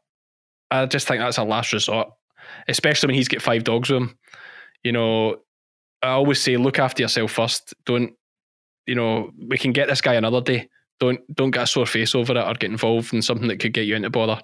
I 0.71 0.87
just 0.87 1.07
think 1.07 1.21
that's 1.21 1.37
a 1.37 1.45
last 1.45 1.75
resort, 1.75 2.09
especially 2.67 3.09
when 3.09 3.17
he's 3.17 3.29
got 3.29 3.43
five 3.43 3.65
dogs 3.65 3.91
with 3.91 4.01
him. 4.03 4.19
You 4.83 4.93
know, 4.93 5.37
I 6.03 6.09
always 6.13 6.41
say, 6.41 6.57
look 6.57 6.79
after 6.79 7.03
yourself 7.03 7.33
first. 7.33 7.75
Don't, 7.85 8.15
you 8.87 8.95
know, 8.95 9.33
we 9.49 9.59
can 9.59 9.73
get 9.73 9.87
this 9.87 10.01
guy 10.01 10.15
another 10.15 10.41
day 10.41 10.71
don't 11.01 11.21
don't 11.35 11.51
get 11.51 11.65
a 11.65 11.67
sore 11.67 11.87
face 11.87 12.15
over 12.15 12.33
it 12.33 12.47
or 12.47 12.55
get 12.55 12.71
involved 12.71 13.13
in 13.13 13.23
something 13.23 13.49
that 13.49 13.59
could 13.59 13.73
get 13.73 13.87
you 13.87 13.97
into 13.97 14.11
bother. 14.11 14.41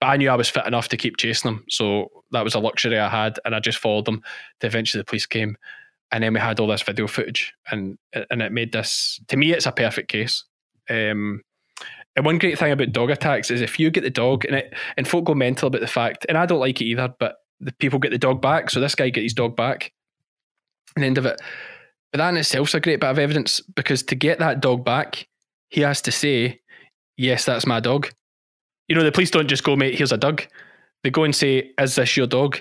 But 0.00 0.06
I 0.06 0.16
knew 0.16 0.28
I 0.28 0.34
was 0.34 0.50
fit 0.50 0.66
enough 0.66 0.88
to 0.88 0.96
keep 0.96 1.16
chasing 1.16 1.50
them, 1.50 1.64
so 1.70 2.10
that 2.32 2.44
was 2.44 2.54
a 2.54 2.58
luxury 2.58 2.98
I 2.98 3.08
had, 3.08 3.38
and 3.44 3.54
I 3.54 3.60
just 3.60 3.78
followed 3.78 4.04
them. 4.04 4.22
To 4.60 4.66
eventually, 4.66 5.00
the 5.00 5.06
police 5.06 5.24
came, 5.24 5.56
and 6.12 6.22
then 6.22 6.34
we 6.34 6.40
had 6.40 6.60
all 6.60 6.66
this 6.66 6.82
video 6.82 7.06
footage, 7.06 7.54
and 7.70 7.96
and 8.12 8.42
it 8.42 8.52
made 8.52 8.72
this 8.72 9.20
to 9.28 9.36
me, 9.36 9.52
it's 9.52 9.66
a 9.66 9.72
perfect 9.72 10.08
case. 10.08 10.44
Um, 10.90 11.42
and 12.16 12.24
one 12.24 12.38
great 12.38 12.58
thing 12.58 12.72
about 12.72 12.92
dog 12.92 13.10
attacks 13.10 13.50
is 13.50 13.60
if 13.60 13.78
you 13.78 13.90
get 13.90 14.02
the 14.02 14.10
dog, 14.10 14.44
and 14.44 14.56
it 14.56 14.74
and 14.96 15.08
folk 15.08 15.24
go 15.24 15.34
mental 15.34 15.68
about 15.68 15.80
the 15.80 15.86
fact, 15.86 16.26
and 16.28 16.36
I 16.36 16.44
don't 16.44 16.60
like 16.60 16.80
it 16.80 16.86
either, 16.86 17.14
but 17.18 17.36
the 17.60 17.72
people 17.72 18.00
get 18.00 18.10
the 18.10 18.18
dog 18.18 18.42
back, 18.42 18.68
so 18.68 18.80
this 18.80 18.94
guy 18.96 19.10
gets 19.10 19.24
his 19.24 19.34
dog 19.34 19.56
back. 19.56 19.92
At 20.96 21.00
the 21.00 21.06
end 21.06 21.18
of 21.18 21.26
it, 21.26 21.40
but 22.12 22.18
that 22.18 22.28
in 22.28 22.36
itself 22.36 22.68
is 22.68 22.74
a 22.74 22.80
great 22.80 23.00
bit 23.00 23.10
of 23.10 23.18
evidence 23.18 23.60
because 23.60 24.04
to 24.04 24.14
get 24.14 24.38
that 24.38 24.60
dog 24.60 24.84
back 24.84 25.26
he 25.74 25.80
has 25.80 26.00
to 26.02 26.12
say, 26.12 26.60
Yes, 27.16 27.44
that's 27.44 27.66
my 27.66 27.80
dog. 27.80 28.08
You 28.86 28.94
know, 28.94 29.02
the 29.02 29.10
police 29.10 29.30
don't 29.30 29.48
just 29.48 29.64
go, 29.64 29.74
mate, 29.74 29.96
here's 29.96 30.12
a 30.12 30.16
dog. 30.16 30.42
They 31.02 31.10
go 31.10 31.24
and 31.24 31.34
say, 31.34 31.72
Is 31.80 31.96
this 31.96 32.16
your 32.16 32.28
dog? 32.28 32.60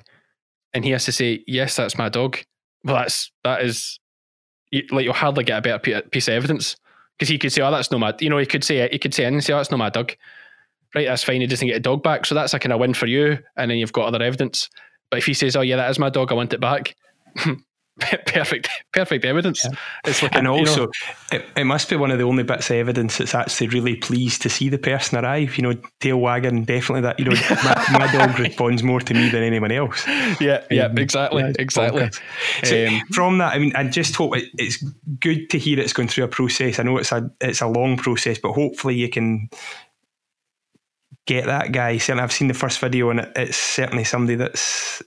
And 0.73 0.83
he 0.83 0.89
has 0.91 1.05
to 1.05 1.11
say, 1.11 1.43
Yes, 1.45 1.75
that's 1.75 1.95
my 1.95 2.09
dog. 2.09 2.39
Well, 2.83 2.95
that's, 2.95 3.31
that 3.43 3.61
is, 3.61 3.99
like, 4.89 5.05
you'll 5.05 5.13
hardly 5.13 5.43
get 5.43 5.59
a 5.59 5.61
better 5.61 6.01
piece 6.09 6.27
of 6.27 6.33
evidence. 6.33 6.75
Because 7.15 7.29
he 7.29 7.37
could 7.37 7.53
say, 7.53 7.61
Oh, 7.61 7.69
that's 7.69 7.91
no 7.91 7.99
my, 7.99 8.15
you 8.19 8.31
know, 8.31 8.39
he 8.39 8.47
could 8.47 8.63
say, 8.63 8.89
he 8.91 8.97
could 8.97 9.13
say, 9.13 9.25
and 9.25 9.43
say, 9.43 9.53
Oh, 9.53 9.57
that's 9.57 9.69
not 9.69 9.77
my 9.77 9.91
dog. 9.91 10.13
Right, 10.95 11.05
that's 11.05 11.23
fine. 11.23 11.41
He 11.41 11.47
doesn't 11.47 11.67
get 11.67 11.77
a 11.77 11.81
dog 11.81 12.01
back. 12.01 12.25
So 12.25 12.33
that's 12.33 12.55
a 12.55 12.59
kind 12.59 12.73
of 12.73 12.79
win 12.79 12.95
for 12.95 13.05
you. 13.05 13.37
And 13.55 13.69
then 13.69 13.77
you've 13.77 13.93
got 13.93 14.07
other 14.07 14.23
evidence. 14.23 14.69
But 15.11 15.19
if 15.19 15.27
he 15.27 15.35
says, 15.35 15.55
Oh, 15.55 15.61
yeah, 15.61 15.75
that 15.75 15.91
is 15.91 15.99
my 15.99 16.09
dog, 16.09 16.31
I 16.31 16.35
want 16.35 16.53
it 16.53 16.61
back. 16.61 16.95
perfect, 18.25 18.69
perfect 18.91 19.23
evidence. 19.23 19.63
Yeah. 19.63 19.77
It's 20.05 20.23
like, 20.23 20.35
and 20.35 20.47
also, 20.47 20.81
you 20.81 20.87
know, 20.87 20.91
it, 21.31 21.45
it 21.57 21.63
must 21.65 21.89
be 21.89 21.95
one 21.95 22.09
of 22.09 22.17
the 22.17 22.23
only 22.23 22.41
bits 22.41 22.71
of 22.71 22.77
evidence 22.77 23.19
that's 23.19 23.35
actually 23.35 23.67
really 23.67 23.95
pleased 23.95 24.41
to 24.41 24.49
see 24.49 24.69
the 24.69 24.79
person 24.79 25.23
arrive. 25.23 25.57
You 25.57 25.63
know, 25.63 25.81
tail 25.99 26.17
wagging, 26.17 26.63
definitely 26.63 27.01
that. 27.01 27.19
You 27.19 27.25
know, 27.25 27.31
my, 27.63 27.99
my, 27.99 28.11
dog 28.11 28.39
responds 28.39 28.81
more 28.81 28.99
to 28.99 29.13
me 29.13 29.29
than 29.29 29.43
anyone 29.43 29.71
else. 29.71 30.07
Yeah, 30.41 30.63
yeah, 30.71 30.85
um, 30.85 30.97
exactly, 30.97 31.43
yeah, 31.43 31.53
exactly. 31.59 32.09
So 32.63 32.87
um, 32.87 33.01
from 33.11 33.37
that, 33.37 33.53
I 33.53 33.59
mean, 33.59 33.75
I 33.75 33.83
just 33.87 34.15
hope 34.15 34.37
it, 34.37 34.45
it's 34.57 34.83
good 35.19 35.51
to 35.51 35.59
hear 35.59 35.79
it's 35.79 35.93
going 35.93 36.07
through 36.07 36.23
a 36.23 36.29
process. 36.29 36.79
I 36.79 36.83
know 36.83 36.97
it's 36.97 37.11
a 37.11 37.29
it's 37.41 37.61
a 37.61 37.67
long 37.67 37.97
process, 37.97 38.39
but 38.39 38.53
hopefully 38.53 38.95
you 38.95 39.09
can 39.09 39.49
get 41.27 41.45
that 41.45 41.71
guy. 41.71 41.99
Certainly, 41.99 42.23
I've 42.23 42.31
seen 42.31 42.47
the 42.47 42.55
first 42.55 42.79
video, 42.79 43.11
and 43.11 43.19
it, 43.19 43.31
it's 43.35 43.57
certainly 43.57 44.03
somebody 44.03 44.35
that's 44.35 45.03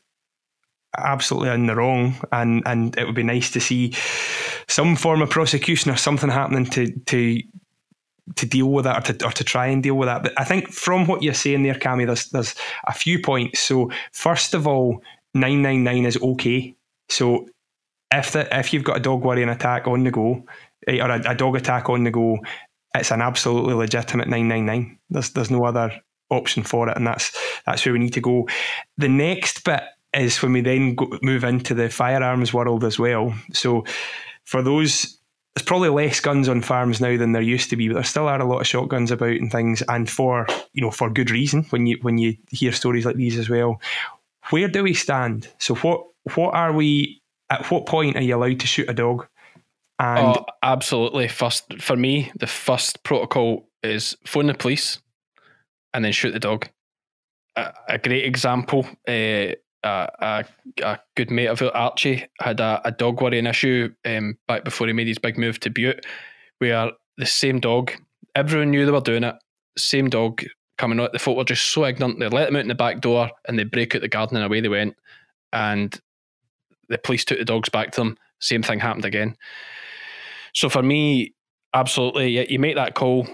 absolutely 0.99 1.51
in 1.51 1.67
the 1.67 1.77
wrong, 1.77 2.17
and 2.33 2.63
and 2.67 2.97
it 2.99 3.07
would 3.07 3.15
be 3.15 3.23
nice 3.23 3.51
to 3.53 3.61
see 3.61 3.95
some 4.69 4.97
form 4.97 5.23
of 5.23 5.31
prosecution 5.31 5.91
or 5.91 5.97
something 5.97 6.31
happening 6.31 6.67
to 6.67 6.91
to 7.07 7.43
to 8.35 8.47
deal 8.47 8.67
with 8.67 8.85
that 8.85 8.99
or 8.99 9.13
to, 9.13 9.27
or 9.27 9.31
to 9.31 9.45
try 9.45 9.67
and 9.67 9.83
deal 9.83 9.95
with 9.95 10.09
that. 10.09 10.23
But 10.23 10.33
I 10.37 10.45
think 10.45 10.73
from 10.73 11.07
what 11.07 11.23
you're 11.23 11.35
saying 11.35 11.63
there, 11.63 11.75
Cammy, 11.75 12.07
there's 12.07 12.29
there's 12.31 12.55
a 12.87 12.93
few 12.93 13.21
points. 13.21 13.61
So 13.61 13.91
first 14.13 14.55
of 14.55 14.67
all, 14.67 15.03
nine 15.35 15.63
nine 15.63 15.85
nine 15.85 16.05
is 16.05 16.17
okay. 16.17 16.75
So 17.09 17.49
if 18.13 18.33
the 18.33 18.59
if 18.59 18.73
you've 18.73 18.85
got 18.85 18.97
a 18.97 19.01
dog 19.01 19.23
worrying 19.23 19.49
attack 19.49 19.87
on 19.87 20.05
the 20.05 20.11
go, 20.11 20.45
eh, 20.87 21.01
or 21.01 21.11
a, 21.11 21.31
a 21.31 21.35
dog 21.35 21.57
attack 21.57 21.89
on 21.89 22.05
the 22.05 22.11
go, 22.11 22.39
it's 22.95 23.13
an 23.13 23.23
absolutely 23.23 23.75
legitimate 23.75 24.29
nine 24.29 24.49
nine 24.49 24.67
nine. 24.67 24.99
There's 25.11 25.31
there's 25.31 25.51
no 25.51 25.65
other 25.65 25.93
option 26.31 26.63
for 26.63 26.89
it, 26.89 26.97
and 26.97 27.07
that's 27.07 27.37
that's 27.65 27.85
where 27.85 27.93
we 27.93 28.01
need 28.01 28.15
to 28.15 28.21
go. 28.21 28.49
The 28.99 29.09
next 29.09 29.65
bit 29.65 29.83
is 30.15 30.41
when 30.43 30.53
we 30.53 30.61
then 30.61 30.95
go, 30.95 31.19
move 31.23 31.45
into 31.45 31.75
the 31.75 31.89
firearms 31.89 32.53
world 32.53 32.85
as 32.85 32.99
well. 32.99 33.35
So 33.53 33.85
for 34.45 34.63
those, 34.63 35.19
there's 35.55 35.65
probably 35.65 35.89
less 35.89 36.21
guns 36.21 36.49
on 36.49 36.63
farms 36.63 37.01
now 37.01 37.17
than 37.17 37.33
there 37.33 37.43
used 37.43 37.71
to 37.71 37.77
be, 37.77 37.89
but 37.89 37.95
there 37.95 38.05
still 38.05 38.29
are 38.29 38.41
a 38.41 38.45
lot 38.45 38.61
of 38.61 38.67
shotguns 38.67 39.11
about 39.11 39.31
and 39.31 39.51
things, 39.51 39.83
and 39.89 40.09
for 40.09 40.47
you 40.73 40.83
know 40.83 40.91
for 40.91 41.11
good 41.11 41.31
reason. 41.31 41.65
When 41.71 41.87
you 41.87 41.99
when 42.03 42.19
you 42.19 42.37
hear 42.51 42.73
stories 42.73 43.07
like 43.07 43.17
these 43.17 43.39
as 43.39 43.49
well, 43.49 43.81
where 44.51 44.69
do 44.69 44.83
we 44.83 44.95
stand? 44.95 45.49
So 45.59 45.75
what 45.77 46.07
what 46.35 46.55
are 46.55 46.73
we? 46.73 47.23
At 47.49 47.71
what 47.71 47.87
point 47.87 48.17
are 48.17 48.23
you 48.23 48.35
allowed 48.35 48.61
to 48.61 48.67
shoot 48.67 48.91
a 48.91 48.95
dog? 48.95 49.27
And 49.99 50.37
oh, 50.37 50.45
absolutely. 50.63 51.29
First, 51.29 51.81
for 51.81 51.97
me, 51.97 52.31
the 52.39 52.47
first 52.47 53.03
protocol 53.03 53.69
is 53.83 54.17
phone 54.27 54.47
the 54.47 54.55
police 54.55 54.99
and 55.95 56.05
then 56.05 56.13
shoot 56.13 56.33
the 56.33 56.41
dog. 56.41 56.69
A, 57.57 57.73
a 57.89 57.99
great 57.99 58.25
example. 58.25 58.87
Uh, 59.09 59.55
a, 59.85 60.45
a, 60.83 60.99
good 61.15 61.31
mate 61.31 61.47
of 61.47 61.63
Archie 61.75 62.27
had 62.41 62.61
a, 62.61 62.81
a 62.85 62.93
dog 62.93 63.21
worrying 63.21 63.47
issue 63.47 63.93
um, 64.05 64.37
back 64.49 64.65
before 64.65 64.87
he 64.87 64.93
made 64.93 65.07
his 65.07 65.19
big 65.19 65.39
move 65.39 65.61
to 65.61 65.71
Bute, 65.71 66.05
where 66.59 66.91
the 67.19 67.27
same 67.27 67.61
dog, 67.61 67.93
everyone 68.35 68.71
knew 68.71 68.85
they 68.85 68.93
were 68.93 69.01
doing 69.01 69.25
it, 69.25 69.37
same 69.79 70.09
dog 70.09 70.43
coming 70.79 71.01
out. 71.01 71.13
The 71.13 71.19
folk 71.19 71.37
were 71.37 71.45
just 71.45 71.71
so 71.71 71.85
ignorant. 71.85 72.19
They 72.19 72.29
let 72.29 72.47
them 72.47 72.57
out 72.57 72.63
in 72.63 72.69
the 72.69 72.75
back 72.75 73.01
door 73.01 73.31
and 73.47 73.59
they 73.59 73.65
break 73.65 73.95
out 73.95 74.03
the 74.03 74.09
garden 74.09 74.37
and 74.37 74.47
away 74.47 74.61
they 74.61 74.69
went. 74.69 74.97
And 75.53 75.99
the 76.89 76.99
police 76.99 77.25
took 77.25 77.39
the 77.39 77.45
dogs 77.45 77.69
back 77.69 77.93
to 77.93 78.01
them. 78.01 78.17
Same 78.41 78.63
thing 78.63 78.81
happened 78.81 79.05
again. 79.05 79.37
So 80.55 80.69
for 80.69 80.83
me, 80.83 81.35
absolutely, 81.75 82.51
you 82.51 82.59
make 82.59 82.77
that 82.77 82.95
call 82.95 83.27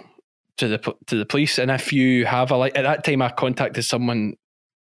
to 0.59 0.69
the 0.69 0.95
to 1.07 1.17
the 1.17 1.27
police, 1.27 1.59
and 1.59 1.71
if 1.71 1.93
you 1.93 2.27
have 2.27 2.51
a 2.51 2.57
like 2.57 2.77
at 2.77 2.83
that 2.83 3.05
time, 3.05 3.23
I 3.23 3.31
contacted 3.31 3.85
someone 3.85 4.35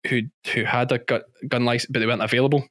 who 0.08 0.22
who 0.52 0.64
had 0.64 0.92
a 0.92 0.98
gun, 0.98 1.22
gun 1.48 1.64
license, 1.64 1.90
but 1.92 2.00
they 2.00 2.06
weren't 2.06 2.22
available. 2.22 2.66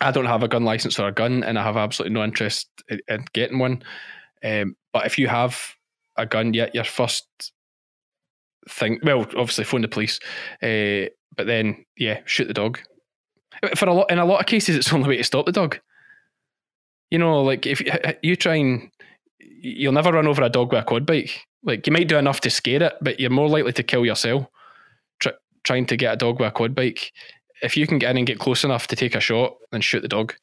I 0.00 0.10
don't 0.10 0.26
have 0.26 0.42
a 0.42 0.48
gun 0.48 0.64
license 0.64 0.98
or 0.98 1.08
a 1.08 1.12
gun, 1.12 1.42
and 1.44 1.58
I 1.58 1.62
have 1.62 1.76
absolutely 1.76 2.14
no 2.14 2.24
interest 2.24 2.68
in, 2.88 3.00
in 3.08 3.24
getting 3.32 3.58
one. 3.58 3.82
Um, 4.44 4.76
but 4.92 5.06
if 5.06 5.18
you 5.18 5.28
have 5.28 5.58
a 6.16 6.26
gun, 6.26 6.52
yet 6.54 6.74
your 6.74 6.84
first 6.84 7.26
thing, 8.68 8.98
well, 9.02 9.20
obviously 9.20 9.64
phone 9.64 9.82
the 9.82 9.88
police, 9.88 10.20
uh, 10.62 11.08
but 11.36 11.46
then 11.46 11.84
yeah, 11.96 12.20
shoot 12.24 12.46
the 12.46 12.54
dog. 12.54 12.78
For 13.76 13.88
a 13.88 13.94
lot, 13.94 14.10
in 14.10 14.18
a 14.18 14.24
lot 14.24 14.40
of 14.40 14.46
cases, 14.46 14.76
it's 14.76 14.90
the 14.90 14.96
only 14.96 15.08
way 15.08 15.16
to 15.16 15.24
stop 15.24 15.46
the 15.46 15.52
dog. 15.52 15.78
You 17.10 17.18
know, 17.18 17.42
like 17.42 17.66
if 17.66 17.82
you 18.22 18.34
try 18.34 18.56
and 18.56 18.90
you'll 19.38 19.92
never 19.92 20.12
run 20.12 20.26
over 20.26 20.42
a 20.42 20.48
dog 20.48 20.72
with 20.72 20.82
a 20.82 20.84
quad 20.84 21.06
bike. 21.06 21.46
Like 21.62 21.86
you 21.86 21.92
might 21.92 22.08
do 22.08 22.18
enough 22.18 22.40
to 22.42 22.50
scare 22.50 22.82
it, 22.82 22.94
but 23.00 23.18
you're 23.18 23.30
more 23.30 23.48
likely 23.48 23.72
to 23.72 23.82
kill 23.82 24.04
yourself 24.04 24.46
trying 25.64 25.86
to 25.86 25.96
get 25.96 26.14
a 26.14 26.16
dog 26.16 26.38
with 26.38 26.48
a 26.48 26.52
quad 26.52 26.74
bike, 26.74 27.12
if 27.62 27.76
you 27.76 27.86
can 27.86 27.98
get 27.98 28.10
in 28.10 28.18
and 28.18 28.26
get 28.26 28.38
close 28.38 28.64
enough 28.64 28.86
to 28.88 28.96
take 28.96 29.14
a 29.14 29.20
shot, 29.20 29.54
then 29.72 29.80
shoot 29.80 30.00
the 30.00 30.08
dog. 30.08 30.34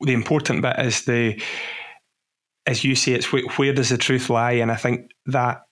The 0.00 0.12
important 0.12 0.62
bit 0.62 0.78
is 0.78 1.04
the, 1.04 1.40
as 2.66 2.84
you 2.84 2.94
say, 2.94 3.12
it's 3.12 3.32
where, 3.32 3.42
where 3.56 3.72
does 3.72 3.90
the 3.90 3.98
truth 3.98 4.30
lie? 4.30 4.52
And 4.52 4.70
I 4.70 4.76
think 4.76 5.10
that 5.26 5.62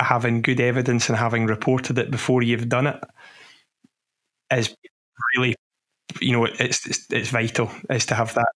having 0.00 0.42
good 0.42 0.60
evidence 0.60 1.08
and 1.08 1.16
having 1.16 1.46
reported 1.46 1.98
it 1.98 2.10
before 2.10 2.42
you've 2.42 2.68
done 2.68 2.86
it 2.86 3.02
is 4.52 4.74
really, 5.36 5.54
you 6.20 6.32
know, 6.32 6.44
it's 6.44 6.86
it's, 6.86 7.06
it's 7.10 7.30
vital 7.30 7.70
is 7.90 8.06
to 8.06 8.14
have 8.14 8.34
that. 8.34 8.48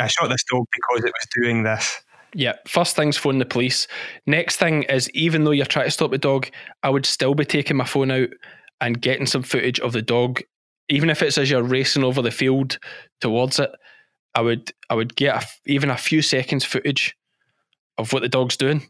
I 0.00 0.06
shot 0.06 0.28
this 0.28 0.44
dog 0.50 0.64
because 0.72 1.04
it 1.04 1.12
was 1.12 1.42
doing 1.42 1.62
this. 1.62 2.00
Yeah, 2.34 2.54
first 2.66 2.96
thing's 2.96 3.16
phone 3.16 3.38
the 3.38 3.46
police. 3.46 3.86
Next 4.26 4.56
thing 4.56 4.82
is 4.84 5.08
even 5.10 5.44
though 5.44 5.52
you're 5.52 5.64
trying 5.64 5.86
to 5.86 5.90
stop 5.90 6.10
the 6.10 6.18
dog, 6.18 6.48
I 6.82 6.90
would 6.90 7.06
still 7.06 7.34
be 7.34 7.44
taking 7.44 7.76
my 7.76 7.86
phone 7.86 8.10
out 8.10 8.28
and 8.80 9.00
getting 9.00 9.26
some 9.26 9.42
footage 9.42 9.80
of 9.80 9.92
the 9.92 10.02
dog, 10.02 10.42
even 10.88 11.10
if 11.10 11.22
it's 11.22 11.38
as 11.38 11.50
you're 11.50 11.62
racing 11.62 12.04
over 12.04 12.22
the 12.22 12.30
field 12.30 12.78
towards 13.20 13.58
it, 13.58 13.70
I 14.34 14.42
would 14.42 14.72
I 14.90 14.94
would 14.94 15.16
get 15.16 15.42
a, 15.42 15.46
even 15.66 15.90
a 15.90 15.96
few 15.96 16.22
seconds 16.22 16.64
footage 16.64 17.16
of 17.98 18.12
what 18.12 18.22
the 18.22 18.28
dog's 18.28 18.56
doing. 18.56 18.88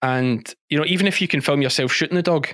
And 0.00 0.52
you 0.70 0.78
know, 0.78 0.86
even 0.86 1.06
if 1.06 1.20
you 1.20 1.28
can 1.28 1.40
film 1.40 1.60
yourself 1.60 1.92
shooting 1.92 2.16
the 2.16 2.22
dog, 2.22 2.48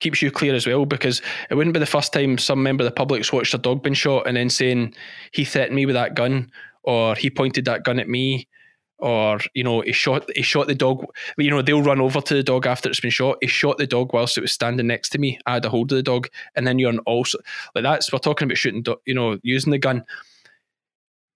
keeps 0.00 0.22
you 0.22 0.30
clear 0.30 0.54
as 0.54 0.66
well 0.66 0.84
because 0.84 1.22
it 1.50 1.54
wouldn't 1.54 1.74
be 1.74 1.80
the 1.80 1.86
first 1.86 2.12
time 2.12 2.38
some 2.38 2.62
member 2.62 2.82
of 2.82 2.86
the 2.86 2.94
public's 2.94 3.32
watched 3.32 3.54
a 3.54 3.58
dog 3.58 3.82
being 3.82 3.94
shot 3.94 4.26
and 4.26 4.36
then 4.36 4.50
saying 4.50 4.94
he 5.32 5.44
threatened 5.44 5.76
me 5.76 5.86
with 5.86 5.94
that 5.94 6.14
gun 6.14 6.50
or 6.84 7.14
he 7.16 7.30
pointed 7.30 7.64
that 7.64 7.84
gun 7.84 7.98
at 7.98 8.08
me 8.08 8.46
or 8.98 9.38
you 9.54 9.62
know 9.62 9.80
he 9.80 9.92
shot 9.92 10.28
he 10.34 10.42
shot 10.42 10.66
the 10.66 10.74
dog 10.74 11.04
you 11.36 11.50
know 11.50 11.62
they'll 11.62 11.82
run 11.82 12.00
over 12.00 12.20
to 12.20 12.34
the 12.34 12.42
dog 12.42 12.66
after 12.66 12.88
it's 12.88 13.00
been 13.00 13.10
shot. 13.10 13.38
He 13.40 13.46
shot 13.46 13.78
the 13.78 13.86
dog 13.86 14.12
whilst 14.12 14.36
it 14.36 14.42
was 14.42 14.52
standing 14.52 14.86
next 14.86 15.10
to 15.10 15.18
me. 15.18 15.38
I 15.46 15.54
had 15.54 15.64
a 15.64 15.70
hold 15.70 15.92
of 15.92 15.96
the 15.96 16.02
dog. 16.02 16.28
And 16.56 16.66
then 16.66 16.78
you're 16.78 16.96
also 17.00 17.38
like 17.74 17.84
that's 17.84 18.12
we're 18.12 18.18
talking 18.18 18.46
about 18.46 18.58
shooting 18.58 18.84
you 19.06 19.14
know 19.14 19.38
using 19.42 19.70
the 19.70 19.78
gun. 19.78 20.04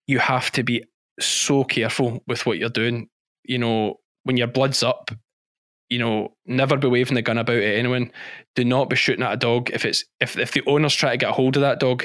You 0.07 0.19
have 0.19 0.51
to 0.53 0.63
be 0.63 0.85
so 1.21 1.65
careful 1.65 2.23
with 2.27 2.45
what 2.47 2.59
you're 2.59 2.69
doing. 2.69 3.09
You 3.45 3.59
know 3.59 4.01
when 4.25 4.37
your 4.37 4.49
blood's 4.49 4.83
up 4.83 5.11
you 5.89 5.99
know 5.99 6.35
never 6.47 6.77
be 6.77 6.89
waving 6.89 7.15
the 7.15 7.23
gun 7.23 7.39
about 7.39 7.57
at 7.57 7.77
anyone. 7.77 8.11
Do 8.55 8.65
not 8.65 8.91
be 8.91 8.97
shooting 8.97 9.25
at 9.25 9.35
a 9.35 9.37
dog. 9.37 9.71
If 9.71 9.85
it's 9.85 10.05
if, 10.21 10.37
if 10.37 10.53
the 10.53 10.63
owners 10.67 10.95
trying 10.95 11.13
to 11.13 11.19
get 11.19 11.31
a 11.31 11.35
hold 11.35 11.57
of 11.57 11.63
that 11.63 11.81
dog 11.81 12.05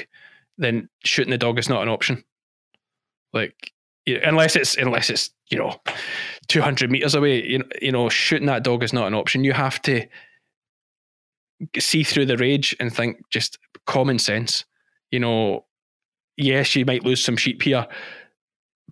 then 0.58 0.88
shooting 1.04 1.30
the 1.30 1.38
dog 1.38 1.58
is 1.58 1.68
not 1.68 1.82
an 1.82 1.88
option. 1.88 2.22
Like 3.32 3.72
unless 4.16 4.56
it's 4.56 4.76
unless 4.76 5.10
it's 5.10 5.30
you 5.50 5.58
know 5.58 5.74
200 6.48 6.90
meters 6.90 7.14
away 7.14 7.44
you 7.44 7.58
know, 7.58 7.64
you 7.80 7.92
know 7.92 8.08
shooting 8.08 8.46
that 8.46 8.64
dog 8.64 8.82
is 8.82 8.92
not 8.92 9.06
an 9.06 9.14
option. 9.14 9.44
You 9.44 9.52
have 9.52 9.80
to 9.82 10.06
see 11.78 12.04
through 12.04 12.26
the 12.26 12.36
rage 12.36 12.76
and 12.78 12.94
think 12.94 13.18
just 13.30 13.58
common 13.86 14.18
sense. 14.18 14.64
You 15.10 15.20
know 15.20 15.64
yes 16.36 16.76
you 16.76 16.84
might 16.84 17.04
lose 17.04 17.22
some 17.22 17.36
sheep 17.36 17.62
here 17.62 17.86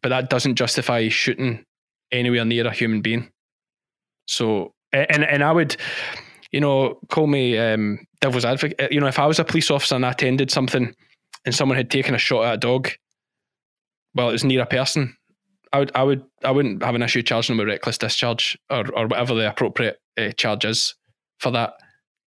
but 0.02 0.10
that 0.10 0.30
doesn't 0.30 0.56
justify 0.56 1.08
shooting 1.08 1.64
anywhere 2.12 2.44
near 2.44 2.66
a 2.66 2.72
human 2.72 3.00
being. 3.00 3.30
So 4.26 4.74
and 4.92 5.24
and 5.24 5.42
i 5.42 5.52
would 5.52 5.76
you 6.52 6.60
know 6.60 6.98
call 7.10 7.26
me 7.26 7.58
um, 7.58 7.98
devil's 8.20 8.44
advocate. 8.44 8.92
You 8.92 9.00
know 9.00 9.06
if 9.06 9.18
i 9.18 9.26
was 9.26 9.38
a 9.38 9.44
police 9.44 9.70
officer 9.70 9.94
and 9.94 10.06
i 10.06 10.10
attended 10.10 10.50
something 10.50 10.94
and 11.44 11.54
someone 11.54 11.76
had 11.76 11.90
taken 11.90 12.14
a 12.14 12.18
shot 12.18 12.44
at 12.44 12.54
a 12.54 12.58
dog 12.58 12.90
well, 14.16 14.30
it 14.30 14.32
was 14.32 14.44
near 14.44 14.62
a 14.62 14.66
person, 14.66 15.14
I 15.72 15.80
would, 15.80 15.92
I 15.94 16.02
would, 16.02 16.24
I 16.42 16.50
wouldn't 16.50 16.82
have 16.82 16.94
an 16.94 17.02
issue 17.02 17.22
charging 17.22 17.54
them 17.56 17.58
with 17.58 17.72
reckless 17.72 17.98
discharge 17.98 18.58
or, 18.70 18.84
or 18.96 19.06
whatever 19.06 19.34
the 19.34 19.48
appropriate 19.48 20.00
uh, 20.16 20.30
charge 20.32 20.64
is 20.64 20.94
for 21.38 21.50
that, 21.50 21.74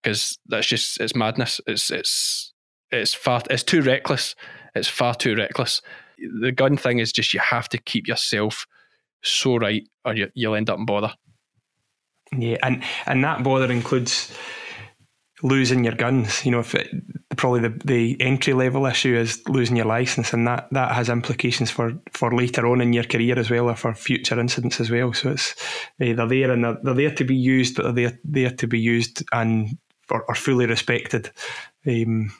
because 0.01 0.37
that's 0.47 0.67
just 0.67 0.99
it's 1.01 1.15
madness. 1.15 1.59
It's 1.67 1.91
it's 1.91 2.53
it's 2.89 3.13
far 3.13 3.41
it's 3.49 3.63
too 3.63 3.81
reckless. 3.81 4.35
It's 4.75 4.87
far 4.87 5.13
too 5.13 5.35
reckless. 5.35 5.81
The 6.39 6.53
gun 6.53 6.77
thing 6.77 6.99
is 6.99 7.11
just 7.11 7.33
you 7.33 7.41
have 7.41 7.67
to 7.69 7.77
keep 7.77 8.07
yourself 8.07 8.65
so 9.23 9.57
right, 9.57 9.87
or 10.05 10.15
you, 10.15 10.29
you'll 10.35 10.55
end 10.55 10.69
up 10.69 10.79
in 10.79 10.85
bother. 10.85 11.13
Yeah, 12.37 12.57
and 12.63 12.81
and 13.05 13.23
that 13.23 13.43
bother 13.43 13.71
includes 13.71 14.33
losing 15.43 15.83
your 15.83 15.93
guns. 15.93 16.43
You 16.45 16.51
know, 16.51 16.61
if 16.61 16.73
it, 16.73 16.89
probably 17.37 17.61
the, 17.61 17.81
the 17.85 18.21
entry 18.21 18.53
level 18.53 18.85
issue 18.85 19.15
is 19.15 19.41
losing 19.47 19.75
your 19.75 19.85
license, 19.85 20.33
and 20.33 20.47
that, 20.47 20.67
that 20.71 20.93
has 20.93 21.09
implications 21.09 21.69
for, 21.69 21.93
for 22.11 22.33
later 22.33 22.65
on 22.65 22.81
in 22.81 22.93
your 22.93 23.03
career 23.03 23.37
as 23.37 23.51
well, 23.51 23.69
or 23.69 23.75
for 23.75 23.93
future 23.93 24.39
incidents 24.39 24.79
as 24.79 24.89
well. 24.89 25.13
So 25.13 25.31
it's 25.31 25.53
uh, 26.01 26.13
they're 26.13 26.27
there 26.27 26.51
and 26.51 26.63
they're, 26.63 26.77
they're 26.81 26.93
there 26.93 27.15
to 27.15 27.23
be 27.23 27.35
used, 27.35 27.75
but 27.75 27.93
they're 27.93 28.19
there, 28.23 28.51
to 28.51 28.67
be 28.67 28.79
used 28.79 29.23
and 29.31 29.77
are, 30.09 30.25
are 30.27 30.35
fully 30.35 30.65
respected 30.65 31.29
um, 31.87 32.31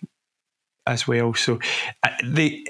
as 0.88 1.08
well. 1.08 1.34
So 1.34 1.60
the 2.24 2.68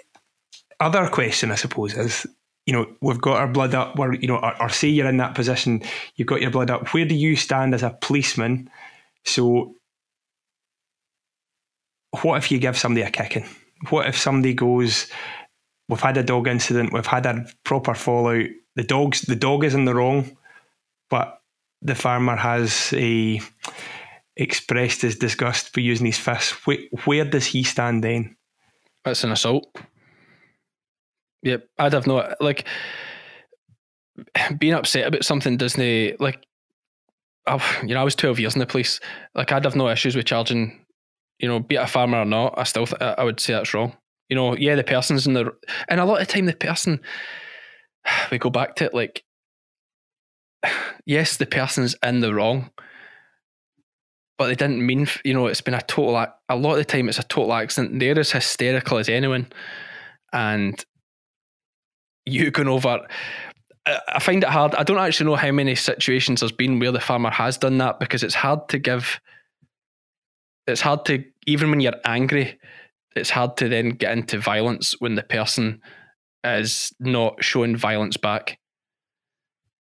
other 0.79 1.07
question, 1.07 1.51
I 1.51 1.55
suppose, 1.55 1.93
is 1.93 2.25
you 2.65 2.73
know 2.73 2.87
we've 3.01 3.21
got 3.21 3.37
our 3.37 3.47
blood 3.47 3.75
up. 3.75 3.97
Where 3.97 4.13
you 4.13 4.27
know, 4.27 4.37
or, 4.37 4.61
or 4.61 4.69
say 4.69 4.87
you're 4.87 5.07
in 5.07 5.17
that 5.17 5.35
position, 5.35 5.83
you've 6.15 6.27
got 6.27 6.41
your 6.41 6.51
blood 6.51 6.71
up. 6.71 6.93
Where 6.93 7.05
do 7.05 7.15
you 7.15 7.35
stand 7.35 7.73
as 7.73 7.83
a 7.83 7.97
policeman? 8.01 8.69
So, 9.25 9.75
what 12.21 12.37
if 12.37 12.51
you 12.51 12.59
give 12.59 12.77
somebody 12.77 13.05
a 13.05 13.11
kicking? 13.11 13.45
What 13.89 14.07
if 14.07 14.17
somebody 14.17 14.53
goes? 14.53 15.07
We've 15.89 15.99
had 15.99 16.17
a 16.17 16.23
dog 16.23 16.47
incident. 16.47 16.93
We've 16.93 17.05
had 17.05 17.25
a 17.25 17.45
proper 17.63 17.93
fallout. 17.93 18.47
The 18.75 18.83
dog's 18.83 19.21
the 19.21 19.35
dog 19.35 19.63
is 19.63 19.75
in 19.75 19.85
the 19.85 19.93
wrong, 19.93 20.37
but 21.09 21.41
the 21.81 21.95
farmer 21.95 22.35
has 22.35 22.93
a 22.95 23.41
expressed 24.35 25.01
his 25.01 25.17
disgust 25.17 25.73
for 25.73 25.81
using 25.81 26.05
his 26.05 26.17
fists. 26.17 26.51
Where, 26.65 26.77
where 27.05 27.25
does 27.25 27.45
he 27.45 27.63
stand 27.63 28.03
then? 28.03 28.35
That's 29.03 29.23
an 29.23 29.31
assault. 29.31 29.67
Yep, 31.43 31.67
I'd 31.77 31.93
have 31.93 32.07
no 32.07 32.33
like 32.39 32.65
being 34.57 34.73
upset 34.73 35.07
about 35.07 35.25
something 35.25 35.57
doesn't 35.57 36.19
like. 36.21 36.45
I, 37.45 37.61
you 37.81 37.93
know, 37.93 37.99
I 37.99 38.05
was 38.05 38.15
twelve 38.15 38.39
years 38.39 38.55
in 38.55 38.59
the 38.59 38.65
police. 38.65 39.01
Like, 39.35 39.51
I'd 39.51 39.65
have 39.65 39.75
no 39.75 39.89
issues 39.89 40.15
with 40.15 40.25
charging. 40.25 40.82
You 41.39 41.47
know, 41.47 41.59
be 41.59 41.75
it 41.75 41.79
a 41.79 41.87
farmer 41.87 42.19
or 42.19 42.25
not, 42.25 42.53
I 42.57 42.63
still 42.63 42.85
th- 42.85 43.01
I 43.01 43.23
would 43.23 43.39
say 43.39 43.53
that's 43.53 43.73
wrong. 43.73 43.95
You 44.29 44.35
know, 44.35 44.55
yeah, 44.55 44.75
the 44.75 44.83
person's 44.83 45.27
in 45.27 45.33
the 45.33 45.53
and 45.89 45.99
a 45.99 46.05
lot 46.05 46.21
of 46.21 46.27
time 46.27 46.45
the 46.45 46.53
person 46.53 47.01
we 48.31 48.37
go 48.37 48.49
back 48.49 48.75
to 48.75 48.85
it 48.85 48.93
like 48.93 49.23
yes, 51.05 51.37
the 51.37 51.45
person's 51.45 51.95
in 52.03 52.21
the 52.21 52.33
wrong, 52.33 52.69
but 54.37 54.47
they 54.47 54.55
didn't 54.55 54.85
mean, 54.85 55.07
you 55.23 55.33
know, 55.33 55.47
it's 55.47 55.61
been 55.61 55.73
a 55.73 55.81
total, 55.81 56.15
a 56.17 56.55
lot 56.55 56.71
of 56.71 56.77
the 56.77 56.85
time 56.85 57.09
it's 57.09 57.19
a 57.19 57.23
total 57.23 57.53
accident. 57.53 57.99
They're 57.99 58.19
as 58.19 58.31
hysterical 58.31 58.97
as 58.97 59.09
anyone. 59.09 59.47
And 60.31 60.83
you 62.25 62.51
can 62.51 62.67
over, 62.67 63.05
I 63.85 64.19
find 64.19 64.43
it 64.43 64.49
hard. 64.49 64.73
I 64.75 64.83
don't 64.83 64.97
actually 64.97 65.27
know 65.27 65.35
how 65.35 65.51
many 65.51 65.75
situations 65.75 66.39
there's 66.39 66.51
been 66.51 66.79
where 66.79 66.91
the 66.91 66.99
farmer 66.99 67.29
has 67.29 67.57
done 67.57 67.77
that 67.79 67.99
because 67.99 68.23
it's 68.23 68.33
hard 68.33 68.69
to 68.69 68.79
give, 68.79 69.19
it's 70.67 70.81
hard 70.81 71.05
to, 71.05 71.23
even 71.45 71.69
when 71.69 71.79
you're 71.79 71.93
angry, 72.05 72.59
it's 73.15 73.29
hard 73.29 73.57
to 73.57 73.69
then 73.69 73.89
get 73.89 74.13
into 74.13 74.39
violence 74.39 74.99
when 74.99 75.15
the 75.15 75.23
person 75.23 75.81
is 76.43 76.93
not 76.99 77.43
showing 77.43 77.75
violence 77.75 78.17
back. 78.17 78.59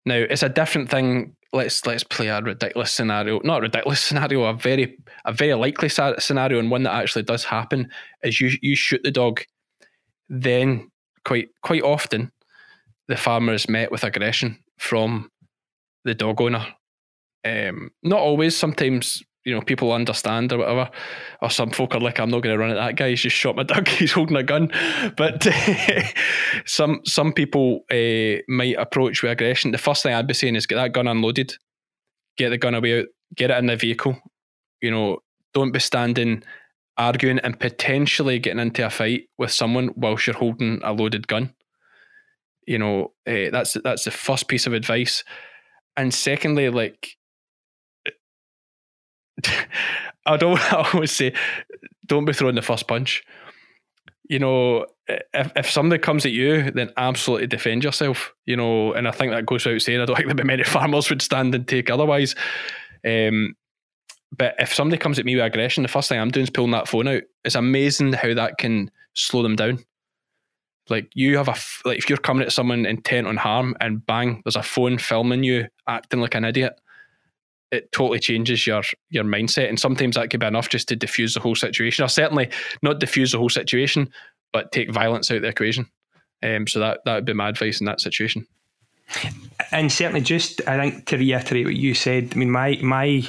Now 0.05 0.15
it's 0.15 0.43
a 0.43 0.49
different 0.49 0.89
thing. 0.89 1.35
Let's 1.51 1.85
let's 1.85 2.03
play 2.03 2.27
a 2.27 2.41
ridiculous 2.41 2.91
scenario, 2.91 3.39
not 3.43 3.59
a 3.59 3.61
ridiculous 3.61 4.01
scenario, 4.07 4.43
a 4.43 4.53
very 4.53 4.97
a 5.25 5.33
very 5.33 5.53
likely 5.53 5.89
scenario, 5.89 6.59
and 6.59 6.69
one 6.69 6.83
that 6.83 6.93
actually 6.93 7.23
does 7.23 7.43
happen 7.45 7.89
is 8.23 8.39
you 8.39 8.51
you 8.61 8.75
shoot 8.75 9.01
the 9.03 9.11
dog, 9.11 9.41
then 10.29 10.91
quite 11.23 11.49
quite 11.61 11.83
often, 11.83 12.31
the 13.07 13.17
farmer 13.17 13.53
is 13.53 13.69
met 13.69 13.91
with 13.91 14.03
aggression 14.03 14.59
from 14.77 15.29
the 16.03 16.13
dog 16.13 16.41
owner. 16.41 16.67
Um, 17.43 17.91
not 18.03 18.19
always. 18.19 18.55
Sometimes 18.55 19.23
you 19.45 19.53
know 19.53 19.61
people 19.61 19.93
understand 19.93 20.51
or 20.51 20.57
whatever 20.57 20.89
or 21.41 21.49
some 21.49 21.69
folk 21.69 21.93
are 21.93 22.01
like 22.01 22.19
i'm 22.19 22.29
not 22.29 22.41
going 22.41 22.53
to 22.53 22.59
run 22.59 22.71
at 22.71 22.75
that 22.75 22.95
guy 22.95 23.09
he's 23.09 23.21
just 23.21 23.35
shot 23.35 23.55
my 23.55 23.63
dog 23.63 23.87
he's 23.87 24.11
holding 24.11 24.35
a 24.35 24.43
gun. 24.43 24.69
But 25.15 25.47
some 26.65 27.01
some 27.05 27.31
people 27.31 27.85
uh, 27.91 28.41
might 28.49 28.75
approach 28.77 29.21
with 29.21 29.31
aggression. 29.31 29.71
The 29.71 29.77
first 29.77 30.03
thing 30.03 30.13
i'd 30.13 30.27
be 30.27 30.33
saying 30.33 30.55
is 30.55 30.67
get 30.67 30.75
that 30.75 30.93
gun 30.93 31.07
unloaded. 31.07 31.55
Get 32.37 32.49
the 32.49 32.57
gun 32.57 32.75
away 32.75 32.99
out 32.99 33.05
get 33.35 33.51
it 33.51 33.57
in 33.57 33.67
the 33.67 33.75
vehicle. 33.75 34.17
You 34.81 34.91
know 34.91 35.19
don't 35.53 35.71
be 35.71 35.79
standing 35.79 36.43
arguing 36.97 37.39
and 37.39 37.59
potentially 37.59 38.39
getting 38.39 38.59
into 38.59 38.85
a 38.85 38.89
fight 38.89 39.23
with 39.37 39.51
someone 39.51 39.89
whilst 39.95 40.27
you're 40.27 40.35
holding 40.35 40.79
a 40.83 40.91
loaded 40.91 41.27
gun. 41.27 41.53
You 42.67 42.79
know 42.79 43.13
uh, 43.27 43.51
that's 43.51 43.77
that's 43.83 44.05
the 44.05 44.11
first 44.11 44.47
piece 44.47 44.65
of 44.65 44.73
advice. 44.73 45.23
And 45.97 46.13
secondly 46.13 46.69
like 46.69 47.15
I 50.25 50.37
don't. 50.37 50.59
Always 50.93 51.11
say, 51.11 51.33
don't 52.05 52.25
be 52.25 52.33
throwing 52.33 52.55
the 52.55 52.61
first 52.61 52.87
punch. 52.87 53.23
You 54.27 54.39
know, 54.39 54.87
if 55.07 55.51
if 55.55 55.69
somebody 55.69 56.01
comes 56.01 56.25
at 56.25 56.31
you, 56.31 56.71
then 56.71 56.91
absolutely 56.97 57.47
defend 57.47 57.83
yourself. 57.83 58.33
You 58.45 58.57
know, 58.57 58.93
and 58.93 59.07
I 59.07 59.11
think 59.11 59.31
that 59.31 59.45
goes 59.45 59.65
without 59.65 59.81
saying. 59.81 60.01
I 60.01 60.05
don't 60.05 60.15
think 60.17 60.35
that 60.35 60.45
many 60.45 60.63
farmers 60.63 61.09
would 61.09 61.21
stand 61.21 61.53
and 61.53 61.67
take 61.67 61.89
otherwise. 61.89 62.35
Um, 63.05 63.55
but 64.35 64.55
if 64.59 64.73
somebody 64.73 64.99
comes 64.99 65.19
at 65.19 65.25
me 65.25 65.35
with 65.35 65.45
aggression, 65.45 65.83
the 65.83 65.89
first 65.89 66.09
thing 66.09 66.19
I'm 66.19 66.31
doing 66.31 66.45
is 66.45 66.49
pulling 66.49 66.71
that 66.71 66.87
phone 66.87 67.07
out. 67.07 67.23
It's 67.43 67.55
amazing 67.55 68.13
how 68.13 68.33
that 68.33 68.57
can 68.57 68.91
slow 69.13 69.43
them 69.43 69.55
down. 69.55 69.79
Like 70.89 71.09
you 71.13 71.37
have 71.37 71.47
a 71.47 71.55
like 71.87 71.97
if 71.97 72.09
you're 72.09 72.17
coming 72.17 72.43
at 72.43 72.51
someone 72.51 72.85
intent 72.85 73.27
on 73.27 73.37
harm 73.37 73.75
and 73.79 74.05
bang, 74.05 74.41
there's 74.43 74.55
a 74.55 74.63
phone 74.63 74.97
filming 74.97 75.43
you 75.43 75.67
acting 75.87 76.19
like 76.19 76.35
an 76.35 76.45
idiot 76.45 76.79
it 77.71 77.91
totally 77.91 78.19
changes 78.19 78.65
your 78.65 78.83
your 79.09 79.23
mindset. 79.23 79.69
And 79.69 79.79
sometimes 79.79 80.15
that 80.15 80.29
could 80.29 80.39
be 80.39 80.45
enough 80.45 80.69
just 80.69 80.87
to 80.89 80.95
diffuse 80.95 81.33
the 81.33 81.39
whole 81.39 81.55
situation, 81.55 82.03
or 82.03 82.07
certainly 82.07 82.49
not 82.81 82.99
diffuse 82.99 83.31
the 83.31 83.37
whole 83.37 83.49
situation, 83.49 84.09
but 84.53 84.71
take 84.71 84.91
violence 84.91 85.29
out 85.31 85.37
of 85.37 85.43
the 85.43 85.49
equation. 85.49 85.87
Um, 86.43 86.67
so 86.67 86.79
that 86.79 86.99
that 87.05 87.15
would 87.15 87.25
be 87.25 87.33
my 87.33 87.49
advice 87.49 87.79
in 87.79 87.85
that 87.85 88.01
situation. 88.01 88.47
And 89.71 89.91
certainly, 89.91 90.21
just 90.21 90.67
I 90.67 90.77
think 90.77 91.05
to 91.07 91.17
reiterate 91.17 91.65
what 91.65 91.75
you 91.75 91.93
said, 91.93 92.31
I 92.33 92.37
mean, 92.37 92.51
my 92.51 92.77
my 92.81 93.23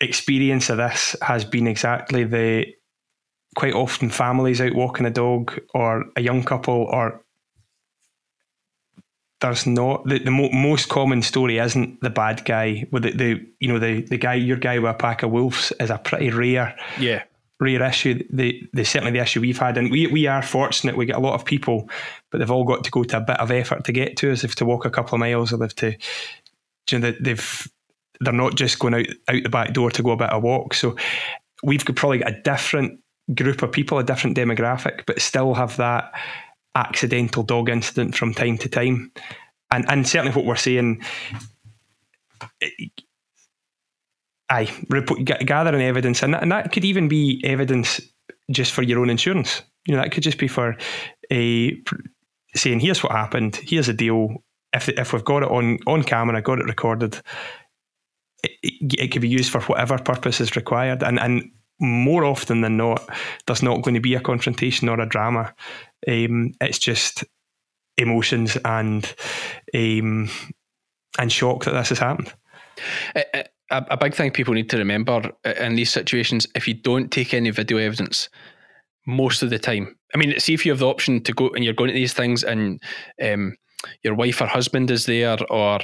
experience 0.00 0.68
of 0.68 0.78
this 0.78 1.14
has 1.22 1.44
been 1.44 1.66
exactly 1.66 2.24
the 2.24 2.66
quite 3.54 3.74
often 3.74 4.10
families 4.10 4.60
out 4.60 4.74
walking 4.74 5.06
a 5.06 5.10
dog 5.10 5.58
or 5.74 6.04
a 6.16 6.20
young 6.20 6.42
couple 6.42 6.86
or 6.90 7.21
there's 9.42 9.66
not 9.66 10.04
the, 10.04 10.18
the 10.18 10.30
mo- 10.30 10.50
most 10.52 10.88
common 10.88 11.22
story 11.22 11.58
isn't 11.58 12.00
the 12.00 12.10
bad 12.10 12.44
guy 12.44 12.86
with 12.90 13.02
the, 13.02 13.12
the 13.12 13.46
you 13.60 13.68
know 13.68 13.78
the 13.78 14.02
the 14.02 14.16
guy 14.16 14.34
your 14.34 14.56
guy 14.56 14.78
with 14.78 14.90
a 14.90 14.94
pack 14.94 15.22
of 15.22 15.30
wolves 15.30 15.72
is 15.78 15.90
a 15.90 15.98
pretty 15.98 16.30
rare 16.30 16.76
yeah. 16.98 17.22
rare 17.60 17.82
issue. 17.82 18.24
The, 18.30 18.68
the 18.72 18.84
certainly 18.84 19.12
the 19.12 19.22
issue 19.22 19.40
we've 19.40 19.58
had 19.58 19.76
and 19.76 19.90
we, 19.90 20.06
we 20.06 20.26
are 20.26 20.42
fortunate 20.42 20.96
we 20.96 21.06
get 21.06 21.16
a 21.16 21.20
lot 21.20 21.34
of 21.34 21.44
people 21.44 21.88
but 22.30 22.38
they've 22.38 22.50
all 22.50 22.64
got 22.64 22.84
to 22.84 22.90
go 22.90 23.04
to 23.04 23.16
a 23.18 23.20
bit 23.20 23.40
of 23.40 23.50
effort 23.50 23.84
to 23.84 23.92
get 23.92 24.16
to 24.18 24.32
us. 24.32 24.44
If 24.44 24.54
to 24.56 24.64
walk 24.64 24.84
a 24.84 24.90
couple 24.90 25.16
of 25.16 25.20
miles 25.20 25.52
or 25.52 25.58
they've 25.58 25.76
to 25.76 25.94
you 26.90 26.98
know 26.98 27.12
they've 27.20 27.68
they're 28.20 28.32
not 28.32 28.54
just 28.54 28.78
going 28.78 28.94
out 28.94 29.06
out 29.28 29.42
the 29.42 29.48
back 29.48 29.72
door 29.72 29.90
to 29.90 30.02
go 30.02 30.12
a 30.12 30.16
bit 30.16 30.30
of 30.30 30.42
walk. 30.42 30.74
So 30.74 30.96
we've 31.62 31.84
got 31.84 31.96
probably 31.96 32.18
got 32.18 32.32
a 32.32 32.42
different 32.42 33.00
group 33.34 33.62
of 33.62 33.72
people 33.72 33.98
a 33.98 34.04
different 34.04 34.36
demographic 34.36 35.06
but 35.06 35.20
still 35.20 35.54
have 35.54 35.76
that 35.76 36.12
accidental 36.74 37.42
dog 37.42 37.68
incident 37.68 38.14
from 38.14 38.34
time 38.34 38.58
to 38.58 38.68
time. 38.68 39.12
And, 39.70 39.84
and 39.88 40.06
certainly 40.06 40.34
what 40.34 40.44
we're 40.44 40.56
seeing, 40.56 41.02
eh, 42.60 42.68
aye, 44.50 44.72
report, 44.88 45.24
gathering 45.24 45.82
evidence, 45.82 46.22
and 46.22 46.34
that, 46.34 46.42
and 46.42 46.52
that 46.52 46.72
could 46.72 46.84
even 46.84 47.08
be 47.08 47.40
evidence 47.44 48.00
just 48.50 48.72
for 48.72 48.82
your 48.82 49.00
own 49.00 49.10
insurance. 49.10 49.62
You 49.86 49.94
know, 49.94 50.02
that 50.02 50.12
could 50.12 50.22
just 50.22 50.38
be 50.38 50.48
for 50.48 50.76
eh, 51.30 51.70
a 51.70 51.82
saying, 52.54 52.80
"Here's 52.80 53.02
what 53.02 53.12
happened. 53.12 53.56
Here's 53.56 53.88
a 53.88 53.94
deal. 53.94 54.42
If 54.74 54.88
if 54.90 55.12
we've 55.12 55.24
got 55.24 55.42
it 55.42 55.50
on 55.50 55.78
on 55.86 56.02
camera, 56.02 56.42
got 56.42 56.58
it 56.58 56.66
recorded, 56.66 57.18
it, 58.42 58.52
it, 58.62 59.08
could 59.08 59.22
be 59.22 59.28
used 59.28 59.50
for 59.50 59.60
whatever 59.62 59.98
purpose 59.98 60.40
is 60.40 60.54
required." 60.54 61.02
And 61.02 61.18
and 61.18 61.50
more 61.82 62.24
often 62.24 62.60
than 62.60 62.76
not, 62.76 63.06
there's 63.46 63.62
not 63.62 63.82
going 63.82 63.94
to 63.94 64.00
be 64.00 64.14
a 64.14 64.20
confrontation 64.20 64.88
or 64.88 65.00
a 65.00 65.08
drama. 65.08 65.52
Um, 66.08 66.54
it's 66.60 66.78
just 66.78 67.24
emotions 67.98 68.56
and 68.64 69.04
um, 69.74 70.30
and 71.18 71.30
shock 71.30 71.64
that 71.64 71.72
this 71.72 71.90
has 71.90 71.98
happened. 71.98 72.32
A, 73.14 73.44
a, 73.70 73.96
big 73.96 74.14
thing 74.14 74.30
people 74.30 74.54
need 74.54 74.70
to 74.70 74.78
remember 74.78 75.32
in 75.44 75.74
these 75.74 75.90
situations: 75.90 76.46
if 76.54 76.68
you 76.68 76.74
don't 76.74 77.10
take 77.10 77.34
any 77.34 77.50
video 77.50 77.78
evidence, 77.78 78.28
most 79.06 79.42
of 79.42 79.50
the 79.50 79.58
time, 79.58 79.96
I 80.14 80.18
mean, 80.18 80.38
see 80.38 80.54
if 80.54 80.64
you 80.64 80.72
have 80.72 80.78
the 80.78 80.88
option 80.88 81.22
to 81.24 81.32
go 81.32 81.50
and 81.50 81.64
you're 81.64 81.74
going 81.74 81.88
to 81.88 81.94
these 81.94 82.14
things, 82.14 82.44
and 82.44 82.82
um, 83.22 83.56
your 84.02 84.14
wife 84.14 84.40
or 84.40 84.46
husband 84.46 84.90
is 84.90 85.06
there, 85.06 85.38
or 85.50 85.80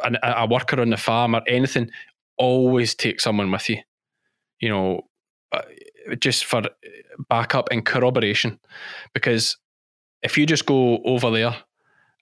a, 0.00 0.12
a 0.22 0.46
worker 0.46 0.80
on 0.80 0.90
the 0.90 0.96
farm, 0.96 1.34
or 1.34 1.42
anything. 1.46 1.90
Always 2.36 2.96
take 2.96 3.20
someone 3.20 3.50
with 3.50 3.68
you. 3.68 3.78
You 4.60 4.68
know, 4.68 5.00
uh, 5.52 5.62
just 6.20 6.44
for 6.44 6.62
backup 7.28 7.68
and 7.70 7.84
corroboration. 7.84 8.58
Because 9.12 9.56
if 10.22 10.38
you 10.38 10.46
just 10.46 10.66
go 10.66 11.02
over 11.04 11.30
there 11.30 11.56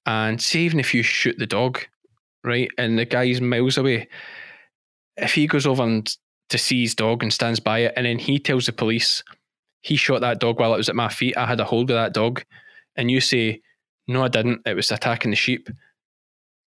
and 0.07 0.41
say, 0.41 0.61
even 0.61 0.80
if 0.80 0.93
you 0.93 1.03
shoot 1.03 1.39
the 1.39 1.47
dog, 1.47 1.80
right, 2.45 2.70
and 2.78 2.99
the 2.99 3.05
guy's 3.05 3.41
miles 3.41 3.78
away, 3.78 4.09
if 5.16 5.35
he 5.35 5.47
goes 5.47 5.66
over 5.66 5.83
and 5.83 6.16
to 6.49 6.59
see 6.59 6.83
his 6.83 6.95
dog 6.95 7.22
and 7.22 7.33
stands 7.33 7.61
by 7.61 7.80
it, 7.80 7.93
and 7.97 8.07
then 8.07 8.18
he 8.18 8.39
tells 8.39 8.66
the 8.66 8.72
police, 8.72 9.22
he 9.83 9.97
shot 9.97 10.20
that 10.20 10.41
dog 10.41 10.59
while 10.59 10.74
it 10.74 10.78
was 10.78 10.89
at 10.89 10.97
my 10.97 11.09
feet, 11.09 11.37
I 11.37 11.47
had 11.47 11.61
a 11.61 11.64
hold 11.64 11.91
of 11.91 11.95
that 11.95 12.14
dog, 12.14 12.45
and 12.97 13.11
you 13.11 13.20
say, 13.20 13.61
no, 14.09 14.24
I 14.24 14.28
didn't, 14.28 14.62
it 14.66 14.74
was 14.74 14.91
attacking 14.91 15.30
the 15.30 15.37
sheep. 15.37 15.68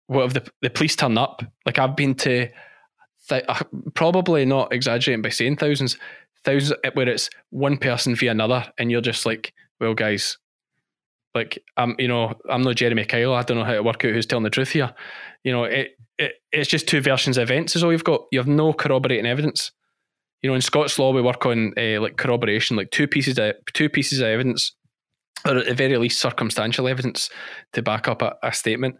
What 0.06 0.26
if 0.26 0.34
the, 0.34 0.50
the 0.60 0.70
police 0.70 0.96
turn 0.96 1.16
up? 1.16 1.42
Like 1.64 1.78
I've 1.78 1.96
been 1.96 2.14
to, 2.16 2.48
th- 3.28 3.44
uh, 3.48 3.62
probably 3.94 4.44
not 4.44 4.72
exaggerating 4.72 5.22
by 5.22 5.28
saying 5.30 5.56
thousands, 5.56 5.98
thousands 6.44 6.78
where 6.94 7.08
it's 7.08 7.30
one 7.50 7.78
person 7.78 8.14
via 8.14 8.30
another, 8.30 8.70
and 8.78 8.90
you're 8.90 9.00
just 9.00 9.26
like, 9.26 9.52
well, 9.80 9.94
guys, 9.94 10.38
like 11.34 11.62
I'm, 11.76 11.94
you 11.98 12.08
know, 12.08 12.34
I'm 12.48 12.62
not 12.62 12.76
Jeremy 12.76 13.04
Kyle. 13.04 13.34
I 13.34 13.42
don't 13.42 13.56
know 13.56 13.64
how 13.64 13.74
to 13.74 13.82
work 13.82 14.04
out 14.04 14.12
who's 14.12 14.26
telling 14.26 14.44
the 14.44 14.50
truth 14.50 14.70
here. 14.70 14.94
You 15.44 15.52
know, 15.52 15.64
it, 15.64 15.92
it 16.18 16.34
it's 16.52 16.68
just 16.68 16.86
two 16.86 17.00
versions 17.00 17.38
of 17.38 17.50
events 17.50 17.74
is 17.74 17.82
all 17.82 17.92
you've 17.92 18.04
got. 18.04 18.22
You 18.30 18.38
have 18.38 18.48
no 18.48 18.72
corroborating 18.72 19.26
evidence. 19.26 19.72
You 20.42 20.50
know, 20.50 20.54
in 20.54 20.60
Scots 20.60 20.98
law, 20.98 21.12
we 21.12 21.22
work 21.22 21.46
on 21.46 21.72
uh, 21.78 22.00
like 22.00 22.16
corroboration, 22.16 22.76
like 22.76 22.90
two 22.90 23.06
pieces 23.06 23.38
of 23.38 23.54
two 23.72 23.88
pieces 23.88 24.18
of 24.18 24.26
evidence, 24.26 24.74
or 25.46 25.58
at 25.58 25.66
the 25.66 25.74
very 25.74 25.96
least, 25.96 26.20
circumstantial 26.20 26.88
evidence 26.88 27.30
to 27.72 27.82
back 27.82 28.08
up 28.08 28.22
a, 28.22 28.34
a 28.42 28.52
statement. 28.52 28.96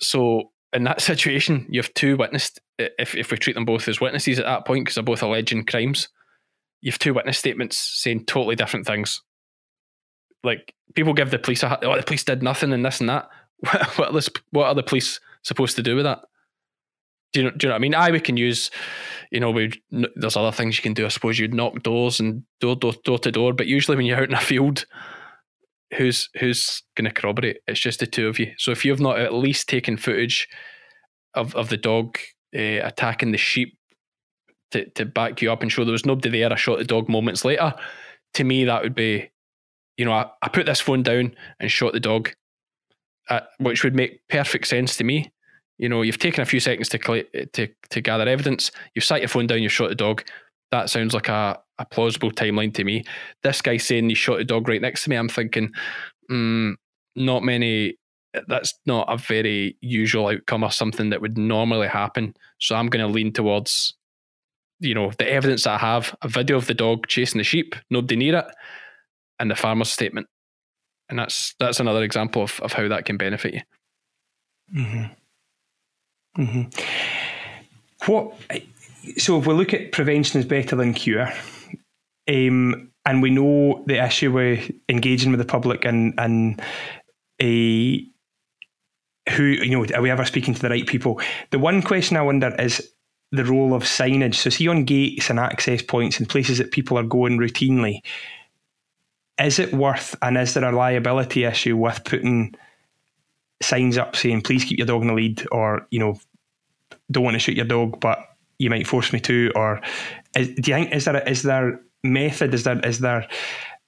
So 0.00 0.50
in 0.72 0.84
that 0.84 1.00
situation, 1.02 1.66
you 1.70 1.80
have 1.80 1.94
two 1.94 2.16
witnesses. 2.16 2.58
If 2.98 3.14
if 3.14 3.30
we 3.30 3.36
treat 3.36 3.54
them 3.54 3.64
both 3.64 3.88
as 3.88 4.00
witnesses 4.00 4.38
at 4.38 4.46
that 4.46 4.66
point, 4.66 4.84
because 4.84 4.94
they're 4.94 5.04
both 5.04 5.22
alleging 5.22 5.64
crimes, 5.64 6.08
you 6.80 6.90
have 6.90 6.98
two 6.98 7.14
witness 7.14 7.38
statements 7.38 7.78
saying 7.78 8.26
totally 8.26 8.56
different 8.56 8.86
things. 8.86 9.22
Like 10.44 10.74
people 10.94 11.14
give 11.14 11.30
the 11.30 11.38
police 11.38 11.62
a 11.62 11.84
oh 11.84 11.96
the 11.96 12.02
police 12.02 12.24
did 12.24 12.42
nothing 12.42 12.72
and 12.72 12.84
this 12.84 13.00
and 13.00 13.08
that. 13.08 13.28
what 13.96 14.14
are 14.14 14.20
what 14.50 14.66
are 14.66 14.74
the 14.74 14.82
police 14.82 15.20
supposed 15.42 15.76
to 15.76 15.82
do 15.82 15.96
with 15.96 16.04
that? 16.04 16.20
Do 17.32 17.40
you 17.40 17.44
know? 17.44 17.56
Do 17.56 17.66
you 17.66 17.68
know 17.68 17.74
what 17.74 17.78
I 17.78 17.80
mean? 17.80 17.94
I 17.94 18.10
we 18.10 18.20
can 18.20 18.36
use, 18.36 18.70
you 19.30 19.40
know, 19.40 19.50
we 19.50 19.72
there's 20.16 20.36
other 20.36 20.52
things 20.52 20.76
you 20.76 20.82
can 20.82 20.94
do. 20.94 21.06
I 21.06 21.08
suppose 21.08 21.38
you'd 21.38 21.54
knock 21.54 21.82
doors 21.82 22.20
and 22.20 22.42
door 22.60 22.76
door 22.76 22.92
door 23.04 23.18
to 23.20 23.32
door, 23.32 23.52
but 23.52 23.66
usually 23.66 23.96
when 23.96 24.06
you're 24.06 24.18
out 24.18 24.28
in 24.28 24.34
a 24.34 24.40
field, 24.40 24.84
who's 25.94 26.28
who's 26.38 26.82
going 26.96 27.06
to 27.06 27.12
corroborate? 27.12 27.58
It's 27.66 27.80
just 27.80 28.00
the 28.00 28.06
two 28.06 28.28
of 28.28 28.38
you. 28.38 28.52
So 28.58 28.70
if 28.72 28.84
you've 28.84 29.00
not 29.00 29.18
at 29.18 29.32
least 29.32 29.68
taken 29.68 29.96
footage 29.96 30.48
of 31.34 31.54
of 31.54 31.68
the 31.68 31.76
dog 31.76 32.18
uh, 32.56 32.86
attacking 32.86 33.32
the 33.32 33.38
sheep 33.38 33.76
to, 34.72 34.88
to 34.90 35.04
back 35.04 35.40
you 35.40 35.52
up 35.52 35.62
and 35.62 35.70
show 35.70 35.84
there 35.84 35.92
was 35.92 36.06
nobody 36.06 36.30
there. 36.30 36.52
I 36.52 36.56
shot 36.56 36.78
the 36.78 36.84
dog 36.84 37.08
moments 37.08 37.44
later. 37.44 37.74
To 38.34 38.44
me, 38.44 38.64
that 38.64 38.82
would 38.82 38.94
be, 38.94 39.30
you 39.96 40.04
know, 40.04 40.12
I, 40.12 40.30
I 40.42 40.48
put 40.48 40.66
this 40.66 40.80
phone 40.80 41.02
down 41.02 41.34
and 41.60 41.70
shot 41.70 41.92
the 41.92 42.00
dog, 42.00 42.30
uh, 43.28 43.40
which 43.58 43.84
would 43.84 43.94
make 43.94 44.26
perfect 44.28 44.66
sense 44.66 44.96
to 44.96 45.04
me. 45.04 45.30
You 45.78 45.88
know, 45.88 46.02
you've 46.02 46.18
taken 46.18 46.42
a 46.42 46.46
few 46.46 46.60
seconds 46.60 46.88
to 46.90 46.98
to 47.52 47.68
to 47.90 48.00
gather 48.00 48.28
evidence. 48.28 48.70
You've 48.94 49.04
sat 49.04 49.20
your 49.20 49.28
phone 49.28 49.46
down. 49.46 49.62
You've 49.62 49.72
shot 49.72 49.88
the 49.88 49.94
dog. 49.94 50.24
That 50.70 50.88
sounds 50.88 51.12
like 51.12 51.28
a, 51.28 51.58
a 51.78 51.84
plausible 51.84 52.30
timeline 52.30 52.72
to 52.74 52.84
me. 52.84 53.04
This 53.42 53.60
guy 53.60 53.76
saying 53.76 54.08
he 54.08 54.14
shot 54.14 54.38
the 54.38 54.44
dog 54.44 54.68
right 54.68 54.80
next 54.80 55.04
to 55.04 55.10
me. 55.10 55.16
I'm 55.16 55.28
thinking, 55.28 55.70
mm, 56.30 56.74
not 57.16 57.42
many. 57.42 57.98
That's 58.48 58.74
not 58.86 59.12
a 59.12 59.16
very 59.16 59.76
usual 59.80 60.28
outcome 60.28 60.64
or 60.64 60.70
something 60.70 61.10
that 61.10 61.20
would 61.20 61.36
normally 61.36 61.88
happen. 61.88 62.34
So 62.58 62.76
I'm 62.76 62.88
going 62.88 63.06
to 63.06 63.12
lean 63.12 63.32
towards 63.32 63.94
you 64.82 64.94
know, 64.94 65.12
the 65.16 65.30
evidence 65.30 65.66
I 65.66 65.78
have, 65.78 66.14
a 66.22 66.28
video 66.28 66.56
of 66.56 66.66
the 66.66 66.74
dog 66.74 67.06
chasing 67.06 67.38
the 67.38 67.44
sheep, 67.44 67.76
nobody 67.88 68.16
near 68.16 68.38
it, 68.38 68.46
and 69.38 69.50
the 69.50 69.54
farmer's 69.54 69.92
statement. 69.92 70.26
And 71.08 71.18
that's 71.18 71.54
that's 71.58 71.80
another 71.80 72.02
example 72.02 72.42
of, 72.42 72.58
of 72.60 72.72
how 72.72 72.88
that 72.88 73.04
can 73.04 73.16
benefit 73.16 73.54
you. 73.54 73.60
Mm-hmm. 74.76 76.42
Mm-hmm. 76.42 78.10
What 78.10 78.34
so 79.18 79.38
if 79.38 79.46
we 79.46 79.54
look 79.54 79.72
at 79.72 79.92
prevention 79.92 80.40
is 80.40 80.46
better 80.46 80.74
than 80.74 80.94
cure, 80.94 81.32
um, 82.28 82.90
and 83.04 83.22
we 83.22 83.30
know 83.30 83.84
the 83.86 84.04
issue 84.04 84.32
with 84.32 84.70
engaging 84.88 85.30
with 85.30 85.38
the 85.38 85.46
public 85.46 85.84
and 85.84 86.14
and 86.18 86.60
a 87.40 88.04
who 89.30 89.44
you 89.44 89.70
know 89.70 89.86
are 89.94 90.02
we 90.02 90.10
ever 90.10 90.24
speaking 90.24 90.54
to 90.54 90.60
the 90.60 90.70
right 90.70 90.86
people? 90.86 91.20
The 91.50 91.58
one 91.58 91.82
question 91.82 92.16
I 92.16 92.22
wonder 92.22 92.54
is 92.58 92.92
the 93.30 93.44
role 93.44 93.74
of 93.74 93.82
signage. 93.84 94.34
So, 94.34 94.50
see 94.50 94.68
on 94.68 94.84
gates 94.84 95.30
and 95.30 95.38
access 95.38 95.82
points 95.82 96.18
and 96.18 96.28
places 96.28 96.58
that 96.58 96.70
people 96.70 96.98
are 96.98 97.04
going 97.04 97.38
routinely, 97.38 98.00
is 99.40 99.58
it 99.58 99.72
worth 99.72 100.14
and 100.22 100.36
is 100.36 100.54
there 100.54 100.64
a 100.64 100.76
liability 100.76 101.44
issue 101.44 101.76
with 101.76 102.04
putting 102.04 102.54
signs 103.62 103.96
up 103.96 104.16
saying, 104.16 104.42
please 104.42 104.64
keep 104.64 104.78
your 104.78 104.86
dog 104.86 105.02
in 105.02 105.08
the 105.08 105.14
lead 105.14 105.46
or, 105.50 105.86
you 105.90 105.98
know, 105.98 106.18
don't 107.10 107.24
want 107.24 107.34
to 107.34 107.38
shoot 107.38 107.56
your 107.56 107.64
dog, 107.64 108.00
but 108.00 108.18
you 108.58 108.70
might 108.70 108.86
force 108.86 109.12
me 109.12 109.20
to? 109.20 109.50
Or 109.54 109.80
is, 110.36 110.48
do 110.48 110.70
you 110.70 110.76
think, 110.76 110.92
is 110.92 111.04
there, 111.04 111.16
a, 111.16 111.30
is 111.30 111.42
there 111.42 111.80
method? 112.02 112.54
Is 112.54 112.64
there, 112.64 112.78
is 112.80 112.98
there 112.98 113.26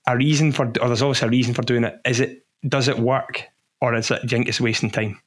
a 0.06 0.16
reason 0.16 0.52
for, 0.52 0.66
or 0.80 0.88
there's 0.88 1.02
always 1.02 1.22
a 1.22 1.28
reason 1.28 1.54
for 1.54 1.62
doing 1.62 1.84
it? 1.84 2.00
Is 2.04 2.20
it, 2.20 2.46
does 2.66 2.88
it 2.88 2.98
work? 2.98 3.44
Or 3.80 3.94
is 3.94 4.10
it, 4.10 4.22
do 4.22 4.24
you 4.24 4.38
think 4.38 4.48
it's 4.48 4.60
wasting 4.60 4.90
time? 4.90 5.20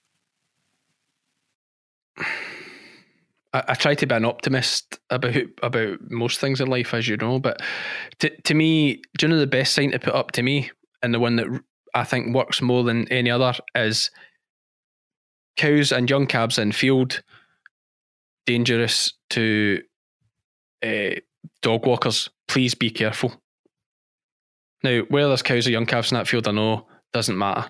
I, 3.57 3.71
I, 3.71 3.73
try 3.75 3.95
to 3.95 4.05
be 4.05 4.15
an 4.15 4.25
optimist 4.25 4.99
about 5.09 5.35
about 5.63 5.99
most 6.09 6.39
things 6.39 6.61
in 6.61 6.67
life, 6.67 6.93
as 6.93 7.07
you 7.07 7.17
know. 7.17 7.39
But 7.39 7.61
to 8.19 8.29
to 8.29 8.53
me, 8.53 9.01
do 9.17 9.25
you 9.25 9.27
know 9.29 9.39
the 9.39 9.47
best 9.47 9.73
sign 9.73 9.91
to 9.91 9.99
put 9.99 10.15
up 10.15 10.31
to 10.33 10.43
me, 10.43 10.71
and 11.01 11.13
the 11.13 11.19
one 11.19 11.35
that 11.37 11.47
I 11.93 12.03
think 12.03 12.35
works 12.35 12.61
more 12.61 12.83
than 12.83 13.07
any 13.11 13.31
other 13.31 13.53
is 13.75 14.11
cows 15.55 15.91
and 15.91 16.09
young 16.09 16.27
calves 16.27 16.59
in 16.59 16.71
field 16.71 17.23
dangerous 18.45 19.13
to 19.31 19.81
uh, 20.85 21.15
dog 21.61 21.85
walkers. 21.85 22.29
Please 22.47 22.75
be 22.75 22.91
careful. 22.91 23.41
Now, 24.83 25.01
whether 25.09 25.29
there's 25.29 25.41
cows 25.41 25.67
or 25.67 25.71
young 25.71 25.87
calves 25.87 26.11
in 26.11 26.17
that 26.17 26.27
field, 26.27 26.47
I 26.47 26.51
know 26.51 26.87
doesn't 27.11 27.37
matter. 27.37 27.69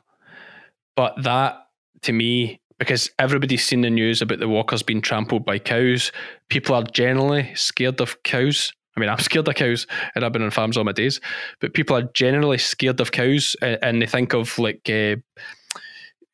But 0.96 1.24
that 1.24 1.68
to 2.02 2.12
me 2.12 2.60
because 2.80 3.10
everybody's 3.20 3.66
seen 3.66 3.82
the 3.82 3.90
news 3.90 4.22
about 4.22 4.40
the 4.40 4.48
walkers 4.48 4.84
being 4.84 5.02
trampled 5.02 5.46
by 5.46 5.60
cows. 5.60 6.12
People 6.50 6.76
are 6.76 6.84
generally 6.84 7.54
scared 7.56 8.00
of 8.02 8.22
cows. 8.24 8.72
I 8.96 9.00
mean, 9.00 9.10
I'm 9.10 9.20
scared 9.20 9.48
of 9.48 9.56
cows, 9.56 9.88
and 10.16 10.24
I've 10.24 10.32
been 10.32 10.44
on 10.44 10.52
farms 10.52 10.78
all 10.78 10.84
my 10.84 10.92
days. 10.92 11.20
But 11.60 11.74
people 11.74 11.96
are 11.96 12.10
generally 12.14 12.58
scared 12.58 13.00
of 13.00 13.12
cows, 13.12 13.56
and, 13.62 14.02
they 14.02 14.06
think 14.06 14.34
of 14.34 14.58
like 14.60 14.90
uh, 14.90 15.16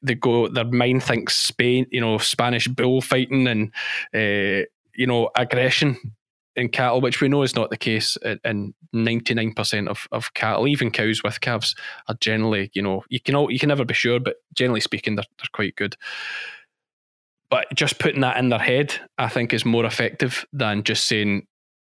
they 0.01 0.15
go. 0.19 0.47
Their 0.47 0.65
mind 0.65 1.03
thinks 1.03 1.35
Spain, 1.35 1.85
you 1.91 2.01
know, 2.01 2.17
Spanish 2.17 2.67
bullfighting 2.67 3.47
and 3.47 3.71
uh, 4.13 4.65
you 4.95 5.07
know 5.07 5.29
aggression 5.35 5.97
in 6.55 6.69
cattle, 6.69 7.01
which 7.01 7.21
we 7.21 7.27
know 7.27 7.43
is 7.43 7.55
not 7.55 7.69
the 7.69 7.77
case. 7.77 8.17
Nine 8.93 9.53
percent 9.55 9.87
of 9.87 10.07
of 10.11 10.33
cattle, 10.33 10.67
even 10.67 10.91
cows 10.91 11.23
with 11.23 11.41
calves, 11.41 11.75
are 12.07 12.15
generally, 12.19 12.69
you 12.73 12.81
know, 12.81 13.03
you 13.09 13.19
can 13.19 13.35
all, 13.35 13.51
you 13.51 13.59
can 13.59 13.69
never 13.69 13.85
be 13.85 13.93
sure, 13.93 14.19
but 14.19 14.37
generally 14.53 14.81
speaking, 14.81 15.15
they're 15.15 15.25
they're 15.37 15.47
quite 15.53 15.75
good. 15.75 15.95
But 17.49 17.67
just 17.75 17.99
putting 17.99 18.21
that 18.21 18.37
in 18.37 18.49
their 18.49 18.59
head, 18.59 18.93
I 19.17 19.29
think, 19.29 19.53
is 19.53 19.65
more 19.65 19.85
effective 19.85 20.45
than 20.53 20.83
just 20.83 21.07
saying, 21.07 21.45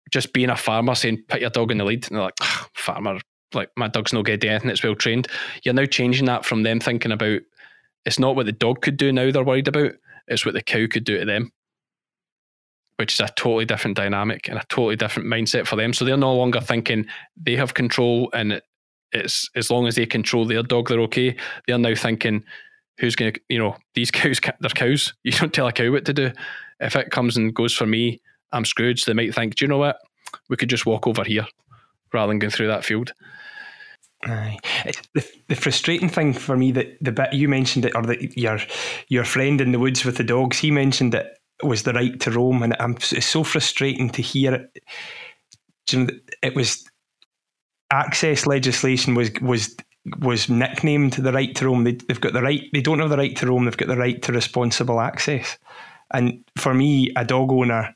just 0.10 0.32
being 0.34 0.49
a 0.49 0.55
farmer 0.55 0.95
saying, 0.95 1.24
put 1.28 1.41
your 1.41 1.49
dog 1.49 1.72
in 1.72 1.78
the 1.78 1.86
lead, 1.86 2.07
and 2.07 2.16
they're 2.16 2.24
like, 2.24 2.36
ah, 2.41 2.68
farmer, 2.74 3.20
like 3.53 3.70
my 3.76 3.88
dog's 3.88 4.14
no 4.14 4.24
good 4.24 4.43
at 4.43 4.49
anything, 4.49 4.70
it's 4.70 4.84
well 4.84 4.95
trained. 4.95 5.28
You're 5.64 5.74
now 5.74 5.86
changing 5.86 6.26
that 6.26 6.45
from 6.45 6.64
them 6.64 6.80
thinking 6.80 7.12
about 7.12 7.41
it's 8.05 8.20
not 8.20 8.36
what 8.36 8.45
the 8.45 8.51
dog 8.53 8.82
could 8.82 8.97
do 8.97 9.12
now 9.12 9.32
they're 9.32 9.43
worried 9.43 9.68
about, 9.68 9.91
it's 10.28 10.45
what 10.45 10.53
the 10.53 10.62
cow 10.62 10.86
could 10.89 11.03
do 11.03 11.20
to 11.20 11.26
them 11.26 11.51
which 12.99 13.13
is 13.13 13.21
a 13.21 13.29
totally 13.37 13.63
different 13.63 13.95
dynamic 13.95 14.49
and 14.49 14.57
a 14.57 14.65
totally 14.67 14.97
different 14.97 15.29
mindset 15.29 15.65
for 15.65 15.77
them. 15.77 15.93
So 15.93 16.03
they're 16.03 16.17
no 16.17 16.35
longer 16.35 16.59
thinking 16.59 17.07
they 17.41 17.55
have 17.55 17.73
control 17.73 18.29
and 18.33 18.61
it's 19.13 19.49
as 19.55 19.71
long 19.71 19.87
as 19.87 19.95
they 19.95 20.05
control 20.05 20.45
their 20.45 20.63
dog, 20.63 20.89
they're 20.89 20.99
okay. 21.03 21.37
They're 21.65 21.77
now 21.77 21.95
thinking, 21.95 22.43
who's 22.99 23.15
going 23.15 23.31
to, 23.31 23.39
you 23.47 23.57
know, 23.57 23.77
these 23.95 24.11
cows, 24.11 24.41
they're 24.59 24.69
cows. 24.71 25.13
You 25.23 25.31
don't 25.31 25.53
tell 25.53 25.65
a 25.65 25.71
cow 25.71 25.89
what 25.91 26.03
to 26.05 26.13
do. 26.13 26.31
If 26.81 26.97
it 26.97 27.09
comes 27.09 27.37
and 27.37 27.55
goes 27.55 27.73
for 27.73 27.85
me, 27.85 28.19
I'm 28.51 28.65
screwed. 28.65 28.99
So 28.99 29.09
they 29.09 29.15
might 29.15 29.33
think, 29.33 29.55
do 29.55 29.63
you 29.63 29.69
know 29.69 29.77
what? 29.77 29.97
We 30.49 30.57
could 30.57 30.69
just 30.69 30.85
walk 30.85 31.07
over 31.07 31.23
here 31.23 31.47
rather 32.13 32.31
than 32.31 32.39
going 32.39 32.51
through 32.51 32.67
that 32.67 32.83
field. 32.83 33.13
Aye. 34.25 34.57
Eh, 34.83 34.91
the, 35.13 35.25
the 35.47 35.55
frustrating 35.55 36.09
thing 36.09 36.33
for 36.33 36.57
me 36.57 36.73
that 36.73 36.97
the 36.99 37.13
bit 37.13 37.31
you 37.31 37.47
mentioned 37.47 37.85
it, 37.85 37.95
or 37.95 38.01
that 38.01 38.37
your 38.37 38.59
your 39.07 39.23
friend 39.23 39.61
in 39.61 39.71
the 39.71 39.79
woods 39.79 40.03
with 40.03 40.17
the 40.17 40.25
dogs, 40.25 40.57
he 40.57 40.71
mentioned 40.71 41.15
it 41.15 41.38
was 41.64 41.84
the 41.84 41.93
right 41.93 42.20
to 42.22 42.32
roam, 42.32 42.64
and 42.64 42.76
I'm, 42.80 42.95
it's 42.95 43.26
so 43.26 43.43
frustrating 43.43 44.10
to 44.12 44.22
hear 44.22 44.53
it. 44.53 44.84
You 45.91 46.05
know, 46.05 46.10
it 46.41 46.55
was 46.55 46.86
access 47.91 48.45
legislation 48.45 49.16
was 49.16 49.32
was 49.41 49.76
was 50.20 50.49
nicknamed 50.49 51.14
the 51.14 51.34
right 51.34 51.55
to 51.55 51.66
roam. 51.66 51.84
They, 51.84 51.93
they've 51.93 52.22
got 52.22 52.34
the 52.34 52.41
right. 52.41 52.64
They 52.74 52.82
don't 52.82 52.99
have 52.99 53.10
the 53.10 53.18
right 53.18 53.36
to 53.38 53.47
roam. 53.47 53.66
They've 53.66 53.78
got 53.78 53.88
the 53.88 53.97
right 53.97 54.22
to 54.24 54.32
responsible 54.32 54.99
access. 54.99 55.57
And 56.12 56.43
for 56.57 56.74
me, 56.74 57.12
a 57.16 57.26
dog 57.26 57.51
owner 57.51 57.93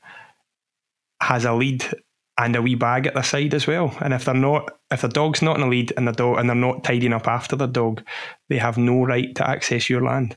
has 1.20 1.44
a 1.44 1.52
lead 1.52 1.84
and 2.36 2.56
a 2.56 2.62
wee 2.62 2.74
bag 2.74 3.06
at 3.06 3.14
their 3.14 3.22
side 3.22 3.54
as 3.54 3.66
well. 3.66 3.96
And 4.00 4.12
if 4.12 4.24
they're 4.24 4.34
not, 4.34 4.70
if 4.90 5.00
the 5.00 5.08
dog's 5.08 5.42
not 5.42 5.56
in 5.56 5.62
a 5.62 5.68
lead 5.68 5.92
and 5.96 6.06
the 6.06 6.12
dog 6.12 6.38
and 6.38 6.48
they're 6.48 6.56
not 6.56 6.84
tidying 6.84 7.12
up 7.12 7.28
after 7.28 7.56
the 7.56 7.66
dog, 7.66 8.02
they 8.48 8.58
have 8.58 8.76
no 8.76 9.04
right 9.04 9.34
to 9.36 9.48
access 9.48 9.88
your 9.88 10.02
land. 10.02 10.36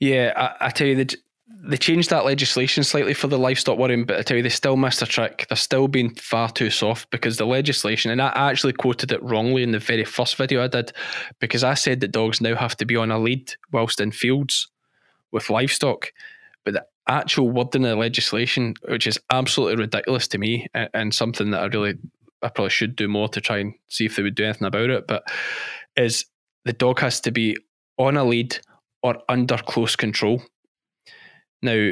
Yeah, 0.00 0.32
I, 0.36 0.66
I 0.66 0.70
tell 0.70 0.86
you, 0.86 0.96
the 0.96 1.16
they 1.64 1.76
changed 1.76 2.10
that 2.10 2.24
legislation 2.24 2.82
slightly 2.82 3.14
for 3.14 3.28
the 3.28 3.38
livestock 3.38 3.78
worrying, 3.78 4.04
but 4.04 4.18
I 4.18 4.22
tell 4.22 4.36
you, 4.36 4.42
they 4.42 4.48
still 4.48 4.76
missed 4.76 5.00
a 5.00 5.06
trick. 5.06 5.46
They're 5.48 5.56
still 5.56 5.86
being 5.86 6.12
far 6.16 6.50
too 6.50 6.70
soft 6.70 7.08
because 7.10 7.36
the 7.36 7.46
legislation, 7.46 8.10
and 8.10 8.20
I 8.20 8.32
actually 8.34 8.72
quoted 8.72 9.12
it 9.12 9.22
wrongly 9.22 9.62
in 9.62 9.70
the 9.70 9.78
very 9.78 10.04
first 10.04 10.34
video 10.36 10.64
I 10.64 10.66
did, 10.66 10.92
because 11.38 11.62
I 11.62 11.74
said 11.74 12.00
that 12.00 12.10
dogs 12.10 12.40
now 12.40 12.56
have 12.56 12.76
to 12.78 12.84
be 12.84 12.96
on 12.96 13.12
a 13.12 13.18
lead 13.18 13.52
whilst 13.72 14.00
in 14.00 14.10
fields 14.10 14.68
with 15.30 15.50
livestock. 15.50 16.12
But 16.64 16.74
the 16.74 16.84
actual 17.06 17.50
word 17.50 17.74
in 17.76 17.82
the 17.82 17.94
legislation, 17.94 18.74
which 18.88 19.06
is 19.06 19.20
absolutely 19.30 19.76
ridiculous 19.76 20.26
to 20.28 20.38
me, 20.38 20.66
and 20.74 21.14
something 21.14 21.52
that 21.52 21.62
I 21.62 21.66
really 21.66 21.94
I 22.42 22.48
probably 22.48 22.70
should 22.70 22.96
do 22.96 23.06
more 23.06 23.28
to 23.28 23.40
try 23.40 23.58
and 23.58 23.74
see 23.88 24.04
if 24.04 24.16
they 24.16 24.22
would 24.24 24.34
do 24.34 24.44
anything 24.44 24.66
about 24.66 24.90
it. 24.90 25.06
But 25.06 25.22
is 25.96 26.24
the 26.64 26.72
dog 26.72 26.98
has 27.00 27.20
to 27.20 27.30
be 27.30 27.56
on 27.98 28.16
a 28.16 28.24
lead 28.24 28.58
or 29.02 29.22
under 29.28 29.58
close 29.58 29.94
control. 29.94 30.42
Now, 31.62 31.90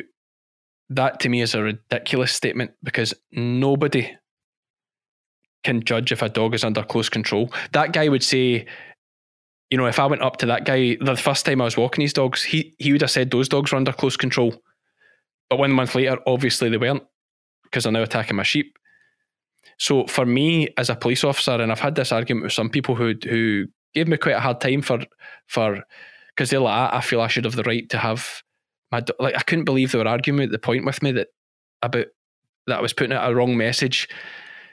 that 0.90 1.20
to 1.20 1.28
me 1.28 1.40
is 1.40 1.54
a 1.54 1.62
ridiculous 1.62 2.32
statement 2.32 2.72
because 2.82 3.14
nobody 3.32 4.16
can 5.62 5.84
judge 5.84 6.10
if 6.10 6.22
a 6.22 6.28
dog 6.28 6.54
is 6.54 6.64
under 6.64 6.82
close 6.82 7.08
control. 7.08 7.52
That 7.72 7.92
guy 7.92 8.08
would 8.08 8.24
say, 8.24 8.66
you 9.70 9.78
know, 9.78 9.86
if 9.86 9.98
I 9.98 10.06
went 10.06 10.22
up 10.22 10.38
to 10.38 10.46
that 10.46 10.64
guy 10.64 10.96
the 11.00 11.16
first 11.16 11.46
time 11.46 11.60
I 11.60 11.64
was 11.64 11.76
walking 11.76 12.02
his 12.02 12.12
dogs, 12.12 12.42
he 12.42 12.74
he 12.78 12.92
would 12.92 13.02
have 13.02 13.10
said 13.10 13.30
those 13.30 13.48
dogs 13.48 13.70
were 13.70 13.78
under 13.78 13.92
close 13.92 14.16
control. 14.16 14.54
But 15.48 15.58
one 15.58 15.72
month 15.72 15.94
later, 15.94 16.18
obviously 16.26 16.70
they 16.70 16.76
weren't 16.76 17.04
because 17.64 17.84
they're 17.84 17.92
now 17.92 18.02
attacking 18.02 18.36
my 18.36 18.42
sheep. 18.42 18.76
So 19.78 20.06
for 20.06 20.26
me 20.26 20.68
as 20.76 20.90
a 20.90 20.96
police 20.96 21.22
officer, 21.22 21.52
and 21.52 21.70
I've 21.70 21.80
had 21.80 21.94
this 21.94 22.12
argument 22.12 22.44
with 22.44 22.52
some 22.52 22.70
people 22.70 22.96
who 22.96 23.14
who 23.22 23.66
gave 23.94 24.08
me 24.08 24.16
quite 24.16 24.36
a 24.36 24.40
hard 24.40 24.60
time 24.60 24.82
for 24.82 25.00
for 25.46 25.84
because 26.34 26.50
they're 26.50 26.60
like, 26.60 26.92
ah, 26.92 26.96
I 26.96 27.00
feel 27.00 27.20
I 27.20 27.28
should 27.28 27.44
have 27.44 27.56
the 27.56 27.62
right 27.62 27.88
to 27.90 27.98
have 27.98 28.42
my 28.92 29.02
like 29.18 29.36
I 29.36 29.42
couldn't 29.42 29.64
believe 29.64 29.92
they 29.92 29.98
were 29.98 30.08
arguing 30.08 30.40
at 30.40 30.50
the 30.50 30.58
point 30.58 30.84
with 30.84 31.02
me 31.02 31.12
that 31.12 31.28
about 31.82 32.06
that 32.66 32.78
I 32.78 32.82
was 32.82 32.92
putting 32.92 33.12
out 33.12 33.30
a 33.30 33.34
wrong 33.34 33.56
message 33.56 34.08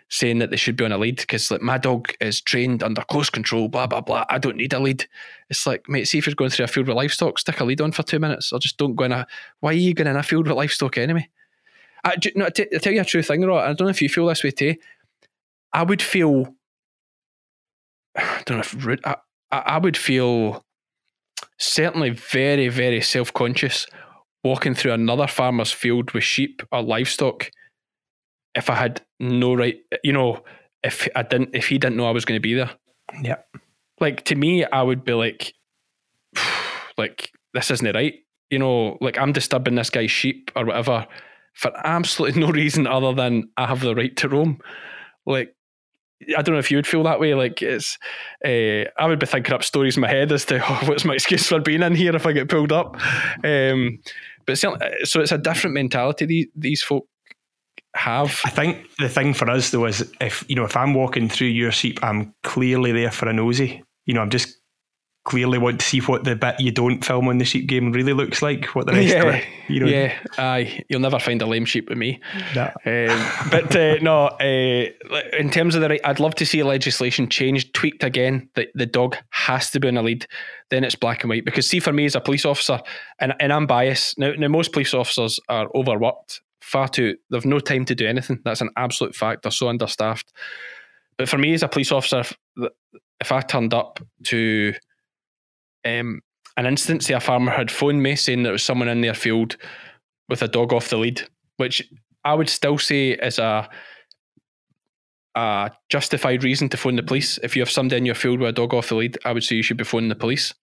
saying 0.09 0.39
that 0.39 0.51
they 0.51 0.57
should 0.57 0.77
be 0.77 0.85
on 0.85 0.91
a 0.91 0.97
lead 0.97 1.17
because 1.17 1.51
like 1.51 1.61
my 1.61 1.77
dog 1.77 2.13
is 2.21 2.39
trained 2.39 2.81
under 2.81 3.01
close 3.03 3.29
control, 3.29 3.67
blah 3.67 3.87
blah 3.87 4.01
blah. 4.01 4.25
I 4.29 4.37
don't 4.37 4.57
need 4.57 4.73
a 4.73 4.79
lead. 4.79 5.05
It's 5.49 5.67
like, 5.67 5.87
mate, 5.89 6.07
see 6.07 6.17
if 6.17 6.25
you're 6.25 6.35
going 6.35 6.49
through 6.49 6.65
a 6.65 6.67
field 6.67 6.87
with 6.87 6.95
livestock, 6.95 7.39
stick 7.39 7.59
a 7.59 7.65
lead 7.65 7.81
on 7.81 7.91
for 7.91 8.03
two 8.03 8.19
minutes, 8.19 8.51
or 8.51 8.59
just 8.59 8.77
don't 8.77 8.95
go 8.95 9.05
in 9.05 9.11
a. 9.11 9.27
Why 9.59 9.71
are 9.71 9.73
you 9.73 9.93
going 9.93 10.07
in 10.07 10.15
a 10.15 10.23
field 10.23 10.47
with 10.47 10.57
livestock 10.57 10.97
anyway? 10.97 11.29
I, 12.03 12.15
do, 12.15 12.31
no, 12.35 12.45
I, 12.45 12.49
t- 12.49 12.67
I 12.73 12.77
tell 12.77 12.93
you 12.93 13.01
a 13.01 13.05
true 13.05 13.23
thing, 13.23 13.41
Rod. 13.41 13.63
I 13.63 13.73
don't 13.73 13.81
know 13.81 13.89
if 13.89 14.01
you 14.01 14.07
feel 14.07 14.27
this 14.27 14.43
way 14.43 14.51
too. 14.51 14.75
I 15.73 15.83
would 15.83 16.01
feel. 16.01 16.55
I 18.15 18.43
don't 18.45 18.57
know 18.57 18.93
if 18.93 18.99
I, 19.05 19.15
I 19.51 19.77
would 19.77 19.97
feel 19.97 20.63
certainly 21.59 22.11
very 22.11 22.67
very 22.67 23.01
self 23.01 23.33
conscious 23.33 23.87
walking 24.47 24.73
through 24.73 24.93
another 24.93 25.27
farmer's 25.27 25.71
field 25.71 26.11
with 26.11 26.23
sheep 26.23 26.61
or 26.71 26.81
livestock 26.81 27.51
if 28.57 28.69
I 28.69 28.75
had 28.75 29.01
no 29.19 29.53
right, 29.53 29.77
you 30.03 30.11
know, 30.11 30.43
if 30.83 31.07
I 31.15 31.21
didn't, 31.21 31.51
if 31.53 31.67
he 31.67 31.77
didn't 31.77 31.95
know 31.95 32.07
I 32.07 32.11
was 32.11 32.25
going 32.25 32.37
to 32.37 32.41
be 32.41 32.55
there. 32.55 32.71
Yeah. 33.21 33.37
Like 33.99 34.25
to 34.25 34.35
me, 34.35 34.65
I 34.65 34.81
would 34.81 35.03
be 35.03 35.13
like, 35.13 35.53
like 36.97 37.31
this 37.53 37.71
isn't 37.71 37.95
right. 37.95 38.15
You 38.49 38.59
know, 38.59 38.97
like 38.99 39.17
I'm 39.17 39.31
disturbing 39.31 39.75
this 39.75 39.89
guy's 39.89 40.11
sheep 40.11 40.51
or 40.55 40.65
whatever 40.65 41.05
for 41.53 41.71
absolutely 41.85 42.41
no 42.45 42.49
reason 42.49 42.87
other 42.87 43.13
than 43.13 43.49
I 43.57 43.67
have 43.67 43.81
the 43.81 43.95
right 43.95 44.15
to 44.17 44.29
roam. 44.29 44.59
Like 45.25 45.53
I 46.35 46.41
don't 46.41 46.53
know 46.53 46.59
if 46.59 46.71
you 46.71 46.77
would 46.77 46.87
feel 46.87 47.03
that 47.03 47.19
way. 47.19 47.35
Like 47.35 47.61
it's, 47.61 47.97
uh, 48.43 48.89
I 48.99 49.05
would 49.05 49.19
be 49.19 49.27
thinking 49.27 49.53
up 49.53 49.63
stories 49.63 49.97
in 49.97 50.01
my 50.01 50.09
head 50.09 50.31
as 50.31 50.45
to 50.45 50.63
oh, 50.67 50.87
what's 50.87 51.05
my 51.05 51.13
excuse 51.13 51.47
for 51.47 51.59
being 51.59 51.83
in 51.83 51.95
here 51.95 52.15
if 52.15 52.25
I 52.25 52.31
get 52.31 52.49
pulled 52.49 52.71
up. 52.71 52.97
Um, 53.43 53.99
but 54.47 54.63
uh, 54.63 54.77
so 55.03 55.21
it's 55.21 55.31
a 55.31 55.37
different 55.37 55.73
mentality. 55.73 56.25
These 56.25 56.47
these 56.55 56.81
folk 56.81 57.05
have. 57.95 58.39
I 58.45 58.49
think 58.49 58.87
the 58.97 59.09
thing 59.09 59.33
for 59.33 59.49
us 59.49 59.69
though 59.69 59.85
is 59.85 60.11
if 60.21 60.43
you 60.47 60.55
know 60.55 60.63
if 60.63 60.75
I'm 60.75 60.93
walking 60.93 61.29
through 61.29 61.47
your 61.47 61.71
sheep, 61.71 61.99
I'm 62.01 62.33
clearly 62.43 62.91
there 62.93 63.11
for 63.11 63.27
a 63.27 63.33
nosy. 63.33 63.83
You 64.05 64.13
know, 64.13 64.21
I'm 64.21 64.29
just 64.29 64.56
clearly 65.27 65.57
want 65.57 65.81
to 65.81 65.85
see 65.85 65.99
what 65.99 66.23
the 66.23 66.37
bit 66.37 66.57
you 66.57 66.71
don't 66.71 67.03
film 67.03 67.27
on 67.27 67.37
the 67.37 67.43
sheep 67.43 67.67
game 67.67 67.91
really 67.91 68.13
looks 68.13 68.41
like. 68.41 68.65
What 68.67 68.85
the 68.85 68.93
rest 68.93 69.09
yeah, 69.09 69.23
of 69.23 69.35
it, 69.35 69.43
you 69.67 69.81
know. 69.81 69.87
Yeah, 69.87 70.17
aye, 70.37 70.81
you'll 70.87 71.01
never 71.01 71.19
find 71.19 71.41
a 71.41 71.45
lame 71.45 71.65
sheep 71.65 71.89
with 71.89 71.97
me. 71.97 72.21
No. 72.55 72.63
Um, 72.85 73.31
but 73.51 73.75
uh, 73.75 73.97
no, 74.01 74.27
uh, 74.27 75.19
in 75.37 75.49
terms 75.51 75.75
of 75.75 75.81
the 75.81 75.89
right, 75.89 76.01
I'd 76.05 76.21
love 76.21 76.35
to 76.35 76.45
see 76.45 76.63
legislation 76.63 77.27
changed, 77.27 77.73
tweaked 77.73 78.05
again. 78.05 78.49
That 78.55 78.69
the 78.73 78.85
dog 78.85 79.17
has 79.31 79.69
to 79.71 79.81
be 79.81 79.89
on 79.89 79.97
a 79.97 80.01
lead. 80.01 80.25
Then 80.69 80.85
it's 80.85 80.95
black 80.95 81.23
and 81.23 81.29
white. 81.29 81.43
Because 81.43 81.69
see, 81.69 81.81
for 81.81 81.91
me 81.91 82.05
as 82.05 82.15
a 82.15 82.21
police 82.21 82.45
officer, 82.45 82.79
and 83.19 83.33
and 83.41 83.51
I'm 83.51 83.67
biased. 83.67 84.17
Now, 84.17 84.31
now 84.31 84.47
most 84.47 84.71
police 84.71 84.93
officers 84.93 85.41
are 85.49 85.67
overworked 85.75 86.41
far 86.61 86.87
too. 86.87 87.17
They've 87.29 87.45
no 87.45 87.59
time 87.59 87.83
to 87.85 87.95
do 87.95 88.07
anything. 88.07 88.39
That's 88.45 88.61
an 88.61 88.69
absolute 88.77 89.13
fact. 89.13 89.43
They're 89.43 89.51
so 89.51 89.67
understaffed. 89.67 90.31
But 91.17 91.27
for 91.27 91.37
me 91.37 91.53
as 91.53 91.63
a 91.63 91.67
police 91.67 91.91
officer, 91.91 92.23
if 93.19 93.31
I 93.31 93.41
turned 93.41 93.73
up 93.73 93.99
to 94.25 94.73
um, 95.85 96.21
an 96.55 96.65
instance, 96.65 97.09
a 97.09 97.19
farmer 97.19 97.51
had 97.51 97.71
phoned 97.71 98.01
me 98.01 98.15
saying 98.15 98.43
there 98.43 98.51
was 98.51 98.63
someone 98.63 98.87
in 98.87 99.01
their 99.01 99.13
field 99.13 99.57
with 100.29 100.41
a 100.41 100.47
dog 100.47 100.73
off 100.73 100.89
the 100.89 100.97
lead, 100.97 101.21
which 101.57 101.87
I 102.23 102.33
would 102.33 102.49
still 102.49 102.77
say 102.77 103.11
is 103.11 103.39
a 103.39 103.69
a 105.35 105.71
justified 105.89 106.43
reason 106.43 106.67
to 106.69 106.77
phone 106.77 106.95
the 106.95 107.03
police. 107.03 107.37
If 107.43 107.55
you 107.55 107.61
have 107.61 107.69
somebody 107.69 107.97
in 107.97 108.05
your 108.07 108.15
field 108.15 108.39
with 108.39 108.49
a 108.49 108.53
dog 108.53 108.73
off 108.73 108.89
the 108.89 108.95
lead, 108.95 109.19
I 109.23 109.33
would 109.33 109.43
say 109.43 109.55
you 109.55 109.61
should 109.61 109.77
be 109.77 109.83
phoning 109.83 110.09
the 110.09 110.15
police. 110.15 110.53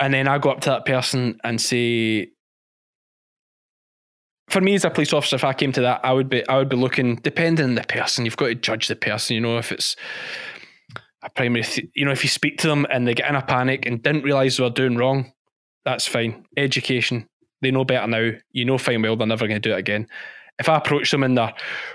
And 0.00 0.12
then 0.12 0.26
I 0.26 0.38
go 0.38 0.50
up 0.50 0.60
to 0.62 0.70
that 0.70 0.86
person 0.86 1.38
and 1.44 1.60
say, 1.60 2.32
for 4.48 4.60
me 4.60 4.74
as 4.74 4.84
a 4.84 4.90
police 4.90 5.12
officer, 5.12 5.36
if 5.36 5.44
I 5.44 5.52
came 5.52 5.70
to 5.72 5.82
that, 5.82 6.00
I 6.02 6.12
would 6.12 6.28
be 6.28 6.46
I 6.48 6.58
would 6.58 6.68
be 6.68 6.76
looking 6.76 7.16
depending 7.16 7.64
on 7.64 7.74
the 7.76 7.84
person. 7.84 8.24
You've 8.24 8.36
got 8.36 8.46
to 8.46 8.54
judge 8.56 8.88
the 8.88 8.96
person. 8.96 9.34
You 9.34 9.40
know, 9.40 9.58
if 9.58 9.70
it's 9.70 9.94
a 11.22 11.30
primary, 11.30 11.62
th- 11.64 11.88
you 11.94 12.04
know, 12.04 12.12
if 12.12 12.22
you 12.22 12.28
speak 12.28 12.58
to 12.58 12.68
them 12.68 12.86
and 12.90 13.06
they 13.06 13.14
get 13.14 13.28
in 13.28 13.36
a 13.36 13.42
panic 13.42 13.86
and 13.86 14.02
didn't 14.02 14.22
realise 14.22 14.56
they 14.56 14.62
were 14.62 14.70
doing 14.70 14.96
wrong, 14.96 15.32
that's 15.84 16.06
fine. 16.06 16.46
Education, 16.56 17.28
they 17.62 17.70
know 17.70 17.84
better 17.84 18.06
now. 18.06 18.30
You 18.52 18.64
know 18.64 18.78
fine 18.78 19.02
well 19.02 19.16
they're 19.16 19.26
never 19.26 19.46
going 19.46 19.60
to 19.60 19.68
do 19.68 19.74
it 19.74 19.78
again. 19.78 20.08
If 20.58 20.68
I 20.68 20.76
approach 20.76 21.10
them 21.10 21.24
in 21.24 21.34
their 21.34 21.54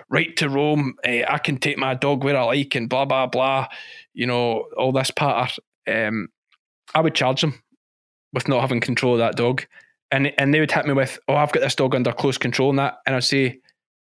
right 0.09 0.35
to 0.37 0.49
roam, 0.49 0.95
eh, 1.03 1.23
I 1.27 1.37
can 1.37 1.57
take 1.57 1.77
my 1.77 1.93
dog 1.93 2.23
where 2.23 2.37
I 2.37 2.43
like 2.43 2.75
and 2.75 2.89
blah 2.89 3.05
blah 3.05 3.27
blah, 3.27 3.67
you 4.13 4.25
know, 4.25 4.65
all 4.75 4.91
this 4.91 5.11
patter. 5.11 5.53
Um, 5.87 6.29
I 6.95 7.01
would 7.01 7.13
charge 7.13 7.41
them 7.41 7.61
with 8.33 8.47
not 8.47 8.61
having 8.61 8.79
control 8.79 9.13
of 9.13 9.19
that 9.19 9.35
dog 9.35 9.65
and 10.11 10.31
and 10.37 10.53
they 10.53 10.59
would 10.59 10.71
hit 10.71 10.85
me 10.85 10.93
with, 10.93 11.19
"Oh, 11.27 11.35
I've 11.35 11.51
got 11.51 11.61
this 11.61 11.75
dog 11.75 11.95
under 11.95 12.11
close 12.11 12.37
control," 12.37 12.69
and 12.69 12.79
that, 12.79 12.97
and 13.05 13.15
I'd 13.15 13.23
say, 13.23 13.59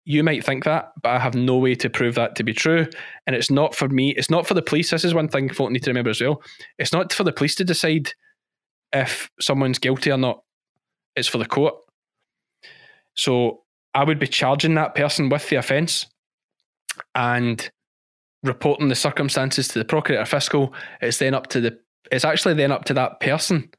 "You 0.05 0.23
might 0.23 0.45
think 0.45 0.63
that, 0.63 0.93
but 1.01 1.09
I 1.09 1.19
have 1.19 1.35
no 1.35 1.57
way 1.57 1.75
to 1.75 1.89
prove 1.89 2.15
that 2.15 2.35
to 2.35 2.43
be 2.43 2.53
true." 2.53 2.87
And 3.27 3.35
it's 3.35 3.51
not 3.51 3.75
for 3.75 3.89
me. 3.89 4.11
It's 4.11 4.29
not 4.29 4.47
for 4.47 4.53
the 4.53 4.61
police. 4.61 4.91
This 4.91 5.03
is 5.03 5.13
one 5.13 5.27
thing 5.27 5.49
folk 5.49 5.71
need 5.71 5.83
to 5.83 5.89
remember 5.89 6.11
as 6.11 6.21
well. 6.21 6.41
It's 6.77 6.93
not 6.93 7.11
for 7.11 7.23
the 7.23 7.33
police 7.33 7.55
to 7.55 7.63
decide 7.63 8.13
if 8.93 9.29
someone's 9.41 9.79
guilty 9.79 10.11
or 10.11 10.17
not. 10.17 10.43
It's 11.15 11.27
for 11.27 11.37
the 11.37 11.45
court. 11.45 11.75
So 13.15 13.63
I 13.93 14.03
would 14.03 14.19
be 14.19 14.27
charging 14.27 14.75
that 14.75 14.95
person 14.95 15.29
with 15.29 15.49
the 15.49 15.55
offence 15.55 16.05
and 17.15 17.69
reporting 18.43 18.89
the 18.89 18.95
circumstances 18.95 19.67
to 19.69 19.79
the 19.79 19.85
procurator 19.85 20.25
fiscal. 20.25 20.73
It's 21.01 21.17
then 21.17 21.33
up 21.33 21.47
to 21.47 21.61
the. 21.61 21.79
It's 22.11 22.25
actually 22.25 22.53
then 22.53 22.71
up 22.71 22.85
to 22.85 22.93
that 22.93 23.19
person 23.19 23.69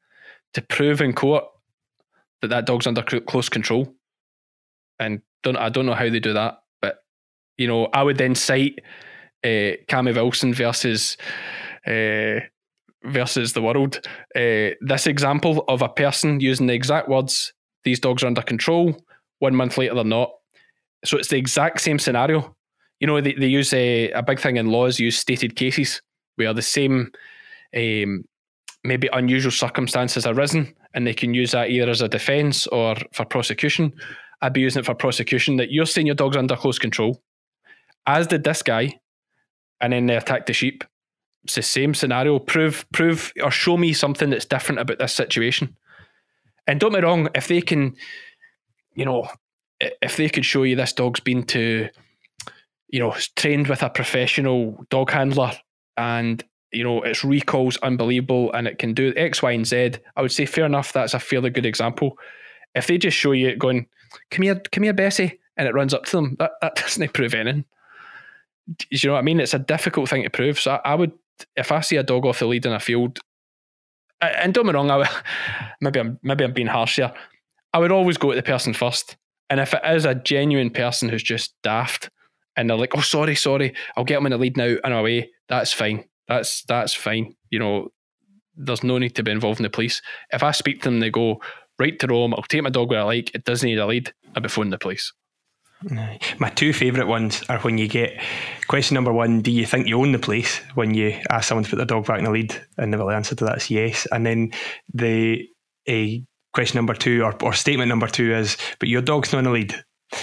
to 0.54 0.62
prove 0.62 1.00
in 1.00 1.12
court 1.12 1.44
that 2.42 2.48
that 2.48 2.66
dog's 2.66 2.86
under 2.86 3.02
close 3.02 3.48
control. 3.48 3.94
And 4.98 5.20
don't 5.42 5.56
I 5.56 5.68
don't 5.68 5.86
know 5.86 5.94
how 5.94 6.08
they 6.08 6.20
do 6.20 6.32
that, 6.32 6.58
but 6.80 6.98
you 7.56 7.66
know 7.66 7.86
I 7.92 8.02
would 8.02 8.18
then 8.18 8.34
cite 8.34 8.80
uh, 9.44 9.76
Cammy 9.88 10.14
Wilson 10.14 10.54
versus 10.54 11.16
uh, 11.86 12.40
versus 13.04 13.52
the 13.52 13.62
world. 13.62 14.00
Uh, 14.34 14.74
this 14.80 15.06
example 15.06 15.64
of 15.68 15.82
a 15.82 15.88
person 15.88 16.40
using 16.40 16.66
the 16.66 16.74
exact 16.74 17.08
words, 17.08 17.52
"These 17.84 18.00
dogs 18.00 18.22
are 18.22 18.28
under 18.28 18.42
control." 18.42 18.96
One 19.38 19.54
month 19.54 19.76
later, 19.76 19.94
they're 19.94 20.04
not. 20.04 20.32
So 21.04 21.18
it's 21.18 21.28
the 21.28 21.36
exact 21.36 21.80
same 21.80 21.98
scenario. 21.98 22.56
You 23.00 23.06
know, 23.06 23.20
they, 23.20 23.34
they 23.34 23.46
use 23.46 23.72
a, 23.74 24.10
a 24.12 24.22
big 24.22 24.40
thing 24.40 24.56
in 24.56 24.68
laws, 24.68 24.98
use 24.98 25.18
stated 25.18 25.54
cases 25.54 26.00
where 26.36 26.54
the 26.54 26.62
same 26.62 27.10
um, 27.76 28.24
maybe 28.84 29.08
unusual 29.12 29.50
circumstances 29.50 30.26
arisen 30.26 30.74
and 30.94 31.06
they 31.06 31.14
can 31.14 31.34
use 31.34 31.50
that 31.52 31.70
either 31.70 31.90
as 31.90 32.00
a 32.00 32.08
defence 32.08 32.66
or 32.68 32.96
for 33.12 33.24
prosecution. 33.24 33.92
I'd 34.42 34.52
be 34.52 34.60
using 34.60 34.80
it 34.80 34.86
for 34.86 34.94
prosecution 34.94 35.56
that 35.56 35.70
you're 35.70 35.86
saying 35.86 36.06
your 36.06 36.14
dog's 36.14 36.36
under 36.36 36.56
close 36.56 36.78
control, 36.78 37.22
as 38.06 38.26
did 38.26 38.44
this 38.44 38.62
guy, 38.62 39.00
and 39.80 39.92
then 39.92 40.06
they 40.06 40.16
attacked 40.16 40.46
the 40.46 40.52
sheep. 40.52 40.84
It's 41.44 41.54
the 41.54 41.62
same 41.62 41.94
scenario. 41.94 42.38
Prove, 42.38 42.84
prove, 42.92 43.32
or 43.42 43.50
show 43.50 43.76
me 43.76 43.92
something 43.92 44.30
that's 44.30 44.44
different 44.44 44.80
about 44.80 44.98
this 44.98 45.12
situation. 45.12 45.76
And 46.66 46.80
don't 46.80 46.92
be 46.92 47.00
wrong, 47.00 47.28
if 47.34 47.46
they 47.48 47.60
can, 47.60 47.94
you 48.94 49.04
know, 49.04 49.28
if 49.80 50.16
they 50.16 50.28
could 50.28 50.44
show 50.44 50.64
you 50.64 50.74
this 50.74 50.92
dog's 50.92 51.20
been 51.20 51.44
to, 51.44 51.88
you 52.88 52.98
know, 53.00 53.14
trained 53.36 53.68
with 53.68 53.82
a 53.82 53.90
professional 53.90 54.84
dog 54.90 55.10
handler 55.10 55.52
and 55.96 56.44
you 56.72 56.84
know, 56.84 57.02
its 57.02 57.24
recall's 57.24 57.76
unbelievable 57.78 58.52
and 58.52 58.66
it 58.66 58.78
can 58.78 58.92
do 58.92 59.12
X, 59.16 59.42
Y, 59.42 59.52
and 59.52 59.66
Z. 59.66 59.92
I 60.16 60.22
would 60.22 60.32
say 60.32 60.46
fair 60.46 60.66
enough, 60.66 60.92
that's 60.92 61.14
a 61.14 61.18
fairly 61.18 61.50
good 61.50 61.64
example. 61.64 62.18
If 62.76 62.86
they 62.86 62.98
just 62.98 63.16
show 63.16 63.32
you 63.32 63.56
going, 63.56 63.86
come 64.30 64.42
here, 64.42 64.60
come 64.70 64.84
here, 64.84 64.92
Bessie, 64.92 65.40
and 65.56 65.66
it 65.66 65.74
runs 65.74 65.94
up 65.94 66.04
to 66.04 66.16
them, 66.16 66.36
that, 66.38 66.52
that 66.60 66.76
doesn't 66.76 67.12
prove 67.12 67.34
anything. 67.34 67.64
Do 68.66 68.86
you 68.90 69.08
know 69.08 69.14
what 69.14 69.20
I 69.20 69.22
mean? 69.22 69.40
It's 69.40 69.54
a 69.54 69.58
difficult 69.58 70.08
thing 70.08 70.22
to 70.22 70.30
prove. 70.30 70.60
So 70.60 70.72
I, 70.72 70.92
I 70.92 70.94
would, 70.94 71.12
if 71.56 71.72
I 71.72 71.80
see 71.80 71.96
a 71.96 72.02
dog 72.02 72.26
off 72.26 72.40
the 72.40 72.46
lead 72.46 72.66
in 72.66 72.72
a 72.72 72.80
field, 72.80 73.18
and 74.20 74.54
don't 74.54 74.66
me 74.66 74.72
wrong, 74.72 74.90
I, 74.90 75.08
maybe 75.80 76.00
I'm 76.00 76.18
maybe 76.22 76.44
I'm 76.44 76.52
being 76.52 76.66
harsh 76.68 76.96
here. 76.96 77.12
I 77.72 77.78
would 77.78 77.92
always 77.92 78.16
go 78.16 78.30
to 78.30 78.36
the 78.36 78.42
person 78.42 78.72
first, 78.72 79.16
and 79.50 79.60
if 79.60 79.74
it 79.74 79.82
is 79.84 80.04
a 80.04 80.14
genuine 80.14 80.70
person 80.70 81.08
who's 81.08 81.22
just 81.22 81.54
daft 81.62 82.10
and 82.56 82.68
they're 82.68 82.76
like, 82.76 82.96
"Oh, 82.96 83.02
sorry, 83.02 83.34
sorry, 83.34 83.74
I'll 83.96 84.04
get 84.04 84.14
them 84.16 84.26
in 84.26 84.32
the 84.32 84.38
lead 84.38 84.56
now 84.56 84.76
and 84.82 84.94
away." 84.94 85.30
That's 85.48 85.72
fine. 85.72 86.04
That's 86.28 86.64
that's 86.64 86.94
fine. 86.94 87.36
You 87.50 87.58
know, 87.58 87.92
there's 88.56 88.82
no 88.82 88.98
need 88.98 89.14
to 89.16 89.22
be 89.22 89.30
involved 89.30 89.60
in 89.60 89.64
the 89.64 89.70
police. 89.70 90.00
If 90.32 90.42
I 90.42 90.52
speak 90.52 90.82
to 90.82 90.88
them, 90.88 91.00
they 91.00 91.10
go 91.10 91.40
right 91.78 91.98
to 91.98 92.06
roam. 92.06 92.34
I'll 92.34 92.42
take 92.42 92.62
my 92.62 92.70
dog 92.70 92.90
where 92.90 93.00
I 93.00 93.04
like. 93.04 93.34
It 93.34 93.44
doesn't 93.44 93.66
need 93.66 93.78
a 93.78 93.86
lead. 93.86 94.12
I'll 94.34 94.42
be 94.42 94.48
phoning 94.48 94.70
the 94.70 94.78
police. 94.78 95.12
My 96.38 96.48
two 96.54 96.72
favourite 96.72 97.06
ones 97.06 97.42
are 97.48 97.58
when 97.58 97.76
you 97.76 97.86
get 97.86 98.18
question 98.66 98.94
number 98.94 99.12
one: 99.12 99.42
Do 99.42 99.50
you 99.50 99.66
think 99.66 99.86
you 99.86 100.00
own 100.00 100.12
the 100.12 100.18
place? 100.18 100.58
When 100.74 100.94
you 100.94 101.20
ask 101.30 101.48
someone 101.48 101.64
to 101.64 101.70
put 101.70 101.76
their 101.76 101.86
dog 101.86 102.06
back 102.06 102.18
in 102.18 102.24
the 102.24 102.30
lead, 102.30 102.54
and 102.78 102.92
the 102.92 103.04
answer 103.06 103.34
to 103.34 103.44
that 103.44 103.58
is 103.58 103.70
yes. 103.70 104.06
And 104.10 104.24
then 104.24 104.52
the 104.94 105.46
a 105.88 106.24
question 106.54 106.78
number 106.78 106.94
two 106.94 107.22
or, 107.22 107.34
or 107.42 107.52
statement 107.52 107.90
number 107.90 108.06
two 108.06 108.32
is, 108.34 108.56
"But 108.78 108.88
your 108.88 109.02
dog's 109.02 109.32
not 109.32 109.40
in 109.40 109.44
the 109.44 109.50
lead." 109.50 109.74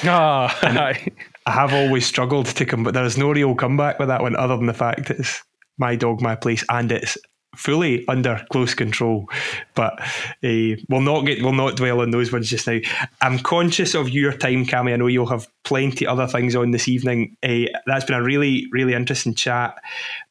Ah, 0.06 0.58
I 0.64 1.52
have 1.52 1.74
always 1.74 2.06
struggled 2.06 2.48
to 2.48 2.66
come, 2.66 2.84
but 2.84 2.94
there's 2.94 3.18
no 3.18 3.32
real 3.32 3.54
comeback 3.54 4.00
with 4.00 4.08
that 4.08 4.22
one, 4.22 4.36
other 4.36 4.58
than 4.58 4.66
the 4.66 4.74
fact 4.74 5.12
it's 5.12 5.44
my 5.78 5.96
dog, 5.96 6.22
my 6.22 6.36
place, 6.36 6.66
and 6.70 6.92
it's 6.92 7.18
fully 7.56 8.08
under 8.08 8.46
close 8.52 8.74
control. 8.74 9.30
But 9.76 10.00
uh, 10.44 10.78
we'll 10.90 11.02
not 11.02 11.26
get 11.26 11.42
we'll 11.42 11.54
not 11.54 11.76
dwell 11.76 12.02
on 12.02 12.12
those 12.12 12.32
ones 12.32 12.50
just 12.50 12.68
now. 12.68 12.80
I'm 13.22 13.40
conscious 13.40 13.94
of 13.94 14.10
your 14.10 14.34
time, 14.34 14.66
Cammy. 14.66 14.94
I 14.94 14.98
know 14.98 15.08
you'll 15.08 15.28
have 15.28 15.48
plenty 15.64 16.06
other 16.06 16.28
things 16.28 16.56
on 16.56 16.72
this 16.72 16.88
evening. 16.88 17.36
Uh, 17.44 17.66
that's 17.86 18.06
been 18.06 18.16
a 18.16 18.24
really 18.24 18.68
really 18.72 18.94
interesting 18.94 19.34
chat. 19.34 19.76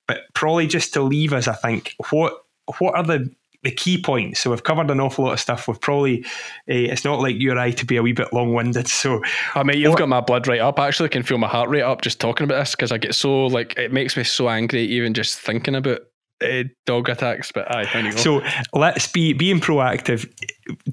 But 0.06 0.22
probably 0.34 0.66
just 0.66 0.92
to 0.94 1.02
leave 1.02 1.32
us, 1.32 1.48
I 1.48 1.54
think 1.54 1.94
what 2.10 2.34
what 2.78 2.94
are 2.96 3.04
the 3.04 3.30
the 3.62 3.70
key 3.70 4.02
points. 4.02 4.40
So 4.40 4.50
we've 4.50 4.64
covered 4.64 4.90
an 4.90 5.00
awful 5.00 5.24
lot 5.24 5.34
of 5.34 5.40
stuff. 5.40 5.68
We've 5.68 5.80
probably 5.80 6.24
uh, 6.24 6.90
it's 6.90 7.04
not 7.04 7.20
like 7.20 7.36
you 7.36 7.52
or 7.52 7.58
I 7.58 7.70
to 7.70 7.86
be 7.86 7.96
a 7.96 8.02
wee 8.02 8.12
bit 8.12 8.32
long 8.32 8.54
winded. 8.54 8.88
So 8.88 9.22
I 9.54 9.62
mean, 9.62 9.78
you've 9.78 9.90
what, 9.90 9.98
got 9.98 10.08
my 10.08 10.20
blood 10.20 10.46
right 10.46 10.60
up. 10.60 10.78
I 10.78 10.88
actually 10.88 11.08
can 11.08 11.22
feel 11.22 11.38
my 11.38 11.48
heart 11.48 11.68
rate 11.68 11.82
up 11.82 12.02
just 12.02 12.20
talking 12.20 12.44
about 12.44 12.58
this 12.58 12.72
because 12.72 12.92
I 12.92 12.98
get 12.98 13.14
so 13.14 13.46
like 13.46 13.76
it 13.78 13.92
makes 13.92 14.16
me 14.16 14.24
so 14.24 14.48
angry 14.48 14.82
even 14.82 15.14
just 15.14 15.38
thinking 15.38 15.74
about 15.74 16.00
uh, 16.42 16.64
dog 16.86 17.08
attacks. 17.08 17.52
But 17.52 17.74
aye, 17.74 18.10
so 18.12 18.42
let's 18.72 19.06
be 19.06 19.32
being 19.32 19.60
proactive 19.60 20.30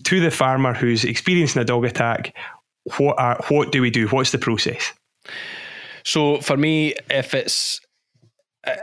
to 0.03 0.19
the 0.19 0.31
farmer 0.31 0.73
who's 0.73 1.03
experiencing 1.03 1.61
a 1.61 1.65
dog 1.65 1.85
attack. 1.85 2.35
What 2.97 3.19
are, 3.19 3.39
what 3.49 3.71
do 3.71 3.81
we 3.81 3.89
do? 3.89 4.07
What's 4.07 4.31
the 4.31 4.37
process? 4.37 4.93
So 6.03 6.39
for 6.41 6.57
me, 6.57 6.95
if 7.09 7.33
it's 7.33 7.81
uh, 8.65 8.75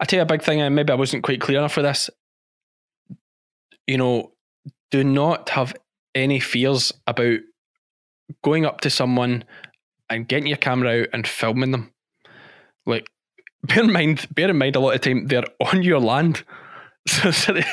I 0.00 0.04
tell 0.04 0.18
you 0.18 0.22
a 0.22 0.26
big 0.26 0.42
thing, 0.42 0.60
and 0.60 0.74
maybe 0.74 0.92
I 0.92 0.96
wasn't 0.96 1.24
quite 1.24 1.40
clear 1.40 1.58
enough 1.58 1.72
for 1.72 1.82
this. 1.82 2.10
You 3.86 3.98
know, 3.98 4.32
do 4.90 5.04
not 5.04 5.48
have 5.50 5.74
any 6.14 6.40
fears 6.40 6.92
about 7.06 7.40
going 8.42 8.66
up 8.66 8.80
to 8.82 8.90
someone 8.90 9.44
and 10.10 10.28
getting 10.28 10.46
your 10.46 10.56
camera 10.56 11.02
out 11.02 11.08
and 11.12 11.26
filming 11.26 11.70
them. 11.70 11.92
Like 12.86 13.08
bear 13.62 13.84
in 13.84 13.92
mind, 13.92 14.26
bear 14.34 14.50
in 14.50 14.58
mind, 14.58 14.76
a 14.76 14.80
lot 14.80 14.94
of 14.94 15.00
time 15.00 15.26
they're 15.26 15.44
on 15.60 15.82
your 15.82 16.00
land. 16.00 16.44
So, 17.06 17.30
so 17.30 17.54
they, 17.54 17.64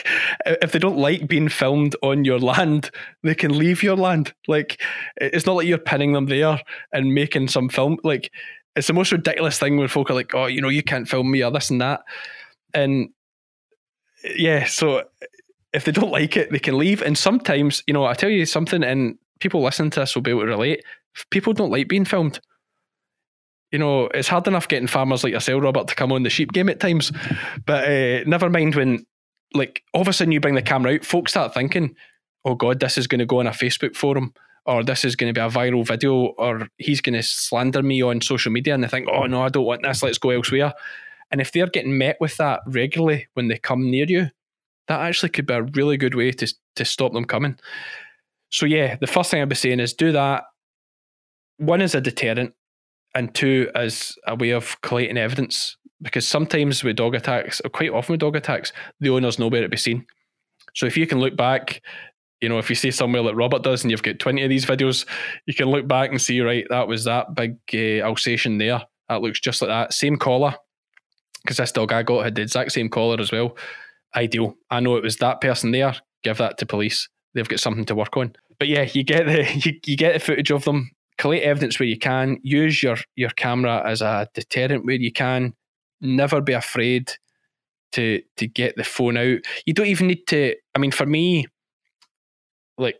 if 0.45 0.71
they 0.71 0.79
don't 0.79 0.97
like 0.97 1.27
being 1.27 1.49
filmed 1.49 1.93
on 2.01 2.23
your 2.23 2.39
land, 2.39 2.89
they 3.21 3.35
can 3.35 3.57
leave 3.57 3.83
your 3.83 3.97
land. 3.97 4.33
Like 4.47 4.81
it's 5.17 5.45
not 5.45 5.57
like 5.57 5.67
you're 5.67 5.77
pinning 5.77 6.13
them 6.13 6.27
there 6.27 6.61
and 6.93 7.13
making 7.13 7.49
some 7.49 7.67
film. 7.67 7.97
Like 8.01 8.31
it's 8.77 8.87
the 8.87 8.93
most 8.93 9.11
ridiculous 9.11 9.59
thing 9.59 9.75
when 9.75 9.89
folk 9.89 10.09
are 10.09 10.13
like, 10.13 10.33
"Oh, 10.33 10.45
you 10.45 10.61
know, 10.61 10.69
you 10.69 10.83
can't 10.83 11.09
film 11.09 11.31
me 11.31 11.43
or 11.43 11.51
this 11.51 11.69
and 11.69 11.81
that," 11.81 12.03
and 12.73 13.09
yeah. 14.23 14.67
So 14.67 15.03
if 15.73 15.83
they 15.83 15.91
don't 15.91 16.11
like 16.11 16.37
it, 16.37 16.49
they 16.51 16.59
can 16.59 16.77
leave. 16.77 17.01
And 17.01 17.17
sometimes, 17.17 17.83
you 17.87 17.93
know, 17.93 18.05
I 18.05 18.13
tell 18.13 18.29
you 18.29 18.45
something, 18.45 18.83
and 18.83 19.17
people 19.41 19.61
listening 19.61 19.89
to 19.91 19.99
this 19.99 20.15
will 20.15 20.21
be 20.21 20.31
able 20.31 20.41
to 20.41 20.47
relate. 20.47 20.85
People 21.29 21.51
don't 21.51 21.71
like 21.71 21.89
being 21.89 22.05
filmed 22.05 22.39
you 23.75 23.79
know, 23.79 24.05
it's 24.13 24.29
hard 24.29 24.47
enough 24.47 24.69
getting 24.69 24.87
farmers 24.87 25.21
like 25.21 25.33
yourself, 25.33 25.61
Robert, 25.61 25.89
to 25.89 25.95
come 25.95 26.13
on 26.13 26.23
the 26.23 26.29
sheep 26.29 26.53
game 26.53 26.69
at 26.69 26.79
times. 26.79 27.11
But 27.65 27.83
uh, 27.83 28.23
never 28.25 28.49
mind 28.49 28.73
when, 28.73 29.05
like, 29.53 29.83
all 29.93 30.01
of 30.01 30.07
a 30.07 30.13
sudden 30.13 30.31
you 30.31 30.39
bring 30.39 30.55
the 30.55 30.61
camera 30.61 30.93
out, 30.93 31.03
folks 31.03 31.33
start 31.33 31.53
thinking, 31.53 31.93
oh 32.45 32.55
God, 32.55 32.79
this 32.79 32.97
is 32.97 33.05
going 33.05 33.19
to 33.19 33.25
go 33.25 33.41
on 33.41 33.47
a 33.47 33.51
Facebook 33.51 33.93
forum, 33.93 34.33
or 34.65 34.81
this 34.81 35.03
is 35.03 35.17
going 35.17 35.33
to 35.33 35.37
be 35.37 35.45
a 35.45 35.49
viral 35.49 35.85
video, 35.85 36.13
or 36.37 36.69
he's 36.77 37.01
going 37.01 37.15
to 37.15 37.21
slander 37.21 37.83
me 37.83 38.01
on 38.01 38.21
social 38.21 38.49
media. 38.49 38.73
And 38.73 38.81
they 38.81 38.87
think, 38.87 39.09
oh 39.11 39.25
no, 39.25 39.41
I 39.41 39.49
don't 39.49 39.65
want 39.65 39.83
this, 39.83 40.01
let's 40.01 40.19
go 40.19 40.29
elsewhere. 40.29 40.71
And 41.29 41.41
if 41.41 41.51
they're 41.51 41.67
getting 41.67 41.97
met 41.97 42.15
with 42.21 42.37
that 42.37 42.61
regularly 42.65 43.27
when 43.33 43.49
they 43.49 43.57
come 43.57 43.91
near 43.91 44.05
you, 44.07 44.27
that 44.87 45.01
actually 45.01 45.31
could 45.31 45.47
be 45.47 45.53
a 45.53 45.63
really 45.63 45.97
good 45.97 46.15
way 46.15 46.31
to, 46.31 46.53
to 46.77 46.85
stop 46.85 47.11
them 47.11 47.25
coming. 47.25 47.59
So, 48.51 48.65
yeah, 48.65 48.95
the 48.95 49.07
first 49.07 49.31
thing 49.31 49.41
I'd 49.41 49.49
be 49.49 49.55
saying 49.55 49.81
is 49.81 49.91
do 49.91 50.13
that. 50.13 50.45
One 51.57 51.81
is 51.81 51.93
a 51.93 51.99
deterrent 51.99 52.53
and 53.15 53.33
two 53.33 53.71
as 53.73 54.15
a 54.27 54.35
way 54.35 54.51
of 54.51 54.79
collating 54.81 55.17
evidence 55.17 55.77
because 56.01 56.27
sometimes 56.27 56.83
with 56.83 56.97
dog 56.97 57.15
attacks, 57.15 57.61
or 57.63 57.69
quite 57.69 57.89
often 57.89 58.13
with 58.13 58.19
dog 58.19 58.35
attacks, 58.35 58.73
the 58.99 59.09
owners 59.09 59.39
know 59.39 59.47
where 59.47 59.63
it 59.63 59.71
be 59.71 59.77
seen. 59.77 60.05
So 60.75 60.85
if 60.85 60.97
you 60.97 61.07
can 61.07 61.19
look 61.19 61.37
back, 61.37 61.81
you 62.41 62.49
know, 62.49 62.59
if 62.59 62.69
you 62.69 62.75
see 62.75 62.91
somewhere 62.91 63.21
like 63.21 63.35
Robert 63.35 63.63
does, 63.63 63.83
and 63.83 63.91
you've 63.91 64.03
got 64.03 64.19
twenty 64.19 64.43
of 64.43 64.49
these 64.49 64.65
videos, 64.65 65.05
you 65.45 65.53
can 65.53 65.67
look 65.67 65.87
back 65.87 66.11
and 66.11 66.21
see, 66.21 66.41
right, 66.41 66.65
that 66.69 66.87
was 66.87 67.05
that 67.05 67.33
big 67.33 67.57
uh, 67.73 68.05
Alsatian 68.05 68.57
there. 68.57 68.83
That 69.09 69.21
looks 69.21 69.39
just 69.39 69.61
like 69.61 69.69
that. 69.69 69.93
Same 69.93 70.17
collar, 70.17 70.53
because 71.43 71.57
this 71.57 71.71
dog 71.71 71.93
I 71.93 72.03
got 72.03 72.25
had 72.25 72.35
the 72.35 72.41
exact 72.41 72.73
same 72.73 72.89
collar 72.89 73.19
as 73.19 73.31
well. 73.31 73.57
Ideal. 74.15 74.55
I 74.69 74.81
know 74.81 74.97
it 74.97 75.03
was 75.03 75.17
that 75.17 75.41
person 75.41 75.71
there. 75.71 75.95
Give 76.23 76.37
that 76.37 76.57
to 76.57 76.65
police. 76.65 77.07
They've 77.33 77.47
got 77.47 77.59
something 77.59 77.85
to 77.85 77.95
work 77.95 78.17
on. 78.17 78.35
But 78.59 78.67
yeah, 78.67 78.87
you 78.93 79.03
get 79.03 79.25
the 79.25 79.45
you, 79.65 79.79
you 79.85 79.97
get 79.97 80.13
the 80.13 80.19
footage 80.19 80.51
of 80.51 80.65
them 80.65 80.91
collect 81.17 81.43
evidence 81.43 81.79
where 81.79 81.87
you 81.87 81.97
can, 81.97 82.39
use 82.43 82.81
your 82.83 82.97
your 83.15 83.29
camera 83.31 83.81
as 83.85 84.01
a 84.01 84.27
deterrent 84.33 84.85
where 84.85 84.95
you 84.95 85.11
can. 85.11 85.53
Never 86.01 86.41
be 86.41 86.53
afraid 86.53 87.11
to 87.93 88.21
to 88.37 88.47
get 88.47 88.75
the 88.75 88.83
phone 88.83 89.17
out. 89.17 89.39
You 89.65 89.73
don't 89.73 89.87
even 89.87 90.07
need 90.07 90.27
to. 90.27 90.55
I 90.75 90.79
mean, 90.79 90.91
for 90.91 91.05
me, 91.05 91.47
like 92.77 92.99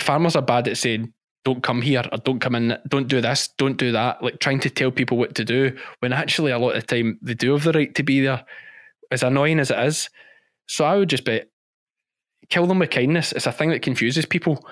farmers 0.00 0.36
are 0.36 0.42
bad 0.42 0.68
at 0.68 0.76
saying, 0.76 1.12
"Don't 1.44 1.62
come 1.62 1.82
here" 1.82 2.02
or 2.12 2.18
"Don't 2.18 2.40
come 2.40 2.54
in," 2.54 2.78
"Don't 2.86 3.08
do 3.08 3.20
this," 3.20 3.48
"Don't 3.56 3.78
do 3.78 3.92
that." 3.92 4.22
Like 4.22 4.38
trying 4.38 4.60
to 4.60 4.70
tell 4.70 4.90
people 4.90 5.16
what 5.16 5.34
to 5.36 5.44
do 5.44 5.76
when 6.00 6.12
actually 6.12 6.52
a 6.52 6.58
lot 6.58 6.76
of 6.76 6.86
the 6.86 6.96
time 6.96 7.18
they 7.22 7.34
do 7.34 7.52
have 7.52 7.64
the 7.64 7.72
right 7.72 7.94
to 7.94 8.02
be 8.02 8.20
there. 8.20 8.44
As 9.10 9.22
annoying 9.22 9.58
as 9.58 9.70
it 9.70 9.78
is, 9.78 10.10
so 10.66 10.84
I 10.84 10.96
would 10.96 11.08
just 11.08 11.24
be 11.24 11.40
kill 12.50 12.66
them 12.66 12.78
with 12.78 12.90
kindness. 12.90 13.32
It's 13.32 13.46
a 13.46 13.52
thing 13.52 13.70
that 13.70 13.82
confuses 13.82 14.26
people 14.26 14.66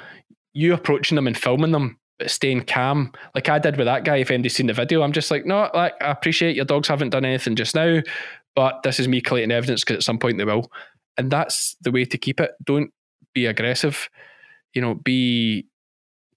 you 0.56 0.72
approaching 0.72 1.16
them 1.16 1.26
and 1.26 1.36
filming 1.36 1.72
them, 1.72 1.98
but 2.18 2.30
staying 2.30 2.62
calm, 2.62 3.12
like 3.34 3.48
I 3.48 3.58
did 3.58 3.76
with 3.76 3.84
that 3.86 4.04
guy. 4.04 4.16
If 4.16 4.30
anybody's 4.30 4.56
seen 4.56 4.66
the 4.66 4.72
video, 4.72 5.02
I'm 5.02 5.12
just 5.12 5.30
like, 5.30 5.44
no, 5.44 5.70
like 5.74 5.92
I 6.00 6.10
appreciate 6.10 6.56
your 6.56 6.64
dogs 6.64 6.88
haven't 6.88 7.10
done 7.10 7.26
anything 7.26 7.56
just 7.56 7.74
now, 7.74 8.00
but 8.54 8.82
this 8.82 8.98
is 8.98 9.06
me 9.06 9.20
collating 9.20 9.52
evidence 9.52 9.84
because 9.84 9.96
at 9.96 10.02
some 10.02 10.18
point 10.18 10.38
they 10.38 10.44
will, 10.44 10.70
and 11.18 11.30
that's 11.30 11.76
the 11.82 11.90
way 11.90 12.06
to 12.06 12.16
keep 12.16 12.40
it. 12.40 12.52
Don't 12.64 12.90
be 13.34 13.44
aggressive. 13.44 14.08
You 14.72 14.80
know, 14.80 14.94
be 14.94 15.66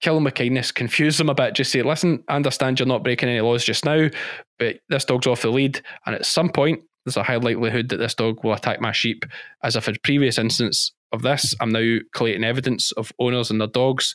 kill 0.02 0.14
them 0.14 0.24
with 0.24 0.34
kindness, 0.34 0.70
confuse 0.70 1.16
them 1.16 1.30
a 1.30 1.34
bit. 1.34 1.54
Just 1.54 1.72
say, 1.72 1.82
listen, 1.82 2.22
I 2.28 2.36
understand 2.36 2.78
you're 2.78 2.86
not 2.86 3.02
breaking 3.02 3.28
any 3.28 3.40
laws 3.40 3.64
just 3.64 3.84
now, 3.86 4.08
but 4.58 4.80
this 4.90 5.06
dog's 5.06 5.26
off 5.26 5.42
the 5.42 5.50
lead, 5.50 5.80
and 6.04 6.14
at 6.14 6.26
some 6.26 6.50
point 6.50 6.82
there's 7.06 7.16
a 7.16 7.22
high 7.22 7.36
likelihood 7.36 7.88
that 7.88 7.96
this 7.96 8.14
dog 8.14 8.44
will 8.44 8.52
attack 8.52 8.82
my 8.82 8.92
sheep, 8.92 9.24
as 9.62 9.76
if 9.76 9.88
in 9.88 9.96
previous 10.02 10.36
instance 10.36 10.92
of 11.12 11.22
this. 11.22 11.54
I'm 11.60 11.70
now 11.70 11.98
collating 12.14 12.44
evidence 12.44 12.92
of 12.92 13.12
owners 13.18 13.50
and 13.50 13.60
their 13.60 13.68
dogs 13.68 14.14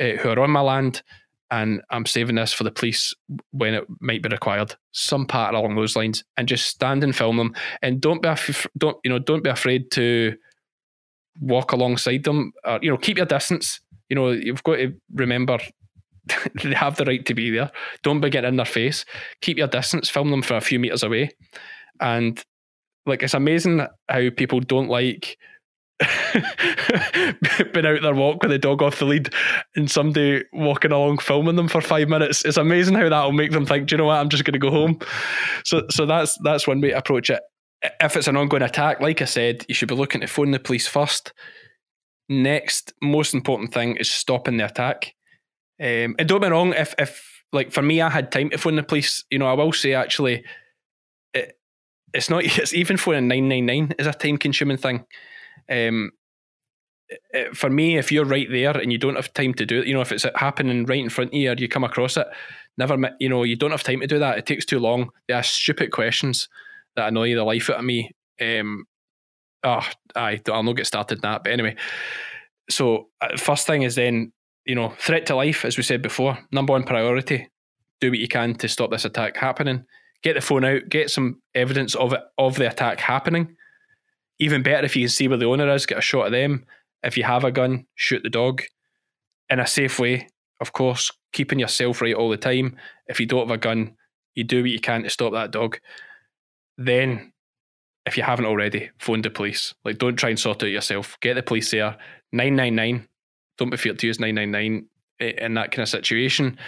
uh, 0.00 0.16
who 0.20 0.30
are 0.30 0.40
on 0.40 0.50
my 0.50 0.60
land, 0.60 1.02
and 1.50 1.82
I'm 1.90 2.06
saving 2.06 2.36
this 2.36 2.52
for 2.52 2.64
the 2.64 2.70
police 2.70 3.14
when 3.50 3.74
it 3.74 3.84
might 4.00 4.22
be 4.22 4.28
required. 4.28 4.74
Some 4.92 5.26
part 5.26 5.54
along 5.54 5.74
those 5.74 5.96
lines, 5.96 6.24
and 6.36 6.48
just 6.48 6.66
stand 6.66 7.04
and 7.04 7.14
film 7.14 7.36
them, 7.36 7.54
and 7.82 8.00
don't 8.00 8.22
be 8.22 8.28
af- 8.28 8.66
don't 8.76 8.96
you 9.04 9.10
know 9.10 9.18
don't 9.18 9.44
be 9.44 9.50
afraid 9.50 9.90
to 9.92 10.36
walk 11.40 11.72
alongside 11.72 12.24
them. 12.24 12.52
Or, 12.64 12.78
you 12.82 12.90
know, 12.90 12.96
keep 12.96 13.16
your 13.16 13.26
distance. 13.26 13.80
You 14.08 14.16
know, 14.16 14.30
you've 14.30 14.62
got 14.62 14.76
to 14.76 14.94
remember 15.14 15.58
they 16.62 16.74
have 16.74 16.96
the 16.96 17.04
right 17.04 17.24
to 17.26 17.34
be 17.34 17.50
there. 17.50 17.70
Don't 18.02 18.20
be 18.20 18.30
getting 18.30 18.48
in 18.48 18.56
their 18.56 18.66
face. 18.66 19.04
Keep 19.40 19.58
your 19.58 19.68
distance. 19.68 20.10
Film 20.10 20.30
them 20.30 20.42
from 20.42 20.56
a 20.56 20.60
few 20.62 20.78
meters 20.78 21.02
away, 21.02 21.30
and 22.00 22.42
like 23.06 23.22
it's 23.22 23.34
amazing 23.34 23.86
how 24.08 24.30
people 24.36 24.60
don't 24.60 24.88
like 24.88 25.36
been 27.72 27.86
out 27.86 28.02
their 28.02 28.14
walk 28.14 28.42
with 28.42 28.50
the 28.50 28.58
dog 28.58 28.82
off 28.82 28.98
the 28.98 29.04
lead 29.04 29.32
and 29.76 29.90
somebody 29.90 30.44
walking 30.52 30.92
along 30.92 31.18
filming 31.18 31.56
them 31.56 31.68
for 31.68 31.80
five 31.80 32.08
minutes. 32.08 32.44
It's 32.44 32.56
amazing 32.56 32.94
how 32.94 33.08
that'll 33.08 33.32
make 33.32 33.52
them 33.52 33.66
think, 33.66 33.88
do 33.88 33.94
you 33.94 33.98
know 33.98 34.04
what, 34.04 34.18
I'm 34.18 34.28
just 34.28 34.44
gonna 34.44 34.58
go 34.58 34.70
home. 34.70 34.98
So 35.64 35.84
so 35.90 36.06
that's 36.06 36.38
that's 36.42 36.66
one 36.66 36.80
way 36.80 36.90
to 36.90 36.98
approach 36.98 37.30
it. 37.30 37.40
If 38.00 38.16
it's 38.16 38.28
an 38.28 38.36
ongoing 38.36 38.62
attack, 38.62 39.00
like 39.00 39.22
I 39.22 39.26
said, 39.26 39.64
you 39.68 39.74
should 39.74 39.88
be 39.88 39.94
looking 39.94 40.20
to 40.20 40.26
phone 40.26 40.52
the 40.52 40.60
police 40.60 40.86
first. 40.86 41.32
Next, 42.28 42.92
most 43.02 43.34
important 43.34 43.74
thing 43.74 43.96
is 43.96 44.10
stopping 44.10 44.56
the 44.56 44.66
attack. 44.66 45.14
Um, 45.80 46.14
and 46.18 46.28
don't 46.28 46.40
be 46.40 46.48
wrong, 46.48 46.72
if 46.74 46.94
if 46.98 47.42
like 47.52 47.72
for 47.72 47.82
me, 47.82 48.00
I 48.00 48.08
had 48.08 48.32
time 48.32 48.50
to 48.50 48.58
phone 48.58 48.76
the 48.76 48.82
police. 48.82 49.24
You 49.30 49.38
know, 49.38 49.46
I 49.46 49.54
will 49.54 49.72
say 49.72 49.94
actually, 49.94 50.44
it, 51.34 51.58
it's 52.14 52.30
not. 52.30 52.44
It's 52.58 52.74
even 52.74 52.96
phoning 52.96 53.28
nine 53.28 53.48
nine 53.48 53.66
nine 53.66 53.94
is 53.98 54.06
a 54.06 54.12
time 54.12 54.38
consuming 54.38 54.76
thing. 54.76 55.04
Um, 55.70 56.12
for 57.52 57.68
me, 57.68 57.98
if 57.98 58.10
you're 58.10 58.24
right 58.24 58.48
there 58.50 58.76
and 58.76 58.90
you 58.90 58.98
don't 58.98 59.16
have 59.16 59.34
time 59.34 59.54
to 59.54 59.66
do 59.66 59.80
it, 59.80 59.86
you 59.86 59.94
know, 59.94 60.00
if 60.00 60.12
it's 60.12 60.26
happening 60.36 60.86
right 60.86 61.02
in 61.02 61.10
front 61.10 61.30
of 61.30 61.34
you 61.34 61.50
or 61.50 61.54
you 61.54 61.68
come 61.68 61.84
across 61.84 62.16
it, 62.16 62.26
Never, 62.78 62.96
you 63.20 63.28
know, 63.28 63.42
you 63.42 63.56
don't 63.56 63.70
have 63.70 63.82
time 63.82 64.00
to 64.00 64.06
do 64.06 64.18
that. 64.18 64.38
It 64.38 64.46
takes 64.46 64.64
too 64.64 64.78
long. 64.78 65.10
They 65.28 65.34
ask 65.34 65.52
stupid 65.52 65.92
questions 65.92 66.48
that 66.96 67.08
annoy 67.08 67.34
the 67.34 67.44
life 67.44 67.68
out 67.68 67.78
of 67.78 67.84
me. 67.84 68.10
Um, 68.40 68.86
oh, 69.62 69.86
I, 70.16 70.40
I'll 70.50 70.62
not 70.62 70.76
get 70.76 70.86
started 70.86 71.16
in 71.16 71.22
that. 71.22 71.44
But 71.44 71.52
anyway, 71.52 71.76
so 72.70 73.08
uh, 73.20 73.36
first 73.36 73.66
thing 73.66 73.82
is 73.82 73.94
then, 73.94 74.32
you 74.64 74.74
know, 74.74 74.94
threat 74.98 75.26
to 75.26 75.36
life, 75.36 75.64
as 75.64 75.76
we 75.76 75.82
said 75.82 76.00
before, 76.00 76.38
number 76.50 76.72
one 76.72 76.84
priority. 76.84 77.48
Do 78.00 78.10
what 78.10 78.18
you 78.18 78.28
can 78.28 78.54
to 78.56 78.68
stop 78.68 78.90
this 78.90 79.04
attack 79.04 79.36
happening. 79.36 79.84
Get 80.22 80.34
the 80.34 80.40
phone 80.40 80.64
out, 80.64 80.88
get 80.88 81.10
some 81.10 81.42
evidence 81.54 81.94
of 81.94 82.12
it 82.12 82.20
of 82.38 82.56
the 82.56 82.70
attack 82.70 83.00
happening. 83.00 83.56
Even 84.42 84.64
better 84.64 84.84
if 84.84 84.96
you 84.96 85.02
can 85.02 85.08
see 85.08 85.28
where 85.28 85.38
the 85.38 85.46
owner 85.46 85.72
is, 85.72 85.86
get 85.86 85.98
a 85.98 86.00
shot 86.00 86.26
of 86.26 86.32
them. 86.32 86.66
If 87.04 87.16
you 87.16 87.22
have 87.22 87.44
a 87.44 87.52
gun, 87.52 87.86
shoot 87.94 88.24
the 88.24 88.28
dog 88.28 88.62
in 89.48 89.60
a 89.60 89.66
safe 89.68 90.00
way, 90.00 90.26
of 90.60 90.72
course, 90.72 91.12
keeping 91.32 91.60
yourself 91.60 92.02
right 92.02 92.12
all 92.12 92.28
the 92.28 92.36
time. 92.36 92.76
If 93.06 93.20
you 93.20 93.26
don't 93.26 93.46
have 93.46 93.54
a 93.54 93.56
gun, 93.56 93.94
you 94.34 94.42
do 94.42 94.62
what 94.62 94.70
you 94.72 94.80
can 94.80 95.04
to 95.04 95.10
stop 95.10 95.32
that 95.32 95.52
dog. 95.52 95.78
Then, 96.76 97.32
if 98.04 98.16
you 98.16 98.24
haven't 98.24 98.46
already, 98.46 98.90
phone 98.98 99.22
the 99.22 99.30
police. 99.30 99.74
Like, 99.84 99.98
don't 99.98 100.16
try 100.16 100.30
and 100.30 100.40
sort 100.40 100.64
it 100.64 100.66
out 100.66 100.72
yourself. 100.72 101.16
Get 101.20 101.34
the 101.34 101.44
police 101.44 101.70
there. 101.70 101.96
999. 102.32 103.06
Don't 103.58 103.70
be 103.70 103.76
feared 103.76 104.00
to 104.00 104.08
use 104.08 104.18
999 104.18 104.88
eh, 105.20 105.44
in 105.44 105.54
that 105.54 105.70
kind 105.70 105.84
of 105.84 105.88
situation. 105.88 106.58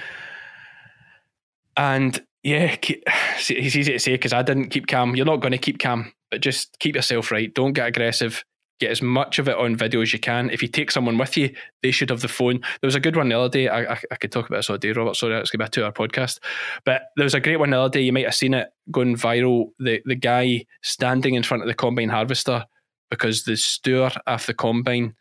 And 1.77 2.25
yeah, 2.45 2.77
it's 2.83 3.51
easy 3.51 3.83
to 3.85 3.99
say 3.99 4.13
because 4.13 4.33
I 4.33 4.43
didn't 4.43 4.69
keep 4.69 4.87
calm. 4.87 5.17
You're 5.17 5.27
not 5.27 5.41
going 5.41 5.53
to 5.53 5.59
keep 5.59 5.81
calm, 5.81 6.13
but 6.31 6.41
just 6.41 6.79
keep 6.79 6.95
yourself 6.95 7.33
right. 7.33 7.53
Don't 7.53 7.73
get 7.73 7.89
aggressive 7.89 8.45
get 8.81 8.91
as 8.91 9.03
much 9.03 9.39
of 9.39 9.49
it 9.49 9.57
on 9.57 9.77
video 9.77 10.01
as 10.01 10.13
you 10.13 10.19
can. 10.19 10.51
If 10.51 10.61
you 10.63 10.69
take 10.69 10.91
someone 10.91 11.17
with 11.17 11.37
you, 11.37 11.55
they 11.83 11.91
should 11.91 12.11
have 12.11 12.21
the 12.21 12.29
phone. 12.29 12.61
There 12.81 12.89
was 12.89 12.95
a 12.95 13.01
good 13.01 13.17
one 13.17 13.29
the 13.29 13.39
other 13.39 13.49
day. 13.49 13.69
I, 13.69 13.95
I, 13.95 14.01
I 14.11 14.17
could 14.17 14.33
talk 14.33 14.47
about 14.47 14.59
this 14.59 14.71
all 14.71 14.79
day, 14.79 14.93
Robert. 14.93 15.17
Sorry, 15.17 15.35
it's 15.39 15.51
going 15.51 15.59
to 15.59 15.65
be 15.65 15.67
a 15.67 15.71
two 15.71 15.85
hour 15.85 15.93
podcast. 15.93 16.41
But 16.85 17.03
there 17.17 17.25
was 17.25 17.35
a 17.35 17.41
great 17.41 17.59
one 17.59 17.71
the 17.71 17.79
other 17.79 17.93
day. 17.93 18.03
You 18.03 18.13
might 18.13 18.25
have 18.25 18.35
seen 18.35 18.55
it 18.55 18.69
going 18.91 19.17
viral. 19.17 19.71
The, 19.79 20.03
the 20.05 20.17
guy 20.17 20.67
standing 20.83 21.35
in 21.35 21.43
front 21.43 21.63
of 21.63 21.69
the 21.69 21.75
combine 21.75 22.09
harvester 22.09 22.65
because 23.11 23.45
the 23.45 23.57
steward 23.57 24.15
after 24.27 24.49
the 24.49 24.55
combine 24.55 25.15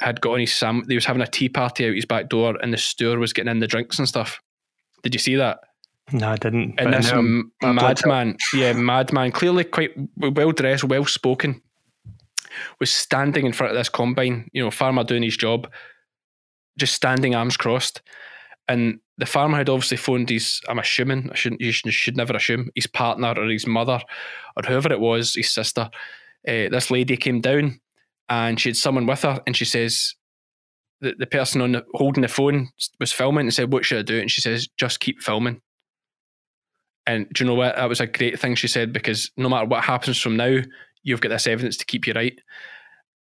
had 0.00 0.20
got 0.20 0.32
on 0.32 0.40
his 0.40 0.54
sam. 0.54 0.84
He 0.88 0.94
was 0.94 1.04
having 1.04 1.22
a 1.22 1.26
tea 1.26 1.48
party 1.48 1.88
out 1.88 1.94
his 1.94 2.06
back 2.06 2.28
door 2.28 2.56
and 2.60 2.72
the 2.72 2.78
steward 2.78 3.18
was 3.18 3.32
getting 3.32 3.50
in 3.50 3.60
the 3.60 3.66
drinks 3.66 3.98
and 3.98 4.08
stuff. 4.08 4.40
Did 5.02 5.14
you 5.14 5.20
see 5.20 5.36
that? 5.36 5.60
No, 6.12 6.30
I 6.30 6.36
didn't. 6.36 6.74
And 6.78 6.92
this 6.92 7.12
m- 7.18 7.52
madman, 7.62 8.36
yeah, 8.54 8.72
madman, 8.72 9.32
clearly 9.32 9.64
quite 9.64 9.92
well 10.16 10.52
dressed, 10.52 10.84
well 10.84 11.04
spoken, 11.04 11.60
was 12.80 12.90
standing 12.90 13.46
in 13.46 13.52
front 13.52 13.72
of 13.72 13.76
this 13.78 13.88
combine, 13.88 14.48
you 14.52 14.62
know, 14.62 14.70
farmer 14.70 15.04
doing 15.04 15.22
his 15.22 15.36
job, 15.36 15.70
just 16.78 16.94
standing 16.94 17.34
arms 17.34 17.56
crossed. 17.56 18.00
And 18.68 19.00
the 19.16 19.26
farmer 19.26 19.56
had 19.56 19.68
obviously 19.68 19.96
phoned 19.96 20.30
his, 20.30 20.60
I'm 20.68 20.78
assuming, 20.78 21.30
I 21.30 21.34
shouldn't, 21.34 21.60
you 21.60 21.72
should, 21.72 21.92
should 21.92 22.16
never 22.16 22.34
assume, 22.36 22.70
his 22.74 22.86
partner 22.86 23.34
or 23.36 23.48
his 23.48 23.66
mother 23.66 24.00
or 24.56 24.62
whoever 24.66 24.92
it 24.92 25.00
was, 25.00 25.34
his 25.34 25.52
sister. 25.52 25.90
Uh, 26.46 26.68
this 26.70 26.90
lady 26.90 27.16
came 27.16 27.40
down 27.40 27.80
and 28.28 28.60
she 28.60 28.68
had 28.68 28.76
someone 28.76 29.06
with 29.06 29.22
her 29.22 29.40
and 29.46 29.56
she 29.56 29.64
says, 29.64 30.14
the, 31.00 31.14
the 31.18 31.26
person 31.26 31.60
on 31.60 31.72
the, 31.72 31.84
holding 31.94 32.22
the 32.22 32.28
phone 32.28 32.70
was 32.98 33.12
filming 33.12 33.46
and 33.46 33.54
said, 33.54 33.72
What 33.72 33.84
should 33.84 33.98
I 33.98 34.02
do? 34.02 34.18
And 34.20 34.30
she 34.30 34.40
says, 34.40 34.68
Just 34.76 35.00
keep 35.00 35.22
filming. 35.22 35.60
And 37.08 37.26
do 37.32 37.42
you 37.42 37.48
know 37.48 37.54
what? 37.54 37.74
That 37.74 37.88
was 37.88 38.00
a 38.00 38.06
great 38.06 38.38
thing 38.38 38.54
she 38.54 38.68
said 38.68 38.92
because 38.92 39.30
no 39.38 39.48
matter 39.48 39.64
what 39.64 39.82
happens 39.82 40.20
from 40.20 40.36
now, 40.36 40.58
you've 41.02 41.22
got 41.22 41.30
this 41.30 41.46
evidence 41.46 41.78
to 41.78 41.86
keep 41.86 42.06
you 42.06 42.12
right. 42.12 42.38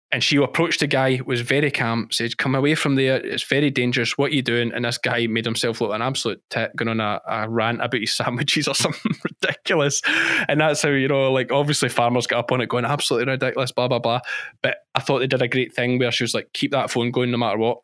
And 0.09 0.23
she 0.23 0.37
approached 0.37 0.79
the 0.79 0.87
guy, 0.87 1.19
was 1.25 1.41
very 1.41 1.69
calm, 1.69 2.07
said, 2.09 2.37
Come 2.37 2.55
away 2.55 2.75
from 2.75 2.95
there. 2.95 3.17
It's 3.17 3.43
very 3.43 3.69
dangerous. 3.69 4.17
What 4.17 4.31
are 4.31 4.35
you 4.35 4.41
doing? 4.41 4.71
And 4.71 4.85
this 4.85 4.97
guy 4.97 5.27
made 5.27 5.43
himself 5.43 5.81
look 5.81 5.91
an 5.91 6.01
absolute 6.01 6.41
tit, 6.49 6.73
going 6.77 6.87
on 6.87 7.01
a, 7.01 7.19
a 7.27 7.49
rant 7.49 7.83
about 7.83 7.99
his 7.99 8.13
sandwiches 8.15 8.69
or 8.69 8.75
something 8.75 9.11
ridiculous. 9.41 10.01
And 10.47 10.61
that's 10.61 10.81
how, 10.81 10.89
you 10.89 11.09
know, 11.09 11.29
like 11.33 11.51
obviously 11.51 11.89
farmers 11.89 12.27
got 12.27 12.39
up 12.39 12.53
on 12.53 12.61
it 12.61 12.69
going, 12.69 12.85
absolutely 12.85 13.33
ridiculous, 13.33 13.73
blah, 13.73 13.89
blah, 13.89 13.99
blah. 13.99 14.21
But 14.61 14.77
I 14.95 15.01
thought 15.01 15.19
they 15.19 15.27
did 15.27 15.41
a 15.41 15.47
great 15.49 15.73
thing 15.75 15.99
where 15.99 16.11
she 16.11 16.23
was 16.23 16.33
like, 16.33 16.53
Keep 16.53 16.71
that 16.71 16.89
phone 16.89 17.11
going 17.11 17.31
no 17.31 17.37
matter 17.37 17.57
what. 17.57 17.79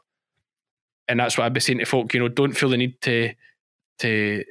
And 1.10 1.20
that's 1.20 1.38
what 1.38 1.44
I'd 1.44 1.54
be 1.54 1.60
saying 1.60 1.80
to 1.80 1.86
folk, 1.86 2.14
you 2.14 2.22
know, 2.22 2.30
don't 2.30 2.54
feel 2.54 2.70
the 2.70 2.78
need 2.78 3.02
to, 3.02 3.34
to, 4.00 4.46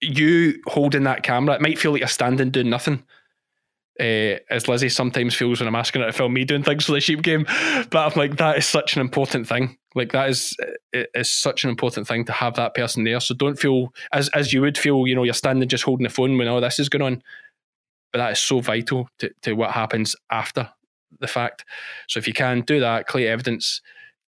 you 0.00 0.60
holding 0.66 1.04
that 1.04 1.22
camera, 1.22 1.54
it 1.54 1.60
might 1.60 1.78
feel 1.78 1.92
like 1.92 2.00
you're 2.00 2.08
standing 2.08 2.50
doing 2.50 2.70
nothing 2.70 3.04
uh, 3.98 4.36
as 4.50 4.68
Lizzie 4.68 4.88
sometimes 4.88 5.34
feels 5.34 5.60
when 5.60 5.68
I'm 5.68 5.74
asking 5.74 6.02
her 6.02 6.08
to 6.08 6.12
film 6.12 6.34
me 6.34 6.44
doing 6.44 6.62
things 6.62 6.84
for 6.84 6.92
the 6.92 7.00
sheep 7.00 7.22
game. 7.22 7.46
But 7.90 7.94
I'm 7.94 8.18
like, 8.18 8.36
that 8.36 8.58
is 8.58 8.66
such 8.66 8.94
an 8.94 9.00
important 9.00 9.48
thing. 9.48 9.78
Like 9.94 10.12
that 10.12 10.28
is 10.28 10.54
is 10.92 11.32
such 11.32 11.64
an 11.64 11.70
important 11.70 12.06
thing 12.06 12.24
to 12.26 12.32
have 12.32 12.54
that 12.56 12.74
person 12.74 13.04
there. 13.04 13.20
So 13.20 13.34
don't 13.34 13.58
feel 13.58 13.94
as 14.12 14.28
as 14.30 14.52
you 14.52 14.60
would 14.60 14.76
feel, 14.76 15.06
you 15.06 15.14
know, 15.14 15.22
you're 15.22 15.34
standing 15.34 15.68
just 15.68 15.84
holding 15.84 16.04
the 16.04 16.10
phone 16.10 16.36
when 16.36 16.48
all 16.48 16.60
this 16.60 16.78
is 16.78 16.90
going 16.90 17.02
on. 17.02 17.22
But 18.12 18.18
that 18.18 18.32
is 18.32 18.38
so 18.38 18.60
vital 18.60 19.08
to, 19.18 19.30
to 19.42 19.54
what 19.54 19.72
happens 19.72 20.14
after 20.30 20.68
the 21.20 21.26
fact. 21.26 21.64
So 22.08 22.18
if 22.18 22.26
you 22.26 22.34
can 22.34 22.60
do 22.60 22.80
that, 22.80 23.08
collect 23.08 23.28
evidence, 23.28 23.80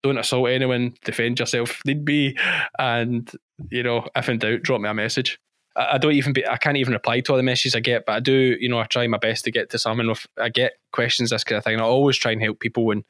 don't 0.03 0.17
assault 0.17 0.49
anyone, 0.49 0.93
defend 1.03 1.39
yourself 1.39 1.81
need 1.85 2.05
be, 2.05 2.37
and 2.79 3.31
you 3.69 3.83
know, 3.83 4.07
if 4.15 4.29
in 4.29 4.39
doubt, 4.39 4.63
drop 4.63 4.81
me 4.81 4.89
a 4.89 4.93
message. 4.93 5.39
I 5.75 5.99
don't 5.99 6.13
even 6.13 6.33
be, 6.33 6.47
I 6.47 6.57
can't 6.57 6.77
even 6.77 6.93
reply 6.93 7.19
to 7.19 7.31
all 7.31 7.37
the 7.37 7.43
messages 7.43 7.75
I 7.75 7.81
get, 7.81 8.05
but 8.07 8.13
I 8.13 8.19
do, 8.19 8.57
you 8.59 8.67
know, 8.67 8.79
I 8.79 8.85
try 8.85 9.05
my 9.05 9.19
best 9.19 9.45
to 9.45 9.51
get 9.51 9.69
to 9.69 9.77
some. 9.77 9.99
And 9.99 10.09
if 10.09 10.25
I 10.35 10.49
get 10.49 10.73
questions, 10.91 11.29
this 11.29 11.43
kind 11.43 11.57
of 11.57 11.63
thing, 11.63 11.79
I 11.79 11.83
always 11.83 12.17
try 12.17 12.31
and 12.31 12.41
help 12.41 12.59
people 12.59 12.89
and 12.89 13.03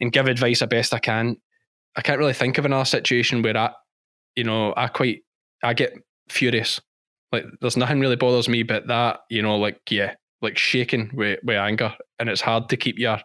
and 0.00 0.12
give 0.12 0.26
advice 0.26 0.60
the 0.60 0.66
best 0.66 0.92
I 0.92 0.98
can. 0.98 1.36
I 1.96 2.02
can't 2.02 2.18
really 2.18 2.32
think 2.32 2.58
of 2.58 2.64
another 2.64 2.84
situation 2.84 3.42
where 3.42 3.56
I, 3.56 3.72
you 4.36 4.44
know, 4.44 4.74
I 4.76 4.88
quite, 4.88 5.22
I 5.62 5.74
get 5.74 5.94
furious. 6.28 6.80
Like 7.32 7.44
there's 7.60 7.76
nothing 7.76 8.00
really 8.00 8.16
bothers 8.16 8.48
me, 8.48 8.62
but 8.62 8.86
that, 8.88 9.20
you 9.28 9.42
know, 9.42 9.56
like 9.56 9.80
yeah, 9.90 10.14
like 10.40 10.58
shaking 10.58 11.10
with, 11.14 11.40
with 11.42 11.56
anger, 11.56 11.94
and 12.18 12.28
it's 12.28 12.40
hard 12.40 12.68
to 12.70 12.76
keep 12.76 12.98
your 12.98 13.18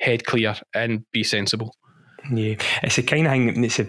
head 0.00 0.24
clear 0.24 0.56
and 0.74 1.04
be 1.12 1.22
sensible. 1.22 1.74
Yeah, 2.32 2.56
it's 2.82 2.96
the 2.96 3.02
kind 3.02 3.26
of 3.26 3.32
thing. 3.32 3.64
It's 3.64 3.78
a 3.78 3.86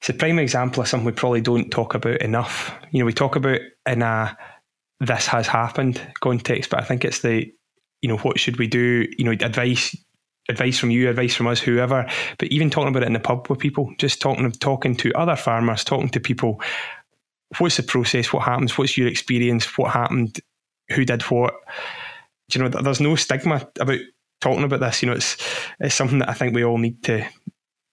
it's 0.00 0.08
a 0.10 0.14
prime 0.14 0.38
example 0.38 0.82
of 0.82 0.88
something 0.88 1.06
we 1.06 1.12
probably 1.12 1.40
don't 1.40 1.70
talk 1.70 1.94
about 1.94 2.20
enough. 2.20 2.74
You 2.90 3.00
know, 3.00 3.06
we 3.06 3.12
talk 3.12 3.36
about 3.36 3.60
in 3.86 4.02
a 4.02 4.36
this 5.00 5.26
has 5.26 5.46
happened 5.46 6.00
context, 6.20 6.70
but 6.70 6.80
I 6.80 6.84
think 6.84 7.04
it's 7.04 7.20
the, 7.20 7.50
you 8.00 8.08
know, 8.08 8.18
what 8.18 8.38
should 8.38 8.58
we 8.58 8.66
do? 8.66 9.06
You 9.18 9.24
know, 9.24 9.32
advice 9.32 9.96
advice 10.50 10.78
from 10.78 10.90
you, 10.90 11.08
advice 11.08 11.34
from 11.34 11.46
us, 11.46 11.60
whoever. 11.60 12.06
But 12.38 12.48
even 12.48 12.70
talking 12.70 12.88
about 12.88 13.02
it 13.02 13.06
in 13.06 13.14
the 13.14 13.20
pub 13.20 13.48
with 13.48 13.58
people, 13.58 13.92
just 13.98 14.20
talking 14.20 14.50
talking 14.52 14.94
to 14.96 15.12
other 15.14 15.36
farmers, 15.36 15.84
talking 15.84 16.10
to 16.10 16.20
people. 16.20 16.60
What's 17.58 17.76
the 17.76 17.82
process? 17.82 18.32
What 18.32 18.44
happens? 18.44 18.76
What's 18.76 18.96
your 18.98 19.08
experience? 19.08 19.78
What 19.78 19.92
happened? 19.92 20.40
Who 20.90 21.04
did 21.04 21.22
what? 21.22 21.54
you 22.52 22.60
know, 22.60 22.68
there's 22.68 23.00
no 23.00 23.16
stigma 23.16 23.66
about 23.80 24.00
talking 24.44 24.64
about 24.64 24.80
this. 24.80 25.02
You 25.02 25.08
know, 25.08 25.14
it's 25.14 25.36
it's 25.80 25.94
something 25.94 26.18
that 26.20 26.28
I 26.28 26.34
think 26.34 26.54
we 26.54 26.64
all 26.64 26.78
need 26.78 27.02
to 27.04 27.26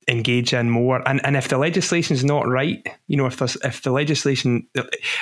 engage 0.07 0.53
in 0.53 0.69
more. 0.69 1.07
And 1.07 1.21
and 1.25 1.35
if 1.37 1.47
the 1.47 1.57
legislation 1.57 2.15
is 2.15 2.23
not 2.23 2.47
right, 2.47 2.85
you 3.07 3.17
know, 3.17 3.25
if 3.25 3.37
there's 3.37 3.55
if 3.63 3.81
the 3.81 3.91
legislation, 3.91 4.67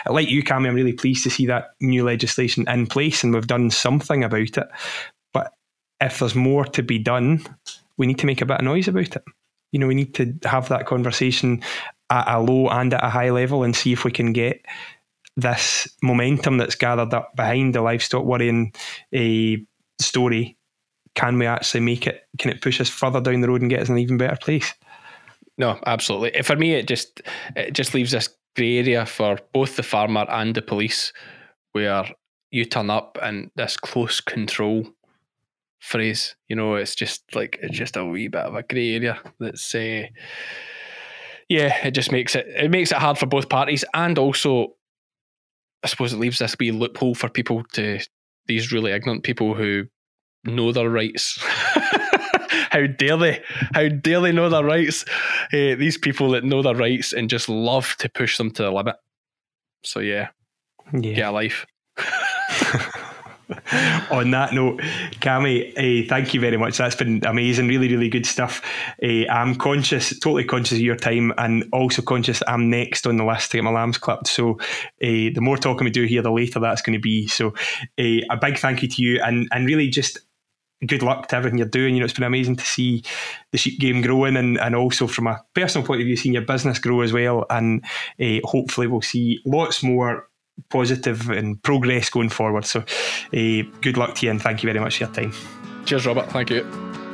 like 0.08 0.30
you, 0.30 0.44
Cammy, 0.44 0.68
I'm 0.68 0.76
really 0.76 0.94
pleased 0.94 1.24
to 1.24 1.30
see 1.30 1.46
that 1.46 1.72
new 1.80 2.04
legislation 2.04 2.68
in 2.68 2.88
place, 2.88 3.24
and 3.24 3.34
we've 3.34 3.48
done 3.48 3.70
something 3.70 4.24
about 4.24 4.58
it. 4.58 4.68
But 5.34 5.54
if 6.02 6.20
there's 6.20 6.36
more 6.36 6.66
to 6.66 6.84
be 6.84 6.98
done, 6.98 7.46
we 7.98 8.08
need 8.08 8.20
to 8.20 8.26
make 8.26 8.42
a 8.42 8.46
bit 8.46 8.60
of 8.60 8.66
noise 8.66 8.88
about 8.88 9.16
it. 9.16 9.24
You 9.72 9.80
know, 9.80 9.88
we 9.88 9.96
need 9.96 10.16
to 10.16 10.34
have 10.46 10.70
that 10.70 10.88
conversation 10.88 11.62
at 12.10 12.28
a 12.28 12.40
low 12.40 12.70
and 12.70 12.92
at 12.94 13.04
a 13.04 13.10
high 13.10 13.30
level, 13.30 13.64
and 13.64 13.76
see 13.76 13.94
if 13.94 14.04
we 14.04 14.12
can 14.12 14.34
get 14.34 14.66
this 15.38 15.88
momentum 16.02 16.58
that's 16.58 16.76
gathered 16.76 17.14
up 17.14 17.36
behind 17.36 17.76
the 17.76 17.82
livestock 17.82 18.26
worrying 18.26 18.74
a 19.14 19.64
story 20.02 20.58
can 21.16 21.38
we 21.38 21.46
actually 21.46 21.82
make 21.82 22.08
it? 22.08 22.22
Can 22.38 22.52
it 22.52 22.62
push 22.62 22.80
us 22.80 22.90
further 22.90 23.22
down 23.22 23.42
the 23.42 23.48
road 23.50 23.62
and 23.62 23.70
get 23.70 23.82
us 23.82 23.90
in 23.90 23.96
an 23.96 24.00
even 24.00 24.18
better 24.18 24.38
place? 24.38 24.74
No, 25.58 25.80
absolutely. 25.86 26.42
For 26.42 26.56
me, 26.56 26.74
it 26.74 26.88
just 26.88 27.22
it 27.56 27.74
just 27.74 27.94
leaves 27.94 28.12
this 28.12 28.30
grey 28.56 28.78
area 28.78 29.06
for 29.06 29.38
both 29.54 29.76
the 29.76 29.84
farmer 29.84 30.26
and 30.30 30.56
the 30.56 30.62
police, 30.62 31.12
where 31.74 32.06
you 32.52 32.66
turn 32.66 32.90
up 32.90 33.18
and 33.22 33.52
this 33.56 33.78
close 33.78 34.22
control 34.22 34.88
phrase, 35.80 36.36
you 36.48 36.56
know, 36.56 36.76
it's 36.76 36.96
just 36.96 37.24
like 37.36 37.60
it's 37.62 37.78
just 37.78 37.96
a 37.96 38.06
wee 38.06 38.28
bit 38.28 38.42
of 38.42 38.56
a 38.56 38.64
grey 38.64 38.96
area. 38.96 39.20
That's 39.40 39.74
uh, 39.76 40.04
yeah, 41.50 41.86
it 41.86 41.92
just 41.92 42.12
makes 42.12 42.36
it 42.36 42.48
it 42.48 42.72
makes 42.72 42.92
it 42.92 42.98
hard 42.98 43.18
for 43.18 43.26
both 43.26 43.50
parties, 43.50 43.84
and 43.94 44.18
also, 44.18 44.76
I 45.84 45.88
suppose 45.88 46.14
it 46.14 46.20
leaves 46.20 46.40
this 46.40 46.56
wee 46.60 46.72
loophole 46.72 47.16
for 47.16 47.30
people 47.30 47.64
to 47.74 48.00
these 48.48 48.72
really 48.72 48.92
ignorant 48.92 49.24
people 49.24 49.54
who 49.54 49.86
know 50.44 50.72
their 50.72 50.90
rights. 50.90 51.40
How 52.72 52.86
dare 52.86 53.18
they? 53.18 53.44
How 53.74 53.90
dare 53.90 54.22
they 54.22 54.32
know 54.32 54.50
their 54.50 54.64
rights? 54.64 55.04
Uh, 55.52 55.76
these 55.76 55.98
people 55.98 56.32
that 56.32 56.44
know 56.44 56.62
their 56.62 56.76
rights 56.76 57.14
and 57.14 57.30
just 57.30 57.50
love 57.50 57.96
to 58.00 58.10
push 58.10 58.38
them 58.38 58.52
to 58.52 58.64
the 58.64 58.72
limit. 58.72 58.96
So 59.84 60.00
yeah, 60.00 60.30
yeah. 60.94 61.14
get 61.14 61.30
a 61.30 61.32
life. 61.32 61.66
on 64.12 64.32
that 64.32 64.54
note, 64.54 64.80
Cammy, 65.20 65.72
uh, 65.72 66.08
thank 66.08 66.34
you 66.34 66.40
very 66.40 66.58
much. 66.58 66.78
That's 66.78 66.96
been 66.96 67.26
amazing, 67.26 67.68
really, 67.68 67.90
really 67.90 68.10
good 68.10 68.26
stuff. 68.26 68.62
Uh, 69.02 69.28
I'm 69.28 69.56
conscious, 69.56 70.18
totally 70.20 70.44
conscious 70.44 70.74
of 70.74 70.82
your 70.82 70.96
time, 70.96 71.34
and 71.38 71.66
also 71.74 72.02
conscious 72.02 72.44
I'm 72.48 72.70
next 72.70 73.08
on 73.08 73.18
the 73.18 73.26
list 73.26 73.52
to 73.52 73.58
get 73.58 73.64
my 73.64 73.72
lambs 73.72 73.98
clipped. 73.98 74.28
So 74.28 74.60
uh, 75.02 75.34
the 75.34 75.40
more 75.42 75.58
talking 75.58 75.86
we 75.86 75.92
do 75.92 76.06
here, 76.06 76.22
the 76.22 76.32
later 76.32 76.60
that's 76.60 76.82
going 76.82 76.98
to 76.98 77.02
be. 77.02 77.28
So 77.28 77.54
a 77.98 78.38
big 78.40 78.58
thank 78.58 78.84
you 78.84 78.88
to 78.88 79.02
you, 79.02 79.22
and 79.24 79.48
and 79.52 79.66
really 79.66 79.90
just 79.90 80.20
good 80.86 81.04
luck 81.04 81.28
to 81.28 81.36
everything 81.36 81.58
you're 81.58 81.68
doing. 81.68 81.94
You 81.94 82.00
know, 82.02 82.06
it's 82.06 82.14
been 82.14 82.24
amazing 82.24 82.56
to 82.58 82.66
see 82.66 83.04
the 83.52 83.58
sheep 83.58 83.80
game 83.80 84.02
growing, 84.02 84.38
and, 84.38 84.60
and 84.60 84.76
also 84.76 85.08
from 85.08 85.28
a 85.28 85.44
personal 85.54 85.86
point 85.86 86.02
of 86.02 86.06
view, 86.06 86.16
seeing 86.16 86.34
your 86.34 86.44
business 86.44 86.80
grow 86.80 87.02
as 87.02 87.14
well. 87.14 87.46
And 87.50 87.84
uh, 88.20 88.40
hopefully, 88.44 88.88
we'll 88.88 89.02
see 89.02 89.40
lots 89.46 89.84
more 89.84 90.28
positive 90.70 91.30
and 91.30 91.62
progress 91.64 92.10
going 92.10 92.30
forward. 92.30 92.66
So, 92.66 92.80
uh, 92.80 93.64
good 93.82 93.98
luck 93.98 94.16
to 94.16 94.26
you, 94.26 94.32
and 94.32 94.42
thank 94.42 94.64
you 94.64 94.68
very 94.68 94.80
much 94.80 94.98
for 94.98 95.06
your 95.06 95.14
time. 95.14 95.34
Cheers, 95.86 96.06
Robert. 96.06 96.30
Thank 96.32 96.50
you. 96.50 96.66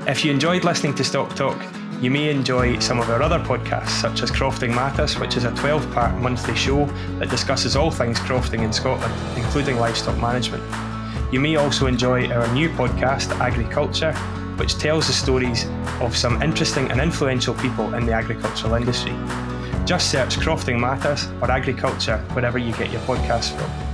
If 0.08 0.24
you 0.24 0.32
enjoyed 0.32 0.64
listening 0.64 0.94
to 0.96 1.04
Stock 1.04 1.36
Talk, 1.36 1.60
you 2.02 2.12
may 2.12 2.30
enjoy 2.30 2.78
some 2.80 3.00
of 3.00 3.10
our 3.10 3.22
other 3.22 3.40
podcasts, 3.40 4.02
such 4.02 4.22
as 4.22 4.30
Crofting 4.30 4.76
Matters, 4.76 5.18
which 5.18 5.38
is 5.38 5.46
a 5.46 5.52
12 5.52 5.92
part 5.92 6.14
monthly 6.22 6.56
show 6.56 6.86
that 7.20 7.30
discusses 7.30 7.76
all 7.76 7.90
things 7.90 8.20
crofting 8.20 8.64
in 8.64 8.74
Scotland, 8.74 9.14
including 9.38 9.78
livestock 9.78 10.18
management. 10.20 10.64
You 11.32 11.40
may 11.40 11.56
also 11.56 11.88
enjoy 11.88 12.28
our 12.30 12.48
new 12.54 12.70
podcast, 12.70 13.32
Agriculture, 13.40 14.14
which 14.58 14.76
tells 14.78 15.08
the 15.08 15.14
stories 15.14 15.66
of 16.00 16.16
some 16.16 16.42
interesting 16.42 16.90
and 16.92 17.02
influential 17.02 17.56
people 17.56 17.94
in 17.96 18.06
the 18.06 18.14
agricultural 18.14 18.76
industry. 18.76 19.14
Just 19.86 20.12
search 20.12 20.38
Crofting 20.38 20.80
Matters 20.80 21.28
or 21.42 21.52
Agriculture 21.52 22.18
wherever 22.34 22.58
you 22.58 22.74
get 22.74 22.92
your 22.92 23.02
podcasts 23.02 23.56
from. 23.56 23.85